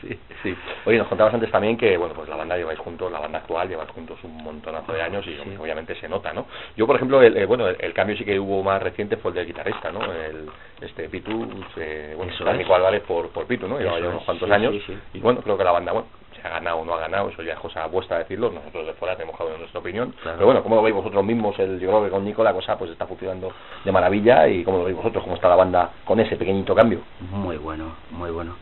sí, 0.03 0.19
sí, 0.43 0.57
Oye, 0.85 0.99
nos 0.99 1.07
contabas 1.07 1.33
antes 1.33 1.51
también 1.51 1.77
que, 1.77 1.97
bueno, 1.97 2.15
pues 2.15 2.29
la 2.29 2.37
banda 2.37 2.57
lleváis 2.57 2.79
juntos, 2.79 3.11
la 3.11 3.21
banda 3.21 3.39
actual, 3.39 3.69
lleváis 3.69 3.91
juntos 3.91 4.19
un 4.25 4.43
montonazo 4.43 4.93
de 4.93 5.03
años 5.03 5.25
y 5.27 5.57
obviamente 5.57 5.95
se 5.95 6.09
nota, 6.09 6.33
¿no? 6.33 6.47
Yo, 6.77 6.87
por 6.87 6.97
ejemplo, 6.97 7.23
el, 7.23 7.37
eh, 7.37 7.47
bueno, 7.47 7.69
el, 7.69 7.93
cambio 7.95 8.17
sí 8.17 8.25
que 8.25 8.39
hubo 8.39 8.63
más 8.63 8.83
reciente 8.83 9.17
fue 9.17 9.31
el 9.31 9.37
del 9.37 9.47
guitarrista, 9.47 9.93
¿no? 9.93 10.01
El, 10.13 10.49
este 10.81 11.09
Pitu, 11.09 11.49
eh, 11.77 12.15
bueno, 12.17 12.33
Álvarez 12.75 13.03
por, 13.03 13.29
por 13.29 13.47
Pitu, 13.47 13.69
¿no? 13.69 13.79
Lleva 13.79 14.01
ya 14.01 14.09
unos 14.09 14.25
cuantos 14.25 14.51
años 14.51 14.75
y, 15.15 15.21
bueno, 15.21 15.41
creo 15.43 15.57
que 15.57 15.65
la 15.65 15.73
banda, 15.73 15.93
bueno, 15.93 16.09
ha 16.47 16.51
ganado 16.51 16.79
o 16.79 16.85
no 16.85 16.95
ha 16.95 17.01
ganado, 17.01 17.29
eso 17.29 17.43
ya 17.43 17.55
es 17.55 17.59
cosa 17.59 17.87
vuestra 17.87 18.19
decirlo, 18.19 18.51
nosotros 18.51 18.87
de 18.87 18.93
fuera 18.95 19.17
tenemos 19.17 19.37
cada 19.37 19.57
nuestra 19.57 19.81
opinión. 19.81 20.15
Pero 20.23 20.45
bueno, 20.45 20.63
como 20.63 20.77
lo 20.77 20.83
veis 20.83 20.95
vosotros 20.95 21.25
mismos? 21.25 21.59
El, 21.59 21.79
yo 21.81 21.89
creo 21.89 22.05
que 22.05 22.11
con 22.11 22.25
Nico 22.25 22.43
la 22.43 22.53
cosa 22.53 22.79
pues 22.79 22.91
está 22.91 23.07
funcionando 23.07 23.53
de 23.85 23.93
maravilla 23.93 24.49
y 24.49 24.65
como 24.65 24.79
lo 24.79 24.85
veis 24.85 24.97
vosotros, 24.97 25.23
cómo 25.25 25.37
está 25.37 25.49
la 25.49 25.57
banda 25.57 25.91
con 26.05 26.21
ese 26.21 26.37
pequeñito 26.37 26.75
cambio. 26.75 27.01
Muy 27.31 27.57
bueno, 27.57 27.93
muy 28.11 28.31
bueno. 28.31 28.55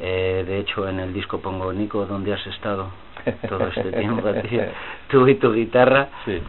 Eh, 0.00 0.44
de 0.46 0.58
hecho, 0.58 0.88
en 0.88 1.00
el 1.00 1.12
disco 1.12 1.38
pongo 1.38 1.72
Nico, 1.72 2.04
¿dónde 2.06 2.32
has 2.32 2.46
estado 2.46 2.88
todo 3.48 3.68
este 3.68 3.92
tiempo? 3.92 4.22
Tú 5.08 5.28
y 5.28 5.36
tu 5.36 5.52
guitarra. 5.52 6.08
Sí. 6.24 6.42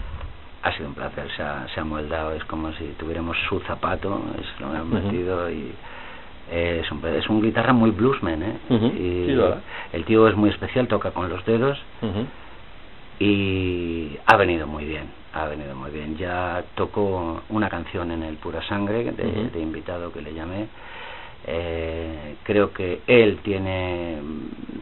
Ha 0.63 0.71
sido 0.75 0.87
un 0.87 0.95
placer, 0.95 1.29
se 1.35 1.43
ha, 1.43 1.67
se 1.75 1.79
ha 1.79 1.83
moldado, 1.83 2.31
es 2.31 2.43
como 2.45 2.73
si 2.73 2.85
tuviéramos 2.97 3.37
su 3.47 3.59
zapato, 3.61 4.19
es 4.39 4.59
lo 4.59 4.73
hemos 4.73 5.03
metido 5.03 5.47
y 5.51 5.71
es 6.51 6.91
un, 6.91 7.05
es 7.05 7.27
un 7.29 7.41
guitarra 7.41 7.73
muy 7.73 7.91
bluesman, 7.91 8.43
¿eh? 8.43 8.57
y 8.69 9.95
el 9.95 10.05
tío 10.05 10.27
es 10.27 10.35
muy 10.35 10.49
especial, 10.49 10.87
toca 10.87 11.11
con 11.11 11.29
los 11.29 11.43
dedos. 11.45 11.77
Y 13.19 14.17
ha 14.25 14.35
venido 14.35 14.67
muy 14.67 14.85
bien, 14.85 15.05
ha 15.33 15.45
venido 15.45 15.73
muy 15.75 15.89
bien. 15.91 16.17
Ya 16.17 16.63
tocó 16.75 17.41
una 17.49 17.69
canción 17.69 18.11
en 18.11 18.23
el 18.23 18.35
Pura 18.35 18.61
Sangre 18.67 19.03
de, 19.11 19.49
de 19.53 19.59
invitado 19.59 20.11
que 20.11 20.21
le 20.21 20.33
llamé. 20.33 20.67
Eh, 21.47 22.37
creo 22.43 22.73
que 22.73 23.01
él 23.05 23.39
tiene 23.43 24.17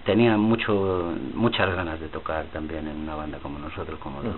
tenía 0.06 0.38
mucho 0.38 1.14
muchas 1.34 1.76
ganas 1.76 2.00
de 2.00 2.08
tocar 2.08 2.46
también 2.54 2.88
en 2.88 3.02
una 3.02 3.16
banda 3.16 3.40
como 3.40 3.60
nosotros, 3.60 4.00
como 4.00 4.22
los 4.22 4.34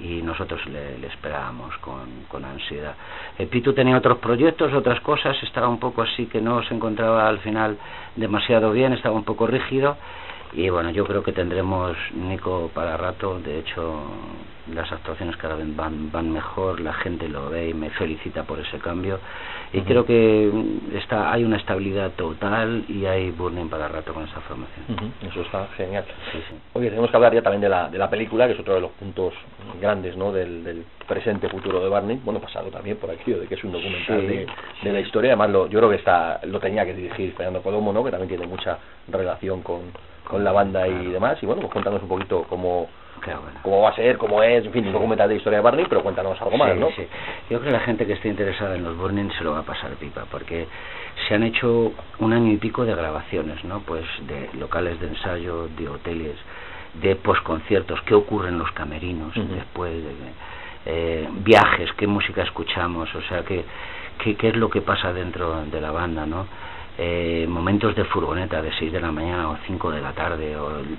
y 0.00 0.22
nosotros 0.22 0.64
le, 0.66 1.06
esperábamos 1.06 1.76
con, 1.78 2.24
con 2.28 2.44
ansiedad. 2.44 2.94
El 3.38 3.46
eh, 3.46 3.48
Pitu 3.48 3.72
tenía 3.72 3.96
otros 3.96 4.18
proyectos, 4.18 4.72
otras 4.72 5.00
cosas, 5.00 5.36
estaba 5.42 5.68
un 5.68 5.78
poco 5.78 6.02
así 6.02 6.26
que 6.26 6.40
no 6.40 6.62
se 6.62 6.74
encontraba 6.74 7.28
al 7.28 7.38
final 7.40 7.76
demasiado 8.16 8.72
bien, 8.72 8.92
estaba 8.92 9.14
un 9.14 9.24
poco 9.24 9.46
rígido 9.46 9.96
y 10.52 10.68
bueno, 10.70 10.90
yo 10.90 11.04
creo 11.04 11.22
que 11.22 11.32
tendremos 11.32 11.96
Nico 12.14 12.70
para 12.72 12.96
rato, 12.96 13.38
de 13.40 13.58
hecho 13.58 14.02
las 14.74 14.90
actuaciones 14.92 15.36
cada 15.36 15.54
vez 15.54 15.74
van, 15.74 16.10
van 16.12 16.30
mejor, 16.32 16.80
la 16.80 16.92
gente 16.94 17.28
lo 17.28 17.50
ve 17.50 17.70
y 17.70 17.74
me 17.74 17.90
felicita 17.90 18.44
por 18.44 18.58
ese 18.60 18.78
cambio 18.78 19.18
y 19.72 19.82
creo 19.82 20.04
que 20.06 20.50
está 20.94 21.32
hay 21.32 21.44
una 21.44 21.56
estabilidad 21.56 22.12
total 22.12 22.84
y 22.88 23.04
hay 23.04 23.30
burning 23.30 23.68
para 23.68 23.88
rato 23.88 24.14
con 24.14 24.24
esa 24.24 24.40
formación. 24.42 25.12
Eso 25.22 25.42
está 25.42 25.68
genial. 25.76 26.04
Oye, 26.72 26.88
tenemos 26.88 27.10
que 27.10 27.16
hablar 27.16 27.34
ya 27.34 27.42
también 27.42 27.60
de 27.60 27.68
la, 27.68 27.88
de 27.88 27.98
la 27.98 28.08
película, 28.08 28.46
que 28.46 28.54
es 28.54 28.60
otro 28.60 28.74
de 28.74 28.80
los 28.80 28.90
puntos 28.92 29.34
grandes 29.80 30.16
¿no? 30.16 30.32
del, 30.32 30.64
del 30.64 30.84
presente 31.06 31.48
futuro 31.48 31.82
de 31.82 31.88
Barney, 31.88 32.20
bueno, 32.24 32.40
pasado 32.40 32.70
también 32.70 32.96
por 32.96 33.10
aquí, 33.10 33.32
de 33.32 33.46
que 33.46 33.54
es 33.54 33.64
un 33.64 33.72
documental 33.72 34.26
de, 34.26 34.46
de, 34.82 34.92
la 34.92 35.00
historia, 35.00 35.30
además 35.30 35.50
lo, 35.50 35.66
yo 35.68 35.78
creo 35.78 35.90
que 35.90 35.96
está, 35.96 36.40
lo 36.44 36.60
tenía 36.60 36.84
que 36.84 36.94
dirigir 36.94 37.32
Fernando 37.34 37.62
Colomo, 37.62 37.92
¿no? 37.92 38.04
que 38.04 38.10
también 38.10 38.28
tiene 38.28 38.46
mucha 38.46 38.78
relación 39.08 39.62
con, 39.62 39.80
con 40.24 40.44
la 40.44 40.52
banda 40.52 40.86
y 40.86 41.06
demás, 41.06 41.38
y 41.42 41.46
bueno, 41.46 41.62
pues 41.62 41.72
cuéntanos 41.72 42.02
un 42.02 42.08
poquito 42.08 42.44
cómo 42.48 42.88
cómo 43.62 43.82
va 43.82 43.90
a 43.90 43.94
ser, 43.94 44.18
cómo 44.18 44.42
es, 44.42 44.64
en 44.64 44.72
fin, 44.72 44.86
un 44.86 44.92
documental 44.92 45.28
de 45.28 45.36
historia 45.36 45.58
de 45.58 45.62
Barney, 45.62 45.86
pero 45.88 46.02
cuéntanos 46.02 46.40
algo 46.40 46.56
más, 46.56 46.76
¿no? 46.76 46.88
Sí. 46.90 47.06
Yo 47.50 47.58
creo 47.58 47.62
que 47.62 47.70
la 47.70 47.80
gente 47.80 48.06
que 48.06 48.14
esté 48.14 48.28
interesada 48.28 48.76
en 48.76 48.84
los 48.84 48.96
Burning 48.96 49.30
se 49.36 49.44
lo 49.44 49.52
va 49.52 49.60
a 49.60 49.62
pasar 49.62 49.90
pipa, 49.92 50.24
porque 50.30 50.66
se 51.26 51.34
han 51.34 51.42
hecho 51.42 51.92
un 52.18 52.32
año 52.32 52.52
y 52.52 52.56
pico 52.56 52.84
de 52.84 52.94
grabaciones, 52.94 53.62
¿no? 53.64 53.80
Pues 53.80 54.04
de 54.26 54.50
locales 54.58 55.00
de 55.00 55.08
ensayo, 55.08 55.68
de 55.76 55.88
hoteles, 55.88 56.36
de 56.94 57.16
posconciertos, 57.16 58.00
qué 58.02 58.14
ocurre 58.14 58.48
en 58.48 58.58
los 58.58 58.70
camerinos 58.72 59.32
después, 59.34 59.92
de, 59.92 60.12
eh, 60.86 61.28
viajes, 61.44 61.92
qué 61.96 62.06
música 62.06 62.42
escuchamos, 62.42 63.14
o 63.14 63.22
sea, 63.22 63.42
qué, 63.42 63.64
qué, 64.18 64.36
qué 64.36 64.48
es 64.48 64.56
lo 64.56 64.70
que 64.70 64.80
pasa 64.80 65.12
dentro 65.12 65.64
de 65.66 65.80
la 65.80 65.90
banda, 65.90 66.24
¿no? 66.26 66.46
Eh, 67.00 67.46
momentos 67.48 67.94
de 67.94 68.04
furgoneta 68.04 68.60
de 68.60 68.72
6 68.72 68.92
de 68.92 69.00
la 69.00 69.12
mañana 69.12 69.50
o 69.50 69.58
5 69.66 69.90
de 69.92 70.00
la 70.00 70.12
tarde 70.12 70.56
o 70.56 70.80
el, 70.80 70.98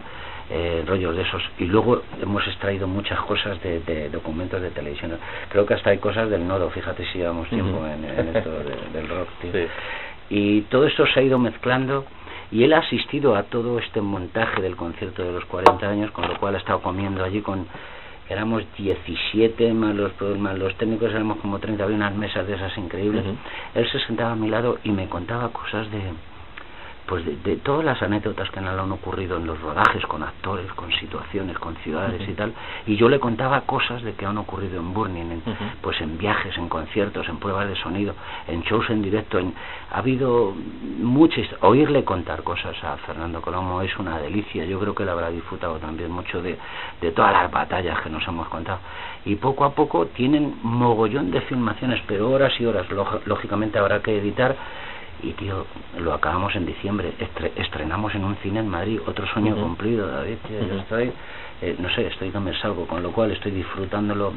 eh, 0.50 0.84
rollos 0.86 1.16
de 1.16 1.22
esos. 1.22 1.44
Y 1.60 1.66
luego 1.66 2.02
hemos 2.22 2.46
extraído 2.48 2.88
muchas 2.88 3.20
cosas 3.22 3.62
de, 3.62 4.10
documentos 4.10 4.62
de 4.62 4.72
televisión. 4.72 5.18
Creo 5.50 5.66
que 5.66 5.76
hasta 5.76 5.92
hay 5.92 6.00
cosas 6.00 6.30
del 6.30 6.48
nodo, 6.48 6.70
fíjate 6.70 7.06
si 7.12 7.20
llevamos 7.20 7.50
tiempo 7.50 7.86
en, 7.86 8.04
esto 8.36 8.52
del 8.94 9.08
rock. 9.08 9.30
Y 10.30 10.62
todo 10.62 10.86
esto 10.86 11.06
se 11.08 11.20
ha 11.20 11.24
ido 11.24 11.40
mezclando 11.40 12.06
y 12.52 12.64
él 12.64 12.74
ha 12.74 12.80
asistido 12.80 13.36
a 13.36 13.44
todo 13.44 13.80
este 13.80 14.02
montaje 14.02 14.62
del 14.62 14.76
concierto 14.76 15.24
de 15.24 15.34
los 15.34 15.46
40 15.46 15.88
años, 15.88 16.12
con 16.12 16.28
lo 16.28 16.38
cual 16.40 16.56
ha 16.56 16.58
estado 16.58 16.82
comiendo 16.82 17.24
allí 17.24 17.42
con 17.42 17.68
éramos 18.30 18.64
17 18.78 19.74
más 19.74 19.96
los, 19.96 20.12
más 20.38 20.58
los 20.58 20.76
técnicos 20.76 21.10
éramos 21.10 21.40
como 21.40 21.58
30 21.58 21.84
había 21.84 21.96
unas 21.96 22.16
mesas 22.16 22.46
de 22.46 22.54
esas 22.54 22.78
increíbles 22.78 23.26
él 23.74 23.92
se 23.92 24.00
sentaba 24.02 24.34
a 24.34 24.36
mi 24.36 24.50
lado 24.50 24.78
y 24.84 24.92
me 24.92 25.10
contaba 25.10 25.50
cosas 25.50 25.90
de 25.90 26.00
pues 27.10 27.26
de, 27.26 27.56
todas 27.58 27.84
las 27.84 28.00
anécdotas 28.04 28.52
que 28.52 28.62
le 28.62 28.68
han 28.68 28.92
ocurrido 28.92 29.38
en 29.38 29.48
los 29.48 29.60
rodajes 29.60 30.06
con 30.06 30.22
actores, 30.22 30.72
con 30.74 30.92
situaciones, 30.92 31.58
con 31.58 31.76
ciudades 31.78 32.22
y 32.30 32.34
tal, 32.34 32.54
y 32.86 32.98
yo 32.98 33.10
le 33.10 33.20
contaba 33.20 33.62
cosas 33.62 34.04
de 34.04 34.14
que 34.14 34.28
han 34.28 34.38
ocurrido 34.38 34.80
en 34.80 34.94
Burning, 34.94 35.42
pues 35.82 36.00
en 36.02 36.20
viajes, 36.20 36.56
en 36.60 36.70
conciertos, 36.70 37.28
en 37.28 37.38
pruebas 37.38 37.68
de 37.68 37.76
sonido, 37.78 38.14
en 38.48 38.62
shows 38.62 38.88
en 38.92 39.02
directo, 39.02 39.40
en, 39.40 39.56
ha 39.92 39.98
habido 39.98 40.54
muchas, 41.00 41.48
oírle 41.62 42.04
contar 42.04 42.44
cosas 42.44 42.76
a 42.84 42.98
Fernando 42.98 43.42
Colomo 43.42 43.82
es 43.82 43.98
una 43.98 44.20
delicia, 44.20 44.66
yo 44.66 44.80
creo 44.80 44.94
que 44.94 45.02
él 45.02 45.10
habrá 45.10 45.32
disfrutado 45.32 45.78
también 45.80 46.12
mucho 46.12 46.44
de, 46.44 46.60
de 47.02 47.12
todas 47.12 47.34
las 47.34 47.50
batallas 47.50 48.02
que 48.02 48.12
nos 48.12 48.28
hemos 48.28 48.48
contado, 48.50 48.82
y 49.26 49.36
poco 49.36 49.66
a 49.66 49.74
poco 49.74 50.06
tienen 50.06 50.60
mogollón 50.62 51.32
de 51.32 51.42
filmaciones, 51.42 52.04
pero 52.06 52.30
horas 52.30 52.54
y 52.60 52.66
horas, 52.68 52.86
lógicamente 53.26 53.80
habrá 53.80 54.04
que 54.04 54.16
editar, 54.16 54.56
y 55.22 55.34
tío, 55.34 55.66
lo 55.98 56.14
acabamos 56.14 56.56
en 56.56 56.66
diciembre, 56.66 57.14
estrenamos 57.56 58.16
en 58.16 58.24
un 58.24 58.36
cine 58.38 58.60
en 58.60 58.68
Madrid, 58.68 59.00
otro 59.06 59.26
sueño 59.28 59.56
cumplido, 59.56 60.08
David, 60.08 60.38
tío, 60.48 60.60
yo 60.60 60.80
estoy, 60.80 61.12
eh, 61.62 61.76
no 61.78 61.90
sé, 61.90 62.08
estoy 62.08 62.30
que 62.30 62.40
me 62.40 62.54
salgo, 62.60 62.88
con 62.88 63.04
lo 63.04 63.12
cual 63.12 63.32
estoy 63.32 63.52
disfrutándolo, 63.52 64.34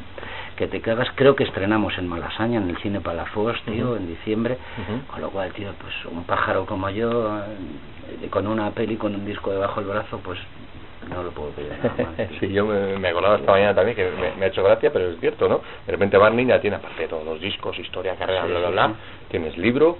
que 0.56 0.66
te 0.66 0.80
cagas, 0.80 1.08
creo 1.14 1.36
que 1.36 1.44
estrenamos 1.44 1.96
en 1.98 2.08
Malasaña, 2.08 2.58
en 2.58 2.70
el 2.70 2.76
cine 2.78 3.00
Palafox, 3.00 3.62
tío, 3.62 3.96
en 3.96 4.08
diciembre, 4.08 4.58
con 5.08 5.20
lo 5.20 5.30
cual, 5.30 5.52
tío, 5.52 5.70
pues 5.80 5.94
un 6.10 6.24
pájaro 6.24 6.66
como 6.66 6.90
yo, 6.90 7.38
eh, 7.38 8.28
con 8.28 8.46
una 8.46 8.70
peli, 8.70 8.96
con 8.96 9.14
un 9.14 9.24
disco 9.24 9.52
debajo 9.52 9.80
del 9.80 9.90
brazo, 9.90 10.20
pues 10.22 10.38
no 11.08 11.22
lo 11.22 11.30
puedo 11.30 11.50
pedir 11.50 11.72
sí, 12.40 12.52
yo 12.52 12.64
me, 12.64 12.96
me, 12.98 13.08
acordaba 13.08 13.36
esta 13.36 13.50
mañana 13.50 13.74
también 13.74 13.96
que 13.96 14.08
me, 14.38 14.44
ha 14.44 14.48
hecho 14.48 14.62
gracia, 14.62 14.92
pero 14.92 15.10
es 15.10 15.20
cierto, 15.20 15.48
¿no? 15.48 15.60
De 15.86 15.92
repente 15.92 16.16
Barney 16.16 16.46
ya 16.46 16.60
tiene 16.60 16.76
aparte 16.76 17.02
de 17.02 17.08
todos 17.08 17.24
los 17.24 17.40
discos, 17.40 17.78
historia, 17.78 18.14
carrera, 18.16 18.44
bla, 18.44 18.58
bla, 18.58 18.70
bla, 18.70 18.94
tienes 19.28 19.56
libro, 19.58 19.98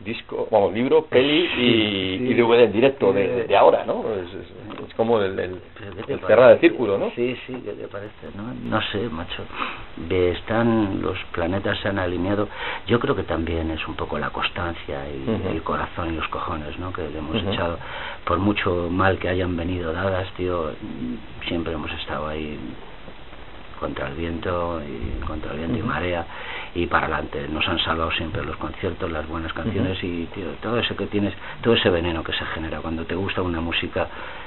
disco, 0.00 0.48
vamos, 0.50 0.72
libro, 0.72 1.04
peli 1.06 1.48
y, 1.56 2.30
y 2.30 2.34
DVD 2.34 2.64
en 2.64 2.72
directo 2.72 3.12
de, 3.12 3.44
de, 3.46 3.56
ahora, 3.56 3.84
¿no? 3.84 4.04
Es, 4.14 4.32
es, 4.32 4.94
como 4.94 5.20
el, 5.20 5.38
el, 5.38 5.60
el 6.08 6.20
cerrar 6.20 6.52
el 6.52 6.58
círculo, 6.60 6.98
¿no? 6.98 7.10
Sí, 7.10 7.36
sí, 7.46 7.54
¿qué 7.64 7.72
te 7.72 7.88
parece? 7.88 8.12
No, 8.36 8.54
no 8.54 8.80
sé, 8.90 9.08
macho. 9.08 9.42
Están, 10.10 11.02
los 11.02 11.18
planetas 11.32 11.78
se 11.80 11.88
han 11.88 11.98
alineado. 11.98 12.48
Yo 12.86 12.98
creo 13.00 13.14
que 13.14 13.24
también 13.24 13.70
es 13.70 13.86
un 13.86 13.94
poco 13.94 14.18
la 14.18 14.30
constancia 14.30 15.04
y 15.08 15.48
el 15.48 15.62
corazón 15.62 16.12
y 16.12 16.16
los 16.16 16.28
cojones, 16.28 16.78
¿no? 16.78 16.92
Que 16.92 17.08
le 17.08 17.18
hemos 17.18 17.36
echado. 17.36 17.78
Por 18.24 18.38
mucho 18.38 18.88
mal 18.90 19.18
que 19.18 19.28
hayan 19.28 19.56
venido 19.56 19.92
dadas, 19.92 20.32
tío, 20.36 20.72
siempre 21.46 21.72
hemos 21.72 21.92
estado 21.92 22.28
ahí 22.28 22.58
contra 23.78 24.08
el 24.08 24.14
viento 24.14 24.80
y 24.82 25.24
contra 25.26 25.52
el 25.52 25.58
viento 25.58 25.78
y 25.78 25.82
marea 25.82 26.26
y 26.74 26.86
para 26.86 27.06
adelante. 27.06 27.48
Nos 27.48 27.66
han 27.68 27.78
salvado 27.78 28.10
siempre 28.12 28.44
los 28.44 28.56
conciertos 28.56 29.10
las 29.10 29.26
buenas 29.26 29.52
canciones 29.52 30.02
y 30.02 30.26
tío, 30.34 30.46
todo 30.60 30.78
ese 30.78 30.94
que 30.96 31.06
tienes 31.06 31.34
todo 31.62 31.74
ese 31.74 31.90
veneno 31.90 32.22
que 32.22 32.32
se 32.32 32.44
genera 32.46 32.80
cuando 32.80 33.04
te 33.04 33.14
gusta 33.14 33.42
una 33.42 33.60
música 33.60 34.06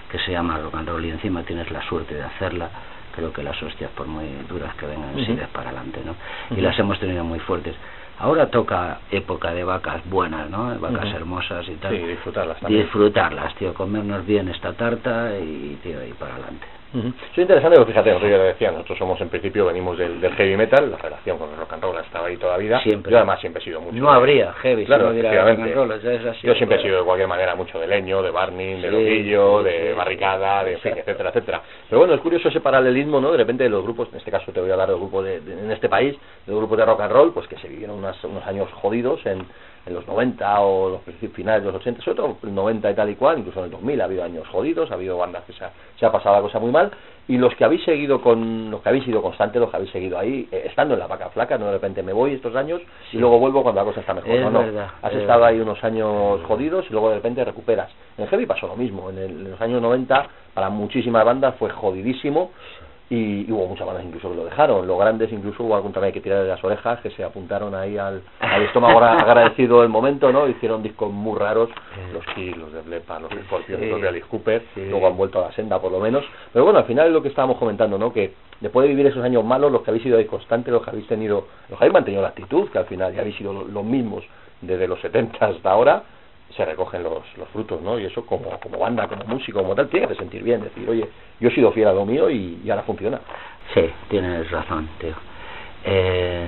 que 0.10 0.20
se 0.20 0.32
llama 0.32 0.58
rock 0.58 0.76
and 0.76 0.90
roll 0.90 1.06
y 1.06 1.10
encima 1.10 1.44
tienes 1.44 1.72
la 1.72 1.82
suerte 1.84 2.16
de 2.16 2.24
hacerla 2.24 2.70
creo 3.16 3.34
que 3.34 3.44
las 3.44 3.62
hostias 3.62 3.92
por 3.92 4.08
muy 4.08 4.26
duras 4.48 4.74
que 4.76 4.86
vengan 4.86 5.16
sigues 5.26 5.48
para 5.50 5.70
adelante 5.70 6.02
no 6.06 6.16
y 6.56 6.62
las 6.62 6.78
hemos 6.80 7.00
tenido 7.00 7.24
muy 7.24 7.40
fuertes. 7.40 7.76
Ahora 8.22 8.52
toca 8.52 9.00
época 9.10 9.52
de 9.52 9.64
vacas 9.64 10.08
buenas, 10.08 10.48
¿no? 10.48 10.78
Vacas 10.80 11.12
hermosas 11.12 11.68
y 11.68 11.74
tal. 11.78 11.98
Sí, 11.98 12.06
disfrutarlas 12.06 12.60
también. 12.60 12.84
Disfrutarlas, 12.84 13.56
tío, 13.56 13.74
comernos 13.74 14.24
bien 14.28 14.48
esta 14.48 14.74
tarta 14.74 15.36
y, 15.40 15.80
tío, 15.82 16.06
y 16.06 16.14
para 16.14 16.36
adelante. 16.36 16.68
Es 16.94 17.38
interesante 17.38 17.78
porque 17.78 17.94
fíjate, 17.94 18.10
nosotros 18.10 18.32
ya 18.32 18.38
lo 18.38 18.44
decía, 18.44 18.72
nosotros 18.72 18.98
somos 18.98 19.22
en 19.22 19.30
principio, 19.30 19.66
venimos 19.66 19.98
del, 19.98 20.20
del, 20.20 20.34
heavy 20.36 20.58
metal, 20.58 20.92
la 20.92 20.98
relación 20.98 21.38
con 21.38 21.50
el 21.50 21.56
rock 21.56 21.74
and 21.74 21.84
roll 21.84 21.98
ha 21.98 22.02
estado 22.02 22.26
ahí 22.26 22.36
toda 22.36 22.54
la 22.54 22.58
vida. 22.58 22.82
Siempre. 22.82 23.12
Yo 23.12 23.18
además 23.18 23.40
siempre 23.40 23.62
he 23.62 23.66
sido 23.66 23.80
mucho. 23.80 23.98
No 23.98 24.12
habría 24.12 24.52
heavy, 24.54 24.86
claro, 24.86 25.14
si 25.14 25.22
no 25.22 25.30
rock 25.30 25.60
and 25.60 25.74
roll, 25.74 25.92
es 25.92 26.26
así, 26.26 26.46
Yo 26.46 26.54
siempre 26.56 26.80
he 26.80 26.82
sido 26.82 27.00
de 27.00 27.06
cualquier 27.06 27.30
manera 27.30 27.56
mucho 27.56 27.80
de 27.80 27.88
leño, 27.88 28.22
de 28.22 28.32
barney, 28.32 28.82
de 28.82 28.90
sí, 28.90 28.94
loquillo, 28.94 29.64
de 29.64 29.94
barricada, 29.94 30.66
de 30.66 30.78
fin, 30.78 30.94
etcétera, 30.98 31.30
etcétera. 31.30 31.62
Pero 31.90 32.00
bueno, 32.00 32.14
es 32.14 32.20
curioso 32.20 32.50
ese 32.50 32.60
paralelismo, 32.60 33.22
¿no? 33.22 33.32
De 33.32 33.38
repente 33.38 33.70
los 33.70 33.84
grupos, 33.84 34.10
en 34.12 34.18
este 34.18 34.32
caso 34.32 34.52
te 34.52 34.60
voy 34.60 34.70
a 34.70 34.74
hablar 34.74 34.90
del 34.90 34.98
grupo 34.98 35.24
de, 35.24 35.40
de, 35.40 35.54
en 35.54 35.72
este 35.72 35.88
país, 35.88 36.14
de 36.46 36.52
los 36.52 36.58
grupos 36.58 36.78
de 36.78 36.86
rock 36.86 37.02
and 37.02 37.14
roll, 37.14 37.34
pues 37.34 37.48
que 37.48 37.58
se 37.58 37.70
vivieron 37.70 37.98
unas, 37.98 38.22
unos 38.26 38.46
años 38.46 38.70
jodidos 38.74 39.26
en 39.26 39.46
en 39.86 39.94
los 39.94 40.08
90 40.08 40.62
o 40.62 40.90
los 40.90 41.02
finales 41.34 41.64
de 41.64 41.72
los 41.72 41.82
80, 41.82 42.02
sobre 42.02 42.18
todo 42.18 42.38
el 42.44 42.54
90 42.54 42.92
y 42.92 42.94
tal 42.94 43.10
y 43.10 43.16
cual, 43.16 43.40
incluso 43.40 43.60
en 43.60 43.66
el 43.66 43.72
2000 43.72 44.02
ha 44.02 44.04
habido 44.06 44.24
años 44.24 44.48
jodidos, 44.48 44.92
ha 44.92 44.96
habido 44.96 45.18
bandas 45.18 45.44
que 45.46 45.54
se 45.54 45.66
ha, 45.66 45.72
se 46.00 46.06
ha 46.06 46.12
pasado 46.12 46.36
la 46.36 46.42
cosa 46.42 46.60
muy 46.60 46.72
mal, 46.72 46.92
y 47.28 47.38
los 47.38 47.56
que 47.56 47.64
habéis 47.64 47.84
seguido 47.84 48.22
con, 48.22 48.70
los 48.70 48.82
que 48.82 48.90
habéis 48.90 49.06
sido 49.06 49.22
constantes, 49.22 49.62
los 49.62 49.70
que 49.70 49.78
habéis 49.78 49.92
seguido 49.92 50.20
ahí, 50.20 50.48
eh, 50.52 50.64
estando 50.66 50.96
en 50.96 51.00
la 51.00 51.08
vaca 51.08 51.30
flaca, 51.30 51.58
no 51.58 51.68
de 51.68 51.74
repente 51.74 52.04
me 52.04 52.14
voy 52.14 52.34
estos 52.34 52.56
años 52.56 52.82
y 53.12 53.18
luego 53.18 53.40
vuelvo 53.40 53.64
cuando 53.64 53.82
la 53.82 53.86
cosa 53.86 54.02
está 54.02 54.14
mejor, 54.14 54.32
es 54.32 54.42
no, 54.42 54.52
no, 54.52 54.60
verdad, 54.60 54.88
has 55.02 55.14
estado 55.14 55.46
ahí 55.46 55.60
unos 55.60 55.82
años 55.84 56.42
jodidos 56.44 56.86
y 56.90 56.92
luego 56.92 57.10
de 57.10 57.16
repente 57.16 57.46
recuperas. 57.46 57.90
En 58.18 58.26
el 58.26 58.30
heavy 58.30 58.46
pasó 58.46 58.68
lo 58.68 58.76
mismo, 58.76 59.10
en, 59.10 59.18
el, 59.18 59.32
en 59.32 59.52
los 59.52 59.62
años 59.62 59.82
90 59.82 60.28
para 60.54 60.70
muchísimas 60.70 61.24
bandas 61.24 61.56
fue 61.56 61.70
jodidísimo, 61.70 62.52
y, 63.12 63.46
y, 63.46 63.52
hubo 63.52 63.68
muchas 63.68 63.86
bandas 63.86 64.06
incluso 64.06 64.30
que 64.30 64.36
lo 64.38 64.46
dejaron. 64.46 64.88
Los 64.88 64.98
grandes 64.98 65.32
incluso 65.34 65.64
hubo 65.64 65.76
algún 65.76 65.92
también 65.92 66.14
que 66.14 66.22
tirar 66.22 66.44
de 66.44 66.48
las 66.48 66.64
orejas, 66.64 67.02
que 67.02 67.12
se 67.12 67.26
apuntaron 67.26 67.76
ahí 67.76 67.98
al, 67.98 68.22
al 68.40 68.64
estómago 68.64 69.00
agradecido 69.04 69.82
del 69.82 69.90
momento, 69.90 70.32
¿no? 70.32 70.48
Hicieron 70.48 70.82
discos 70.82 71.12
muy 71.12 71.38
raros, 71.38 71.70
los 72.14 72.26
Kiss, 72.34 72.56
los 72.56 72.72
de 72.72 72.82
Blepa, 72.82 73.20
los 73.20 73.30
de 73.30 73.44
Scorpions, 73.44 73.84
sí, 73.84 73.90
los 73.90 74.02
de 74.02 74.08
Alice 74.08 74.28
Cooper, 74.28 74.64
sí. 74.74 74.86
luego 74.90 75.08
han 75.08 75.18
vuelto 75.18 75.44
a 75.44 75.48
la 75.48 75.52
senda 75.52 75.78
por 75.80 75.92
lo 75.92 76.00
menos. 76.00 76.24
Pero 76.54 76.64
bueno, 76.64 76.80
al 76.80 76.86
final 76.86 77.08
es 77.08 77.14
lo 77.14 77.22
que 77.22 77.28
estábamos 77.28 77.58
comentando, 77.58 77.98
¿no? 77.98 78.14
Que 78.14 78.34
después 78.62 78.86
de 78.86 78.90
vivir 78.90 79.08
esos 79.08 79.24
años 79.24 79.44
malos, 79.44 79.74
los 79.74 79.82
que 79.82 79.92
habéis 79.92 80.04
sido 80.04 80.18
ahí 80.18 80.26
constantes, 80.26 80.72
los 80.72 80.82
que 80.82 80.92
habéis 80.92 81.08
tenido, 81.08 81.48
los 81.68 81.78
que 81.78 81.84
habéis 81.84 81.94
mantenido 81.94 82.22
la 82.22 82.30
actitud, 82.30 82.70
que 82.70 82.78
al 82.78 82.86
final 82.86 83.14
ya 83.14 83.22
habéis 83.22 83.36
sido 83.36 83.52
los 83.52 83.84
mismos 83.84 84.24
desde 84.62 84.88
los 84.88 85.02
70 85.02 85.46
hasta 85.46 85.70
ahora, 85.70 86.04
se 86.56 86.66
recogen 86.66 87.04
los, 87.04 87.24
los 87.38 87.48
frutos, 87.50 87.82
¿no? 87.82 88.00
Y 88.00 88.06
eso 88.06 88.26
como, 88.26 88.60
como 88.60 88.78
banda, 88.78 89.08
como 89.08 89.24
músico, 89.26 89.62
como 89.62 89.76
tal, 89.76 89.88
tiene 89.90 90.08
que 90.08 90.16
sentir 90.16 90.44
bien, 90.44 90.62
decir, 90.62 90.90
oye, 90.90 91.08
yo 91.40 91.50
he 91.50 91.56
sido 91.56 91.72
fiel 91.72 91.88
a 91.88 91.94
lo 91.94 92.06
mío 92.06 92.30
y, 92.30 92.62
y 92.64 92.70
ahora 92.70 92.84
funciona. 92.84 93.20
Sí, 93.74 93.90
tienes 94.10 94.50
razón, 94.52 94.90
tío. 95.00 95.14
Eh, 95.84 96.46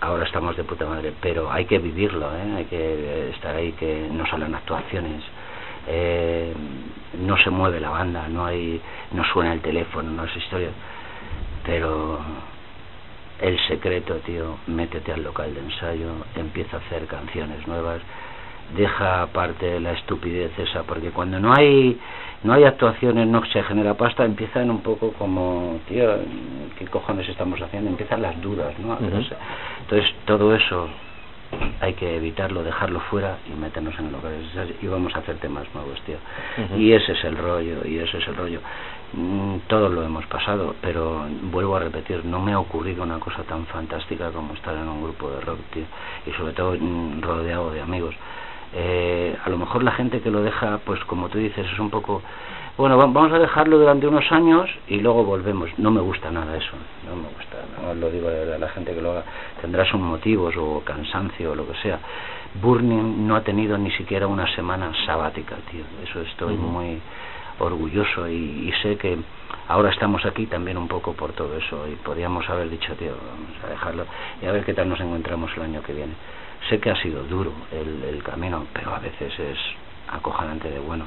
ahora 0.00 0.24
estamos 0.24 0.56
de 0.56 0.64
puta 0.64 0.86
madre, 0.86 1.12
pero 1.20 1.50
hay 1.50 1.64
que 1.66 1.78
vivirlo, 1.78 2.34
¿eh? 2.34 2.54
Hay 2.56 2.64
que 2.64 3.30
estar 3.30 3.54
ahí, 3.54 3.72
que 3.72 4.08
no 4.10 4.26
salen 4.26 4.54
actuaciones, 4.54 5.22
eh, 5.86 6.52
no 7.18 7.36
se 7.38 7.50
mueve 7.50 7.80
la 7.80 7.90
banda, 7.90 8.28
no 8.28 8.44
hay, 8.46 8.80
no 9.12 9.24
suena 9.32 9.52
el 9.52 9.60
teléfono, 9.60 10.10
no 10.10 10.24
es 10.24 10.36
historia, 10.36 10.70
pero 11.64 12.18
el 13.40 13.58
secreto, 13.68 14.16
tío, 14.26 14.58
métete 14.66 15.12
al 15.12 15.22
local 15.22 15.54
de 15.54 15.60
ensayo, 15.60 16.10
empieza 16.36 16.76
a 16.76 16.80
hacer 16.80 17.06
canciones 17.06 17.66
nuevas, 17.66 18.00
deja 18.76 19.22
aparte 19.22 19.80
la 19.80 19.92
estupidez 19.92 20.56
esa 20.58 20.82
porque 20.84 21.10
cuando 21.10 21.38
no 21.38 21.52
hay 21.56 21.98
no 22.42 22.52
hay 22.54 22.64
actuaciones 22.64 23.26
no 23.26 23.44
se 23.46 23.62
genera 23.64 23.94
pasta 23.94 24.24
empiezan 24.24 24.70
un 24.70 24.80
poco 24.80 25.12
como 25.12 25.78
tío 25.88 26.16
qué 26.78 26.86
cojones 26.86 27.28
estamos 27.28 27.60
haciendo 27.60 27.90
empiezan 27.90 28.22
las 28.22 28.40
dudas 28.40 28.78
no 28.78 28.94
uh 28.94 28.96
-huh. 28.96 29.36
entonces 29.82 30.14
todo 30.24 30.54
eso 30.54 30.88
hay 31.80 31.94
que 31.94 32.16
evitarlo 32.16 32.62
dejarlo 32.62 33.00
fuera 33.10 33.38
y 33.48 33.58
meternos 33.58 33.98
en 33.98 34.12
lo 34.12 34.20
que 34.20 34.28
y 34.82 34.86
vamos 34.86 35.14
a 35.14 35.18
hacer 35.18 35.36
temas 35.38 35.66
nuevos 35.74 36.00
tío. 36.02 36.16
Uh 36.58 36.60
-huh. 36.60 36.78
y 36.78 36.92
ese 36.92 37.12
es 37.12 37.24
el 37.24 37.36
rollo 37.36 37.84
y 37.84 37.98
ese 37.98 38.18
es 38.18 38.28
el 38.28 38.36
rollo. 38.36 38.60
Mm, 39.12 39.56
todos 39.66 39.90
lo 39.92 40.04
hemos 40.04 40.24
pasado 40.26 40.76
pero 40.80 41.26
vuelvo 41.50 41.76
a 41.76 41.80
repetir 41.80 42.24
no 42.24 42.40
me 42.40 42.52
ha 42.52 42.60
ocurrido 42.60 43.02
una 43.02 43.18
cosa 43.18 43.42
tan 43.42 43.66
fantástica 43.66 44.30
como 44.30 44.54
estar 44.54 44.76
en 44.76 44.88
un 44.88 45.02
grupo 45.02 45.30
de 45.30 45.40
rock 45.40 45.58
tío. 45.72 45.84
Y 46.26 46.30
sobre 46.32 46.52
todo 46.52 46.76
mm, 46.78 47.20
rodeado 47.20 47.70
de 47.72 47.80
amigos 47.80 48.14
eh, 48.72 49.36
a 49.44 49.50
lo 49.50 49.58
mejor 49.58 49.82
la 49.82 49.92
gente 49.92 50.20
que 50.20 50.30
lo 50.30 50.42
deja, 50.42 50.78
pues 50.84 51.02
como 51.04 51.28
tú 51.28 51.38
dices, 51.38 51.66
es 51.70 51.78
un 51.78 51.90
poco, 51.90 52.22
bueno, 52.76 52.96
vamos 52.96 53.32
a 53.32 53.38
dejarlo 53.38 53.78
durante 53.78 54.06
unos 54.06 54.30
años 54.30 54.70
y 54.86 55.00
luego 55.00 55.24
volvemos. 55.24 55.70
No 55.78 55.90
me 55.90 56.00
gusta 56.00 56.30
nada 56.30 56.56
eso, 56.56 56.72
no 57.06 57.16
me 57.16 57.28
gusta, 57.28 57.58
no 57.82 57.94
lo 57.94 58.10
digo 58.10 58.28
a 58.28 58.58
la 58.58 58.68
gente 58.68 58.94
que 58.94 59.02
lo 59.02 59.12
haga, 59.12 59.24
tendrá 59.60 59.84
sus 59.84 60.00
motivos 60.00 60.54
o 60.56 60.82
cansancio 60.84 61.52
o 61.52 61.54
lo 61.54 61.66
que 61.66 61.74
sea. 61.82 61.98
Burning 62.62 63.26
no 63.26 63.36
ha 63.36 63.42
tenido 63.42 63.76
ni 63.78 63.90
siquiera 63.92 64.26
una 64.26 64.46
semana 64.54 64.92
sabática, 65.06 65.56
tío, 65.70 65.84
eso 66.04 66.20
estoy 66.22 66.56
muy 66.56 67.00
orgulloso 67.58 68.26
y, 68.28 68.68
y 68.68 68.72
sé 68.82 68.96
que 68.96 69.18
ahora 69.68 69.90
estamos 69.90 70.24
aquí 70.24 70.46
también 70.46 70.78
un 70.78 70.88
poco 70.88 71.12
por 71.12 71.32
todo 71.32 71.56
eso 71.56 71.86
y 71.88 71.96
podríamos 71.96 72.48
haber 72.48 72.70
dicho, 72.70 72.94
tío, 72.94 73.12
vamos 73.12 73.64
a 73.64 73.68
dejarlo 73.68 74.06
y 74.40 74.46
a 74.46 74.52
ver 74.52 74.64
qué 74.64 74.74
tal 74.74 74.88
nos 74.88 75.00
encontramos 75.00 75.50
el 75.56 75.62
año 75.62 75.82
que 75.82 75.92
viene 75.92 76.14
sé 76.68 76.78
que 76.78 76.90
ha 76.90 76.96
sido 76.96 77.24
duro 77.24 77.52
el, 77.72 78.14
el 78.14 78.22
camino, 78.22 78.66
pero 78.72 78.94
a 78.94 78.98
veces 78.98 79.32
es 79.38 79.58
acojonante 80.08 80.70
de 80.70 80.78
bueno. 80.78 81.06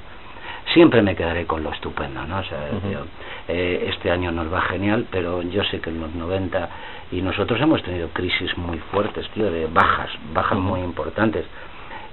Siempre 0.73 1.01
me 1.01 1.15
quedaré 1.15 1.45
con 1.45 1.63
lo 1.63 1.71
estupendo, 1.71 2.25
¿no? 2.25 2.39
O 2.39 2.43
sea, 2.43 2.69
uh 2.71 2.87
-huh. 2.87 2.91
yo, 2.91 2.99
eh, 3.47 3.89
este 3.93 4.09
año 4.11 4.31
nos 4.31 4.51
va 4.51 4.61
genial, 4.61 5.05
pero 5.11 5.41
yo 5.41 5.63
sé 5.65 5.79
que 5.79 5.89
en 5.89 5.99
los 5.99 6.13
90 6.15 6.69
y 7.11 7.21
nosotros 7.21 7.59
hemos 7.61 7.83
tenido 7.83 8.07
crisis 8.09 8.57
muy 8.57 8.77
fuertes, 8.91 9.29
tío, 9.31 9.51
de 9.51 9.67
bajas, 9.67 10.09
bajas 10.33 10.57
uh 10.57 10.61
-huh. 10.61 10.63
muy 10.63 10.81
importantes 10.81 11.45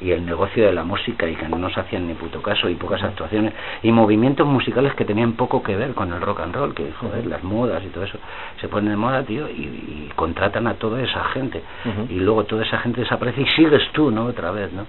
y 0.01 0.13
el 0.13 0.25
negocio 0.25 0.65
de 0.65 0.73
la 0.73 0.85
música 0.85 1.29
y 1.29 1.37
que 1.37 1.49
no 1.49 1.59
nos 1.59 1.77
hacían 1.77 2.07
ni 2.07 2.15
puto 2.15 2.41
caso 2.43 2.69
y 2.69 2.75
pocas 2.75 3.03
actuaciones 3.03 3.53
y 3.83 3.93
movimientos 3.93 4.47
musicales 4.47 4.95
que 4.95 5.05
tenían 5.05 5.33
poco 5.33 5.63
que 5.63 5.77
ver 5.77 5.95
con 5.95 6.13
el 6.13 6.21
rock 6.21 6.41
and 6.41 6.55
roll 6.55 6.75
que 6.75 6.93
joder 6.93 7.27
las 7.27 7.43
modas 7.43 7.83
y 7.85 7.89
todo 7.89 8.05
eso. 8.05 8.19
Se 8.61 8.69
ponen 8.69 8.91
de 8.91 8.97
moda 8.97 9.23
tío 9.23 9.49
y, 9.49 9.63
y 9.63 10.13
contratan 10.17 10.67
a 10.67 10.75
toda 10.75 11.03
esa 11.03 11.25
gente. 11.35 11.63
Uh 11.85 11.89
-huh. 11.89 12.11
y 12.11 12.21
luego 12.21 12.45
toda 12.45 12.65
esa 12.65 12.79
gente 12.79 13.01
desaparece 13.03 13.43
y 13.43 13.47
sigues 13.57 13.83
tú 13.93 14.11
no 14.11 14.25
otra 14.25 14.51
vez 14.51 14.73
no 14.73 14.87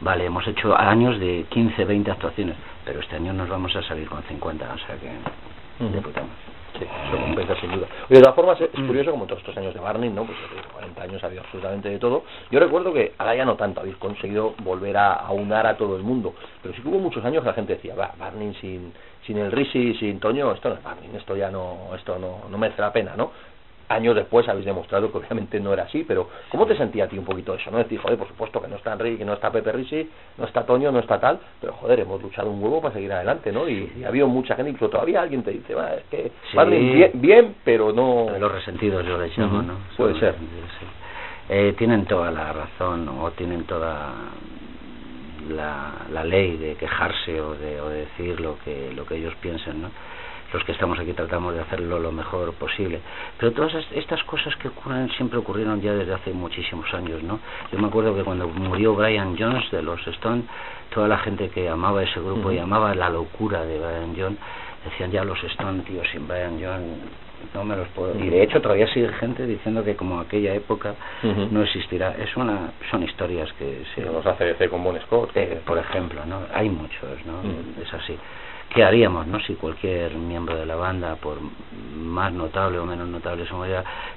vale, 0.00 0.26
hemos 0.26 0.46
hecho 0.46 0.76
años 0.76 1.18
de 1.18 1.46
15, 1.48 1.84
20 1.84 2.10
actuaciones, 2.10 2.56
pero 2.84 3.00
este 3.00 3.16
año 3.16 3.32
nos 3.32 3.48
vamos 3.48 3.74
a 3.74 3.82
salir 3.82 4.08
con 4.08 4.22
50, 4.22 4.64
o 4.74 4.78
sea 4.78 4.96
que 4.96 5.84
de 5.84 6.00
puta 6.00 6.22
Sí, 6.78 6.84
eso 6.84 7.16
compensa 7.16 7.54
sin 7.60 7.70
duda. 7.70 7.86
Oye, 8.08 8.16
de 8.16 8.20
todas 8.20 8.34
formas, 8.34 8.60
es 8.60 8.68
curioso 8.70 9.12
como 9.12 9.26
todos 9.26 9.40
estos 9.40 9.56
años 9.56 9.72
de 9.72 9.80
Barney, 9.80 10.10
¿no? 10.10 10.24
Pues 10.24 10.36
40 10.72 11.02
años 11.02 11.22
ha 11.22 11.26
habido 11.26 11.42
absolutamente 11.42 11.88
de 11.88 11.98
todo. 12.00 12.24
Yo 12.50 12.58
recuerdo 12.58 12.92
que 12.92 13.12
ahora 13.16 13.36
ya 13.36 13.44
no 13.44 13.54
tanto, 13.54 13.80
habéis 13.80 13.96
conseguido 13.96 14.54
volver 14.58 14.96
a 14.96 15.12
aunar 15.12 15.68
a 15.68 15.76
todo 15.76 15.96
el 15.96 16.02
mundo, 16.02 16.34
pero 16.62 16.74
sí 16.74 16.82
que 16.82 16.88
hubo 16.88 16.98
muchos 16.98 17.24
años 17.24 17.42
que 17.42 17.48
la 17.48 17.54
gente 17.54 17.74
decía, 17.74 17.94
va, 17.94 18.12
Barney 18.18 18.54
sin, 18.60 18.92
sin 19.24 19.38
el 19.38 19.52
Risi, 19.52 19.94
sin 19.94 20.18
Toño, 20.18 20.50
esto 20.52 20.68
no 20.68 20.74
es 20.74 20.82
Barney, 20.82 21.10
esto 21.14 21.36
ya 21.36 21.48
no, 21.48 21.94
esto 21.94 22.18
no, 22.18 22.48
no 22.50 22.58
merece 22.58 22.80
la 22.80 22.92
pena, 22.92 23.14
¿no? 23.16 23.30
Años 23.88 24.14
después 24.14 24.48
habéis 24.48 24.66
demostrado 24.66 25.10
que 25.10 25.18
obviamente 25.18 25.60
no 25.60 25.72
era 25.72 25.84
así, 25.84 26.04
pero 26.06 26.28
¿cómo 26.50 26.66
te 26.66 26.76
sentía 26.76 27.04
a 27.04 27.08
ti 27.08 27.18
un 27.18 27.24
poquito 27.24 27.54
eso? 27.54 27.70
¿No? 27.70 27.78
Decir, 27.78 27.98
joder, 28.00 28.18
por 28.18 28.28
supuesto 28.28 28.60
que 28.60 28.68
no 28.68 28.76
está 28.76 28.92
Enrique, 28.92 29.18
que 29.18 29.24
no 29.24 29.34
está 29.34 29.50
Pepe 29.50 29.72
Risi, 29.72 30.08
no 30.38 30.44
está 30.44 30.64
Toño, 30.64 30.90
no 30.90 31.00
está 31.00 31.20
tal, 31.20 31.38
pero 31.60 31.74
joder, 31.74 32.00
hemos 32.00 32.22
luchado 32.22 32.50
un 32.50 32.62
huevo 32.62 32.80
para 32.80 32.94
seguir 32.94 33.12
adelante, 33.12 33.52
¿no? 33.52 33.68
Y, 33.68 34.04
ha 34.04 34.08
habido 34.08 34.26
mucha 34.26 34.56
gente, 34.56 34.70
incluso 34.70 34.90
todavía 34.90 35.22
alguien 35.22 35.42
te 35.42 35.50
dice, 35.50 35.74
va, 35.74 35.94
es 35.94 36.04
que 36.04 36.32
bien, 36.66 37.10
bien, 37.14 37.54
pero 37.64 37.92
no... 37.92 38.26
Los 38.38 38.52
resentidos 38.52 39.04
yo 39.06 39.18
les 39.18 39.36
llamo, 39.36 39.62
¿no? 39.62 39.74
Puede 39.96 40.18
ser. 40.18 40.34
Eh, 41.48 41.74
tienen 41.76 42.06
toda 42.06 42.30
la 42.30 42.52
razón 42.52 43.06
o 43.08 43.30
tienen 43.32 43.64
toda 43.64 44.14
la, 45.50 45.92
la 46.10 46.24
ley 46.24 46.56
de 46.56 46.74
quejarse 46.76 47.38
o 47.40 47.54
de, 47.54 47.80
o 47.80 47.88
de 47.90 47.98
decir 48.00 48.40
lo 48.40 48.58
que, 48.64 48.92
lo 48.94 49.04
que 49.04 49.16
ellos 49.16 49.34
piensen, 49.42 49.82
¿no? 49.82 49.90
Los 50.54 50.62
que 50.62 50.70
estamos 50.70 50.96
aquí 51.00 51.12
tratamos 51.12 51.52
de 51.52 51.60
hacerlo 51.60 51.98
lo 51.98 52.12
mejor 52.12 52.54
posible. 52.54 53.00
Pero 53.38 53.52
todas 53.52 53.74
estas 53.92 54.22
cosas 54.22 54.54
que 54.56 54.68
ocurren 54.68 55.10
siempre 55.10 55.36
ocurrieron 55.36 55.80
ya 55.82 55.92
desde 55.92 56.14
hace 56.14 56.32
muchísimos 56.32 56.94
años, 56.94 57.24
¿no? 57.24 57.40
Yo 57.72 57.78
me 57.80 57.88
acuerdo 57.88 58.14
que 58.14 58.22
cuando 58.22 58.46
murió 58.46 58.94
Brian 58.94 59.36
Jones 59.36 59.68
de 59.72 59.82
los 59.82 60.06
Stones, 60.06 60.44
toda 60.94 61.08
la 61.08 61.18
gente 61.18 61.48
que 61.48 61.68
amaba 61.68 62.04
ese 62.04 62.20
grupo 62.20 62.52
y 62.52 62.58
amaba 62.58 62.94
la 62.94 63.10
locura 63.10 63.64
de 63.64 63.78
Brian 63.78 64.14
Jones, 64.16 64.38
decían 64.84 65.10
ya 65.10 65.24
los 65.24 65.42
Stones, 65.42 65.84
tío, 65.86 66.02
sin 66.12 66.28
Brian 66.28 66.60
Jones 66.62 67.00
no 67.52 67.64
me 67.64 67.76
los 67.76 67.88
puedo. 67.88 68.16
Y 68.18 68.30
de 68.30 68.42
hecho 68.42 68.62
todavía 68.62 68.86
sigue 68.94 69.08
gente 69.14 69.44
diciendo 69.44 69.84
que 69.84 69.96
como 69.96 70.20
aquella 70.20 70.54
época 70.54 70.94
no 71.50 71.62
existirá. 71.62 72.14
Es 72.16 72.36
una, 72.36 72.72
son 72.90 73.02
historias 73.02 73.52
que 73.54 73.82
se. 73.94 74.02
Los 74.02 74.24
hace 74.24 74.68
con 74.68 74.84
Bon 74.84 74.98
Scott. 75.00 75.36
Eh, 75.36 75.60
por 75.66 75.78
ejemplo, 75.78 76.24
¿no? 76.24 76.42
Hay 76.54 76.70
muchos, 76.70 77.26
¿no? 77.26 77.42
Es 77.82 77.92
así. 77.92 78.16
¿Qué 78.70 78.82
haríamos, 78.82 79.26
no? 79.26 79.38
Si 79.40 79.54
cualquier 79.54 80.14
miembro 80.14 80.56
de 80.56 80.66
la 80.66 80.74
banda, 80.74 81.16
por 81.16 81.38
más 81.96 82.32
notable 82.32 82.78
o 82.78 82.84
menos 82.84 83.08
notable 83.08 83.46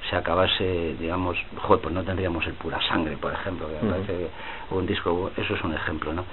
se 0.10 0.16
acabase, 0.16 0.96
digamos, 1.00 1.38
joder, 1.62 1.82
pues 1.82 1.94
no 1.94 2.04
tendríamos 2.04 2.46
el 2.48 2.54
pura 2.54 2.80
sangre, 2.88 3.18
por 3.18 3.34
ejemplo, 3.34 3.68
que 3.68 3.88
parece 3.88 4.28
un 4.72 4.86
disco, 4.86 5.32
eso 5.38 5.56
es 5.56 5.64
un 5.64 5.74
ejemplo, 5.74 6.14
¿no? 6.14 6.26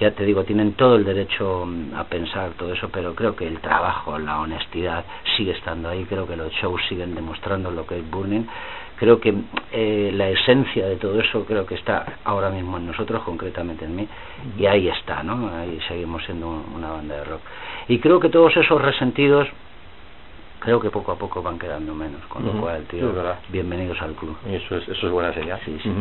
Ya 0.00 0.12
te 0.12 0.24
digo, 0.24 0.44
tienen 0.44 0.74
todo 0.74 0.96
el 0.96 1.04
derecho 1.04 1.64
mm, 1.66 1.94
a 1.94 2.04
pensar 2.04 2.52
todo 2.52 2.72
eso, 2.72 2.88
pero 2.90 3.14
creo 3.14 3.36
que 3.36 3.46
el 3.46 3.60
trabajo, 3.60 4.18
la 4.18 4.40
honestidad 4.40 5.04
sigue 5.36 5.52
estando 5.52 5.88
ahí, 5.88 6.04
creo 6.04 6.26
que 6.26 6.36
los 6.36 6.52
shows 6.52 6.80
siguen 6.88 7.14
demostrando 7.14 7.70
lo 7.70 7.86
que 7.86 7.98
es 7.98 8.10
Burning 8.10 8.46
creo 9.04 9.20
que 9.20 9.34
eh, 9.72 10.10
la 10.14 10.30
esencia 10.30 10.86
de 10.86 10.96
todo 10.96 11.20
eso 11.20 11.44
creo 11.44 11.66
que 11.66 11.74
está 11.74 12.20
ahora 12.24 12.48
mismo 12.48 12.78
en 12.78 12.86
nosotros, 12.86 13.22
concretamente 13.22 13.84
en 13.84 13.94
mí, 13.94 14.08
y 14.58 14.64
ahí 14.64 14.88
está, 14.88 15.22
¿no? 15.22 15.54
Ahí 15.54 15.78
seguimos 15.86 16.24
siendo 16.24 16.64
una 16.74 16.90
banda 16.90 17.16
de 17.16 17.24
rock. 17.24 17.42
Y 17.88 17.98
creo 17.98 18.18
que 18.18 18.30
todos 18.30 18.56
esos 18.56 18.80
resentidos 18.80 19.46
creo 20.64 20.80
que 20.80 20.90
poco 20.90 21.12
a 21.12 21.16
poco 21.16 21.42
van 21.42 21.58
quedando 21.58 21.94
menos, 21.94 22.24
con 22.26 22.44
lo 22.44 22.58
cual, 22.58 22.84
tío, 22.86 23.12
bienvenidos 23.50 24.00
al 24.00 24.14
club. 24.14 24.34
eso 24.46 24.76
es, 24.76 24.88
eso 24.88 25.06
es 25.06 25.12
buena 25.12 25.32
señal. 25.34 25.60
Sí, 25.64 25.78
sí. 25.82 25.92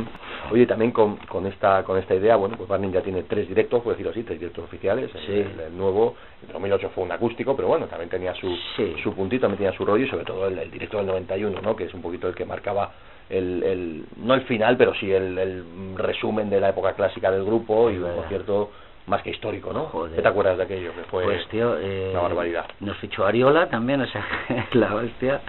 Oye, 0.51 0.66
también 0.66 0.91
con, 0.91 1.18
con 1.18 1.45
esta 1.45 1.84
con 1.84 1.97
esta 1.97 2.16
idea, 2.16 2.38
bueno, 2.38 2.55
pues 2.55 2.70
Barney 2.70 2.89
ya 2.91 3.01
tiene 3.01 3.24
tres 3.24 3.47
directos, 3.47 3.82
por 3.82 3.91
decirlo 3.91 4.11
así, 4.11 4.24
tres 4.24 4.39
directos 4.39 4.64
oficiales. 4.64 5.11
Sí. 5.26 5.34
El, 5.34 5.78
nuevo, 5.78 6.16
en 6.47 6.53
2008 6.53 6.91
fue 6.95 7.03
un 7.03 7.11
acústico, 7.11 7.55
pero 7.55 7.68
bueno, 7.68 7.88
también 7.88 8.09
tenía 8.09 8.34
su, 8.36 8.55
su 9.03 9.14
puntito, 9.14 9.41
también 9.41 9.57
tenía 9.57 9.78
su 9.78 9.86
rollo 9.86 10.05
y 10.05 10.09
sobre 10.09 10.24
todo 10.24 10.47
el, 10.47 10.72
directo 10.72 10.97
del 10.97 11.07
91, 11.07 11.61
¿no? 11.61 11.76
Que 11.76 11.84
es 11.84 11.93
un 11.93 12.01
poquito 12.01 12.30
el 12.30 12.36
que 12.36 12.45
marcaba 12.45 12.93
el, 13.30 13.64
el 13.64 14.05
no 14.18 14.34
el 14.34 14.41
final, 14.43 14.78
pero 14.78 14.93
sí 14.95 15.11
el, 15.11 15.38
el 15.38 15.66
resumen 15.97 16.49
de 16.49 16.61
la 16.61 16.70
época 16.70 16.93
clásica 16.93 17.32
del 17.32 17.43
grupo 17.43 17.89
y, 17.89 17.97
por 17.97 18.28
cierto, 18.30 18.72
más 19.08 19.22
que 19.22 19.32
histórico, 19.32 19.74
¿no? 19.74 19.89
¿Qué 20.16 20.22
te 20.22 20.28
acuerdas 20.28 20.58
de 20.58 20.64
aquello? 20.64 20.93
Que 20.95 21.04
fue 21.04 21.24
pues, 21.24 21.47
tío, 21.49 21.78
eh, 21.78 22.10
una 22.12 22.22
barbaridad. 22.22 22.66
Nos 22.80 22.97
fichó 22.97 23.26
Ariola 23.26 23.70
también, 23.70 24.01
o 24.01 24.08
sea, 24.08 24.26
la 24.74 24.95
hostia. 24.95 25.41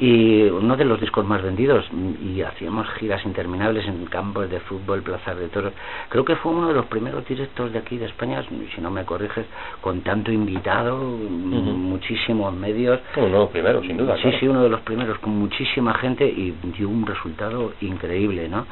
Y 0.00 0.42
uno 0.42 0.76
de 0.76 0.84
los 0.84 1.00
discos 1.00 1.24
más 1.24 1.40
vendidos, 1.40 1.84
y 2.20 2.42
hacíamos 2.42 2.88
giras 2.94 3.24
interminables 3.24 3.86
en 3.86 4.06
campos 4.06 4.50
de 4.50 4.58
fútbol, 4.60 5.02
plazas 5.02 5.38
de 5.38 5.46
toros. 5.48 5.72
Creo 6.08 6.24
que 6.24 6.34
fue 6.34 6.50
uno 6.50 6.66
de 6.66 6.74
los 6.74 6.86
primeros 6.86 7.24
directos 7.28 7.72
de 7.72 7.78
aquí 7.78 7.96
de 7.96 8.06
España, 8.06 8.42
si 8.74 8.80
no 8.80 8.90
me 8.90 9.04
corriges, 9.04 9.46
con 9.80 10.00
tanto 10.00 10.32
invitado, 10.32 10.98
muchísimos 10.98 12.52
medios. 12.54 12.98
Uno 13.16 13.26
de 13.26 13.32
los 13.32 13.50
primeros, 13.50 13.86
sin 13.86 13.96
duda. 13.96 14.16
Sí, 14.20 14.32
sí, 14.40 14.48
uno 14.48 14.64
de 14.64 14.68
los 14.68 14.80
primeros, 14.80 15.16
con 15.18 15.38
muchísima 15.38 15.94
gente 15.94 16.26
y 16.26 16.50
dio 16.76 16.88
un 16.88 17.06
resultado 17.06 17.74
increíble, 17.80 18.48
¿no? 18.48 18.66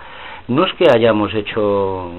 No 0.49 0.67
es 0.67 0.73
que 0.75 0.87
hayamos 0.91 1.33
hecho 1.35 2.11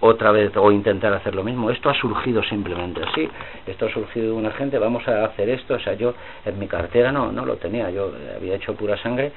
otra 0.00 0.32
vez 0.32 0.54
o 0.56 0.70
intentar 0.70 1.12
hacer 1.14 1.34
lo 1.34 1.42
mismo. 1.42 1.70
Esto 1.70 1.88
ha 1.88 1.94
surgido 1.94 2.42
simplemente 2.42 3.02
así. 3.02 3.28
Esto 3.66 3.86
ha 3.86 3.90
surgido 3.90 4.26
de 4.26 4.32
una 4.32 4.50
gente, 4.52 4.78
vamos 4.78 5.06
a 5.08 5.24
hacer 5.24 5.48
esto. 5.48 5.74
O 5.74 5.78
sea, 5.78 5.94
yo 5.94 6.14
en 6.44 6.58
mi 6.58 6.68
cartera 6.68 7.10
no, 7.10 7.32
no 7.32 7.46
lo 7.46 7.56
tenía. 7.56 7.90
Yo 7.90 8.12
había 8.36 8.56
hecho 8.56 8.74
pura 8.74 8.96
sangre. 8.98 9.32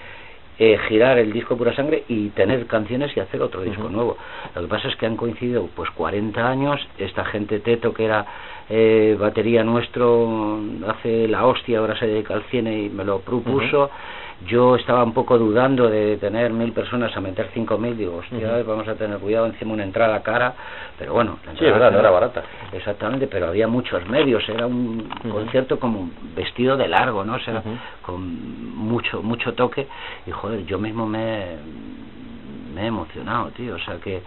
Eh, 0.60 0.78
girar 0.88 1.20
el 1.20 1.32
disco 1.32 1.56
pura 1.56 1.76
sangre 1.76 2.04
y 2.08 2.30
tener 2.30 2.66
canciones 2.66 3.16
y 3.16 3.20
hacer 3.20 3.42
otro 3.44 3.62
disco 3.62 3.90
nuevo. 3.90 4.18
Lo 4.56 4.62
que 4.64 4.68
pasa 4.68 4.88
es 4.88 4.96
que 4.96 5.06
han 5.06 5.16
coincidido 5.16 5.70
pues 5.76 5.92
40 5.92 6.50
años, 6.50 6.86
esta 6.98 7.24
gente 7.26 7.60
Teto 7.60 7.94
que 7.94 8.06
era 8.06 8.26
eh, 8.70 9.16
batería 9.20 9.64
nuestro 9.64 10.60
hace 10.88 11.28
la 11.28 11.46
hostia, 11.46 11.80
ahora 11.80 11.98
se 11.98 12.08
dedica 12.08 12.34
al 12.34 12.44
cine 12.44 12.84
y 12.84 12.90
me 12.90 13.04
lo 13.04 13.20
propuso. 13.20 13.90
Yo 14.46 14.76
estaba 14.76 15.04
un 15.04 15.14
poco 15.14 15.40
dudando 15.40 15.90
de 15.90 16.18
tener 16.18 16.52
mil 16.52 16.72
personas 16.72 17.16
a 17.18 17.20
meter 17.20 17.50
cinco 17.56 17.80
mil, 17.80 17.98
digo, 17.98 18.18
hostia, 18.18 18.62
vamos 18.68 18.88
a 18.88 18.94
tener 18.94 19.18
cuidado, 19.18 19.48
encima 19.48 19.74
una 19.74 19.84
entrada 19.84 20.22
cara, 20.22 20.54
pero 21.00 21.14
bueno. 21.14 21.40
sí, 21.58 21.66
verdad, 21.66 21.92
no 21.92 22.00
era 22.00 22.12
barata. 22.12 22.44
Exactamente, 22.72 23.26
pero 23.26 23.48
había 23.48 23.68
muchos 23.68 24.08
medios, 24.08 24.48
era 24.48 24.68
un 24.68 25.10
concierto 25.32 25.80
como 25.80 26.12
vestido 26.36 26.78
de 26.78 26.88
largo, 26.88 27.26
¿no? 27.26 27.34
O 27.34 27.40
sea, 27.40 27.64
con 28.04 28.76
mucho, 28.76 29.24
mucho 29.24 29.54
toque, 29.54 29.88
y 30.28 30.30
joder, 30.30 30.68
yo 30.68 30.78
mismo 30.78 31.08
me, 31.08 31.56
me 32.76 32.84
he 32.84 32.86
emocionado, 32.86 33.50
tío, 33.58 33.74
o 33.74 33.80
sea 33.80 33.96
que 33.96 34.22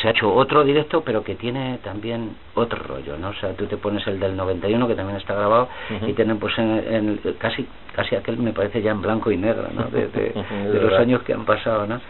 se 0.00 0.08
ha 0.08 0.10
hecho 0.12 0.32
otro 0.32 0.64
directo 0.64 1.02
pero 1.02 1.22
que 1.22 1.34
tiene 1.34 1.78
también 1.82 2.36
otro 2.54 2.82
rollo 2.82 3.16
no 3.18 3.28
o 3.28 3.34
sea 3.34 3.52
tú 3.54 3.66
te 3.66 3.76
pones 3.76 4.06
el 4.06 4.18
del 4.18 4.36
91 4.36 4.86
que 4.88 4.94
también 4.94 5.18
está 5.18 5.34
grabado 5.34 5.68
y 6.06 6.12
tienen 6.12 6.38
pues 6.38 6.56
en, 6.58 7.20
casi 7.38 7.66
casi 7.94 8.16
aquel 8.16 8.38
me 8.38 8.52
parece 8.52 8.82
ya 8.82 8.92
en 8.92 9.02
blanco 9.02 9.30
y 9.30 9.36
negro 9.36 9.68
no 9.72 9.84
de, 9.84 10.32
los 10.80 10.92
años 10.98 11.22
que 11.22 11.32
han 11.32 11.44
pasado 11.44 11.86
no 11.86 12.00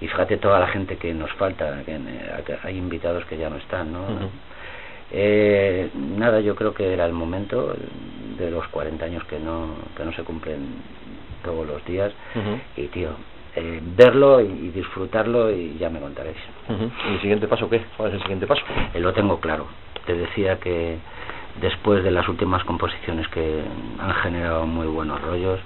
y 0.00 0.06
fíjate 0.06 0.38
toda 0.38 0.60
la 0.60 0.68
gente 0.68 0.96
que 0.96 1.12
nos 1.12 1.32
falta 1.32 1.82
que 1.84 1.94
eh, 1.94 2.58
hay 2.62 2.76
invitados 2.76 3.24
que 3.26 3.36
ya 3.36 3.50
no 3.50 3.56
están 3.56 3.92
no 3.92 4.00
eh, 5.10 5.90
nada 5.94 6.40
yo 6.40 6.54
creo 6.54 6.74
que 6.74 6.92
era 6.92 7.06
el 7.06 7.12
momento 7.12 7.74
de 8.38 8.50
los 8.50 8.66
40 8.68 9.04
años 9.04 9.24
que 9.24 9.38
no 9.38 9.74
que 9.96 10.04
no 10.04 10.12
se 10.12 10.22
cumplen 10.22 10.66
todos 11.42 11.66
los 11.66 11.84
días. 11.84 12.12
Y 12.76 12.86
tío 12.88 13.10
eh, 13.56 13.80
verlo 13.96 14.40
y, 14.40 14.70
disfrutarlo 14.70 15.50
y 15.50 15.76
ya 15.78 15.90
me 15.90 16.00
contaréis. 16.00 16.36
¿Y 16.68 17.14
el 17.14 17.20
siguiente 17.20 17.48
paso 17.48 17.68
qué? 17.68 17.82
¿Cuál 17.96 18.10
es 18.10 18.14
el 18.16 18.20
siguiente 18.22 18.46
paso? 18.46 18.62
Eh, 18.94 19.00
lo 19.00 19.12
tengo 19.12 19.40
claro. 19.40 19.66
Te 20.06 20.14
decía 20.14 20.58
que 20.58 20.98
después 21.60 22.04
de 22.04 22.10
las 22.10 22.28
últimas 22.28 22.62
composiciones 22.64 23.26
que 23.28 23.62
han 23.98 24.14
generado 24.14 24.66
muy 24.66 24.86
buenos 24.86 25.20
rollos, 25.20 25.58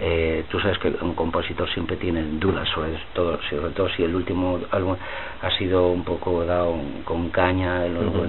eh, 0.00 0.44
tú 0.50 0.60
sabes 0.60 0.78
que 0.78 0.88
un 1.00 1.14
compositor 1.14 1.68
siempre 1.70 1.96
tiene 1.96 2.22
dudas 2.38 2.68
sobre 2.70 2.92
todo, 3.14 3.38
sobre 3.48 3.72
todo 3.72 3.88
si 3.90 4.02
el 4.04 4.14
último 4.14 4.60
álbum 4.70 4.96
ha 5.40 5.50
sido 5.52 5.88
un 5.88 6.04
poco 6.04 6.44
dado 6.44 6.74
con 7.04 7.30
caña 7.30 7.86
en 7.86 7.94
los 7.94 8.14
uh 8.14 8.20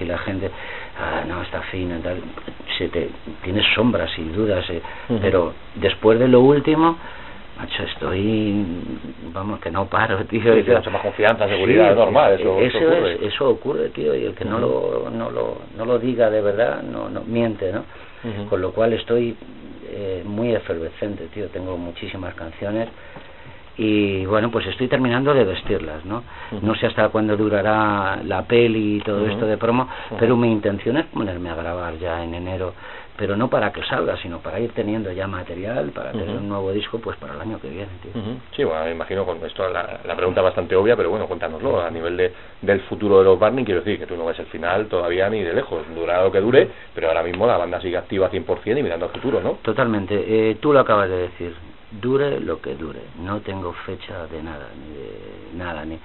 y 0.00 0.04
la 0.04 0.18
gente, 0.18 0.50
ah, 0.98 1.22
no, 1.26 1.42
está 1.42 1.60
fino 1.62 1.98
y 1.98 2.00
tal, 2.00 2.22
se 2.78 2.88
te, 2.88 3.10
tienes 3.42 3.64
sombras 3.74 4.10
y 4.18 4.24
dudas, 4.24 4.64
pero 5.20 5.52
después 5.74 6.18
de 6.18 6.28
lo 6.28 6.40
último, 6.40 6.96
macho, 7.58 7.82
estoy, 7.82 8.64
vamos, 9.32 9.60
que 9.60 9.70
no 9.70 9.86
paro, 9.86 10.24
tío. 10.26 10.54
Sí, 10.54 10.70
mucha 10.70 10.90
más 10.90 11.02
confianza, 11.02 11.48
seguridad, 11.48 11.90
es 11.90 11.96
normal, 11.96 12.32
eso, 12.34 12.60
eso, 12.60 12.78
ocurre. 12.78 13.26
eso 13.26 13.48
ocurre, 13.48 13.88
tío, 13.90 14.14
y 14.14 14.24
el 14.24 14.34
que 14.34 14.44
no, 14.44 14.58
lo, 14.58 15.10
no, 15.10 15.30
lo, 15.30 15.58
no 15.76 15.84
lo 15.84 15.98
diga 15.98 16.30
de 16.30 16.40
verdad, 16.40 16.82
no, 16.82 17.08
no 17.08 17.22
miente, 17.22 17.72
¿no? 17.72 17.84
Con 18.48 18.62
lo 18.62 18.72
cual 18.72 18.94
estoy 18.94 19.36
eh, 19.90 20.22
muy 20.24 20.54
efervescente, 20.54 21.26
tío, 21.26 21.48
tengo 21.48 21.76
muchísimas 21.76 22.34
canciones 22.34 22.88
y 23.76 24.24
bueno, 24.26 24.50
pues 24.50 24.66
estoy 24.66 24.88
terminando 24.88 25.34
de 25.34 25.44
vestirlas, 25.44 26.04
¿no? 26.04 26.22
No 26.62 26.74
sé 26.74 26.86
hasta 26.86 27.08
cuándo 27.08 27.36
durará 27.36 28.20
la 28.24 28.42
peli 28.42 28.96
y 28.96 29.00
todo 29.00 29.26
esto 29.26 29.46
de 29.46 29.56
promo, 29.56 29.88
pero 30.18 30.36
mi 30.36 30.50
intención 30.50 30.96
es 30.96 31.06
ponerme 31.06 31.50
a 31.50 31.54
grabar 31.54 31.98
ya 31.98 32.22
en 32.22 32.34
enero 32.34 32.74
pero 33.16 33.36
no 33.36 33.48
para 33.48 33.72
que 33.72 33.82
salga, 33.84 34.16
sino 34.16 34.38
para 34.40 34.58
ir 34.58 34.72
teniendo 34.72 35.12
ya 35.12 35.26
material, 35.26 35.90
para 35.90 36.10
tener 36.10 36.30
un 36.30 36.48
nuevo 36.48 36.72
disco 36.72 36.98
pues 36.98 37.16
para 37.16 37.34
el 37.34 37.40
año 37.40 37.60
que 37.60 37.68
viene. 37.68 37.90
Tío. 38.02 38.12
Sí, 38.56 38.64
bueno, 38.64 38.84
me 38.84 38.92
imagino 38.92 39.24
con 39.24 39.44
esto 39.44 39.68
la, 39.68 40.00
la 40.04 40.16
pregunta 40.16 40.42
bastante 40.42 40.74
obvia, 40.74 40.96
pero 40.96 41.10
bueno, 41.10 41.26
cuéntanoslo, 41.26 41.80
a 41.80 41.90
nivel 41.90 42.16
de, 42.16 42.32
del 42.62 42.80
futuro 42.82 43.18
de 43.18 43.24
los 43.24 43.38
Barney, 43.38 43.64
quiero 43.64 43.82
decir 43.82 43.98
que 43.98 44.06
tú 44.06 44.16
no 44.16 44.24
ves 44.24 44.38
el 44.40 44.46
final 44.46 44.86
todavía 44.86 45.28
ni 45.28 45.42
de 45.42 45.52
lejos, 45.52 45.82
durará 45.94 46.24
lo 46.24 46.32
que 46.32 46.40
dure, 46.40 46.68
pero 46.94 47.08
ahora 47.08 47.22
mismo 47.22 47.46
la 47.46 47.56
banda 47.56 47.80
sigue 47.80 47.96
activa 47.96 48.30
100% 48.30 48.78
y 48.78 48.82
mirando 48.82 49.06
al 49.06 49.12
futuro, 49.12 49.40
¿no? 49.40 49.58
Totalmente, 49.62 50.14
eh, 50.50 50.56
tú 50.56 50.72
lo 50.72 50.80
acabas 50.80 51.08
de 51.08 51.16
decir, 51.16 51.54
dure 52.00 52.40
lo 52.40 52.60
que 52.60 52.74
dure, 52.74 53.00
no 53.20 53.40
tengo 53.40 53.72
fecha 53.86 54.26
de 54.26 54.42
nada, 54.42 54.68
ni 54.76 54.94
de 54.96 55.64
nada, 55.64 55.84
ni 55.84 55.98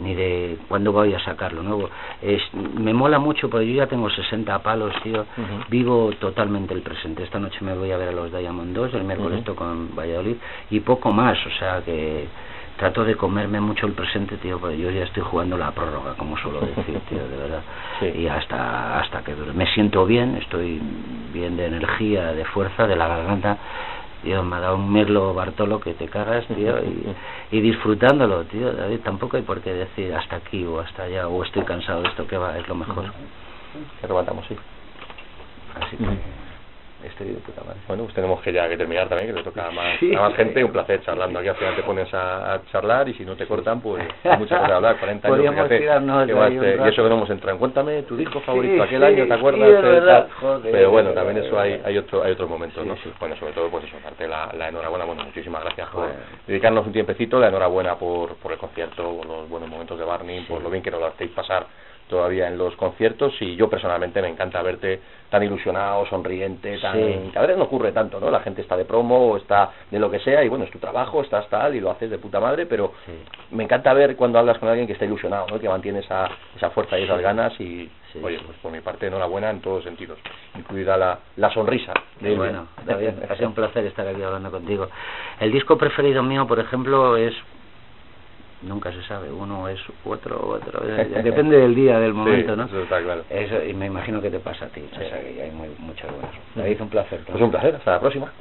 ni 0.00 0.14
de 0.14 0.58
cuándo 0.68 0.92
voy 0.92 1.14
a 1.14 1.20
sacarlo 1.20 1.62
nuevo. 1.62 1.88
Es, 2.20 2.42
me 2.54 2.92
mola 2.92 3.18
mucho 3.18 3.48
porque 3.48 3.66
yo 3.66 3.74
ya 3.74 3.86
tengo 3.86 4.10
60 4.10 4.62
palos, 4.62 4.94
tío. 5.02 5.24
Vivo 5.68 6.10
totalmente 6.20 6.74
el 6.74 6.82
presente. 6.82 7.22
Esta 7.22 7.38
noche 7.38 7.58
me 7.62 7.74
voy 7.74 7.90
a 7.90 7.96
ver 7.96 8.08
a 8.08 8.12
los 8.12 8.30
Diamond 8.30 8.74
2, 8.74 8.94
el 8.94 9.04
miércoles 9.04 9.42
uh 9.46 9.54
con 9.54 9.94
Valladolid 9.96 10.36
y 10.70 10.80
poco 10.80 11.10
más, 11.10 11.38
o 11.46 11.50
sea 11.58 11.82
que 11.82 12.26
trato 12.76 13.04
de 13.04 13.16
comerme 13.16 13.60
mucho 13.60 13.86
el 13.86 13.92
presente, 13.92 14.36
tío, 14.36 14.60
porque 14.60 14.78
yo 14.78 14.90
ya 14.90 15.04
estoy 15.04 15.22
jugando 15.24 15.56
la 15.56 15.72
prórroga, 15.72 16.14
como 16.14 16.36
suelo 16.38 16.60
decir, 16.60 17.00
tío, 17.08 17.26
de 17.26 17.36
verdad. 17.36 17.62
Y 18.14 18.26
hasta 18.28 19.00
hasta 19.00 19.24
que 19.24 19.34
Me 19.54 19.66
siento 19.72 20.06
bien, 20.06 20.36
estoy 20.36 20.80
bien 21.32 21.56
de 21.56 21.66
energía, 21.66 22.32
de 22.32 22.44
fuerza, 22.44 22.86
de 22.86 22.94
la 22.94 23.08
garganta 23.08 23.58
tío, 24.22 24.42
me 24.42 24.56
ha 24.56 24.60
dado 24.60 24.76
un 24.76 24.92
Merlo 24.92 25.34
Bartolo 25.34 25.80
que 25.80 25.94
te 25.94 26.08
cagas, 26.08 26.46
tío, 26.48 26.78
y, 26.84 27.14
y 27.56 27.60
disfrutándolo, 27.60 28.44
tío, 28.44 28.72
David, 28.72 29.00
tampoco 29.00 29.36
hay 29.36 29.42
por 29.42 29.60
qué 29.60 29.72
decir 29.72 30.14
hasta 30.14 30.36
aquí 30.36 30.64
o 30.64 30.80
hasta 30.80 31.04
allá, 31.04 31.28
o 31.28 31.42
estoy 31.44 31.64
cansado 31.64 32.02
de 32.02 32.08
esto 32.08 32.26
que 32.26 32.36
va, 32.36 32.58
es 32.58 32.68
lo 32.68 32.74
mejor. 32.74 33.12
Que 34.00 34.06
rematamos, 34.06 34.46
sí. 34.46 34.56
Así 35.80 35.96
que 35.96 36.37
estoy 37.08 37.28
de 37.28 37.40
puta 37.40 37.62
madre. 37.62 37.80
Bueno, 37.86 38.04
pues 38.04 38.14
tenemos 38.14 38.40
que 38.42 38.52
ya 38.52 38.68
que 38.68 38.76
terminar 38.76 39.08
también, 39.08 39.34
que 39.34 39.38
te 39.38 39.44
toca 39.44 39.70
más, 39.70 39.98
a 40.00 40.20
más 40.20 40.34
gente, 40.34 40.64
un 40.64 40.72
placer 40.72 41.02
charlando. 41.02 41.38
Aquí 41.38 41.48
al 41.48 41.56
final 41.56 41.76
te 41.76 41.82
pones 41.82 42.08
a, 42.12 42.60
charlar 42.70 43.08
y 43.08 43.14
si 43.14 43.24
no 43.24 43.36
te 43.36 43.46
cortan, 43.46 43.80
pues 43.80 44.02
hay 44.24 44.38
muchas 44.38 44.58
cosas 44.58 44.68
de 44.68 44.74
hablar, 44.74 44.98
40 44.98 45.28
años. 45.28 45.54
Fíjate, 45.54 45.84
y 45.84 46.88
eso 46.88 47.02
que 47.02 47.08
no 47.08 47.16
hemos 47.16 47.30
entrado 47.30 47.52
en 47.52 47.58
Cuéntame 47.58 48.02
tu 48.02 48.16
disco 48.16 48.40
favorito 48.40 48.82
aquel 48.82 49.02
año, 49.02 49.26
¿te 49.26 49.34
acuerdas? 49.34 50.26
Pero 50.62 50.90
bueno, 50.90 51.10
también 51.10 51.44
eso 51.44 51.58
hay, 51.58 51.80
hay, 51.84 51.98
otro, 51.98 52.22
hay 52.22 52.32
otros 52.32 52.48
momentos, 52.48 52.84
¿no? 52.86 52.96
Bueno, 53.18 53.36
sobre 53.36 53.52
todo, 53.52 53.68
pues 53.70 53.84
eso, 53.84 53.96
darte 54.02 54.26
la, 54.26 54.50
la 54.56 54.68
enhorabuena. 54.68 55.04
Bueno, 55.04 55.24
muchísimas 55.24 55.62
gracias 55.64 55.88
por 55.88 56.08
dedicarnos 56.46 56.86
un 56.86 56.92
tiempecito, 56.92 57.38
la 57.38 57.48
enhorabuena 57.48 57.96
por, 57.96 58.36
por 58.36 58.52
el 58.52 58.58
concierto, 58.58 59.16
por 59.16 59.26
los 59.26 59.48
buenos 59.48 59.68
momentos 59.68 59.98
de 59.98 60.04
Barney, 60.04 60.40
por 60.42 60.62
lo 60.62 60.70
bien 60.70 60.82
que 60.82 60.90
nos 60.90 61.00
lo 61.00 61.06
hacéis 61.06 61.30
pasar 61.32 61.66
todavía 62.08 62.48
en 62.48 62.58
los 62.58 62.74
conciertos 62.76 63.34
y 63.40 63.56
yo 63.56 63.68
personalmente 63.68 64.20
me 64.20 64.28
encanta 64.28 64.62
verte 64.62 65.00
tan 65.30 65.42
ilusionado, 65.42 66.06
sonriente, 66.06 66.78
tan... 66.78 67.30
que 67.30 67.38
a 67.38 67.42
veces 67.42 67.58
no 67.58 67.64
ocurre 67.64 67.92
tanto, 67.92 68.18
¿no? 68.18 68.30
La 68.30 68.40
gente 68.40 68.62
está 68.62 68.76
de 68.76 68.84
promo 68.84 69.32
o 69.32 69.36
está 69.36 69.70
de 69.90 69.98
lo 69.98 70.10
que 70.10 70.18
sea 70.20 70.42
y 70.42 70.48
bueno, 70.48 70.64
es 70.64 70.70
tu 70.70 70.78
trabajo, 70.78 71.20
estás 71.22 71.48
tal 71.48 71.74
y 71.74 71.80
lo 71.80 71.90
haces 71.90 72.10
de 72.10 72.18
puta 72.18 72.40
madre, 72.40 72.66
pero 72.66 72.92
me 73.50 73.64
encanta 73.64 73.92
ver 73.92 74.16
cuando 74.16 74.38
hablas 74.38 74.58
con 74.58 74.68
alguien 74.68 74.86
que 74.86 74.94
está 74.94 75.04
ilusionado, 75.04 75.46
¿no? 75.50 75.60
Que 75.60 75.68
mantiene 75.68 76.00
esa, 76.00 76.28
esa 76.56 76.70
fuerza 76.70 76.98
y 76.98 77.04
esas 77.04 77.20
ganas 77.20 77.52
y, 77.60 77.90
oye, 78.22 78.38
pues 78.44 78.58
por 78.58 78.72
mi 78.72 78.80
parte 78.80 79.06
enhorabuena 79.06 79.50
en 79.50 79.60
todos 79.60 79.84
sentidos, 79.84 80.18
incluida 80.56 80.96
la, 80.96 81.18
la 81.36 81.50
sonrisa. 81.50 81.92
De 82.20 82.34
bueno, 82.34 82.68
David, 82.86 83.10
ha 83.28 83.36
sido 83.36 83.48
un 83.48 83.54
placer 83.54 83.84
estar 83.84 84.06
aquí 84.08 84.22
hablando 84.22 84.50
contigo. 84.50 84.88
El 85.40 85.52
disco 85.52 85.76
preferido 85.76 86.22
mío, 86.22 86.46
por 86.46 86.58
ejemplo, 86.58 87.16
es 87.16 87.34
nunca 88.62 88.92
se 88.92 89.02
sabe, 89.04 89.30
uno 89.30 89.68
es 89.68 89.80
otro, 90.04 90.48
otro, 90.48 90.80
depende 91.22 91.58
del 91.58 91.74
día, 91.74 91.98
del 91.98 92.14
momento, 92.14 92.56
¿no? 92.56 92.64
Eso 92.64 92.82
está 92.82 93.02
claro. 93.02 93.24
Eso, 93.30 93.64
y 93.64 93.74
me 93.74 93.86
imagino 93.86 94.20
que 94.20 94.30
te 94.30 94.40
pasa 94.40 94.66
a 94.66 94.68
ti, 94.68 94.82
o 94.90 94.94
sea, 94.94 95.20
que 95.20 95.42
hay 95.42 95.50
muy, 95.50 95.68
muchas 95.78 96.10
buenas. 96.10 96.30
David, 96.54 96.80
un 96.80 96.88
placer. 96.88 97.20
Pues 97.26 97.42
un 97.42 97.50
placer, 97.50 97.76
hasta 97.76 97.92
la 97.92 98.00
próxima. 98.00 98.32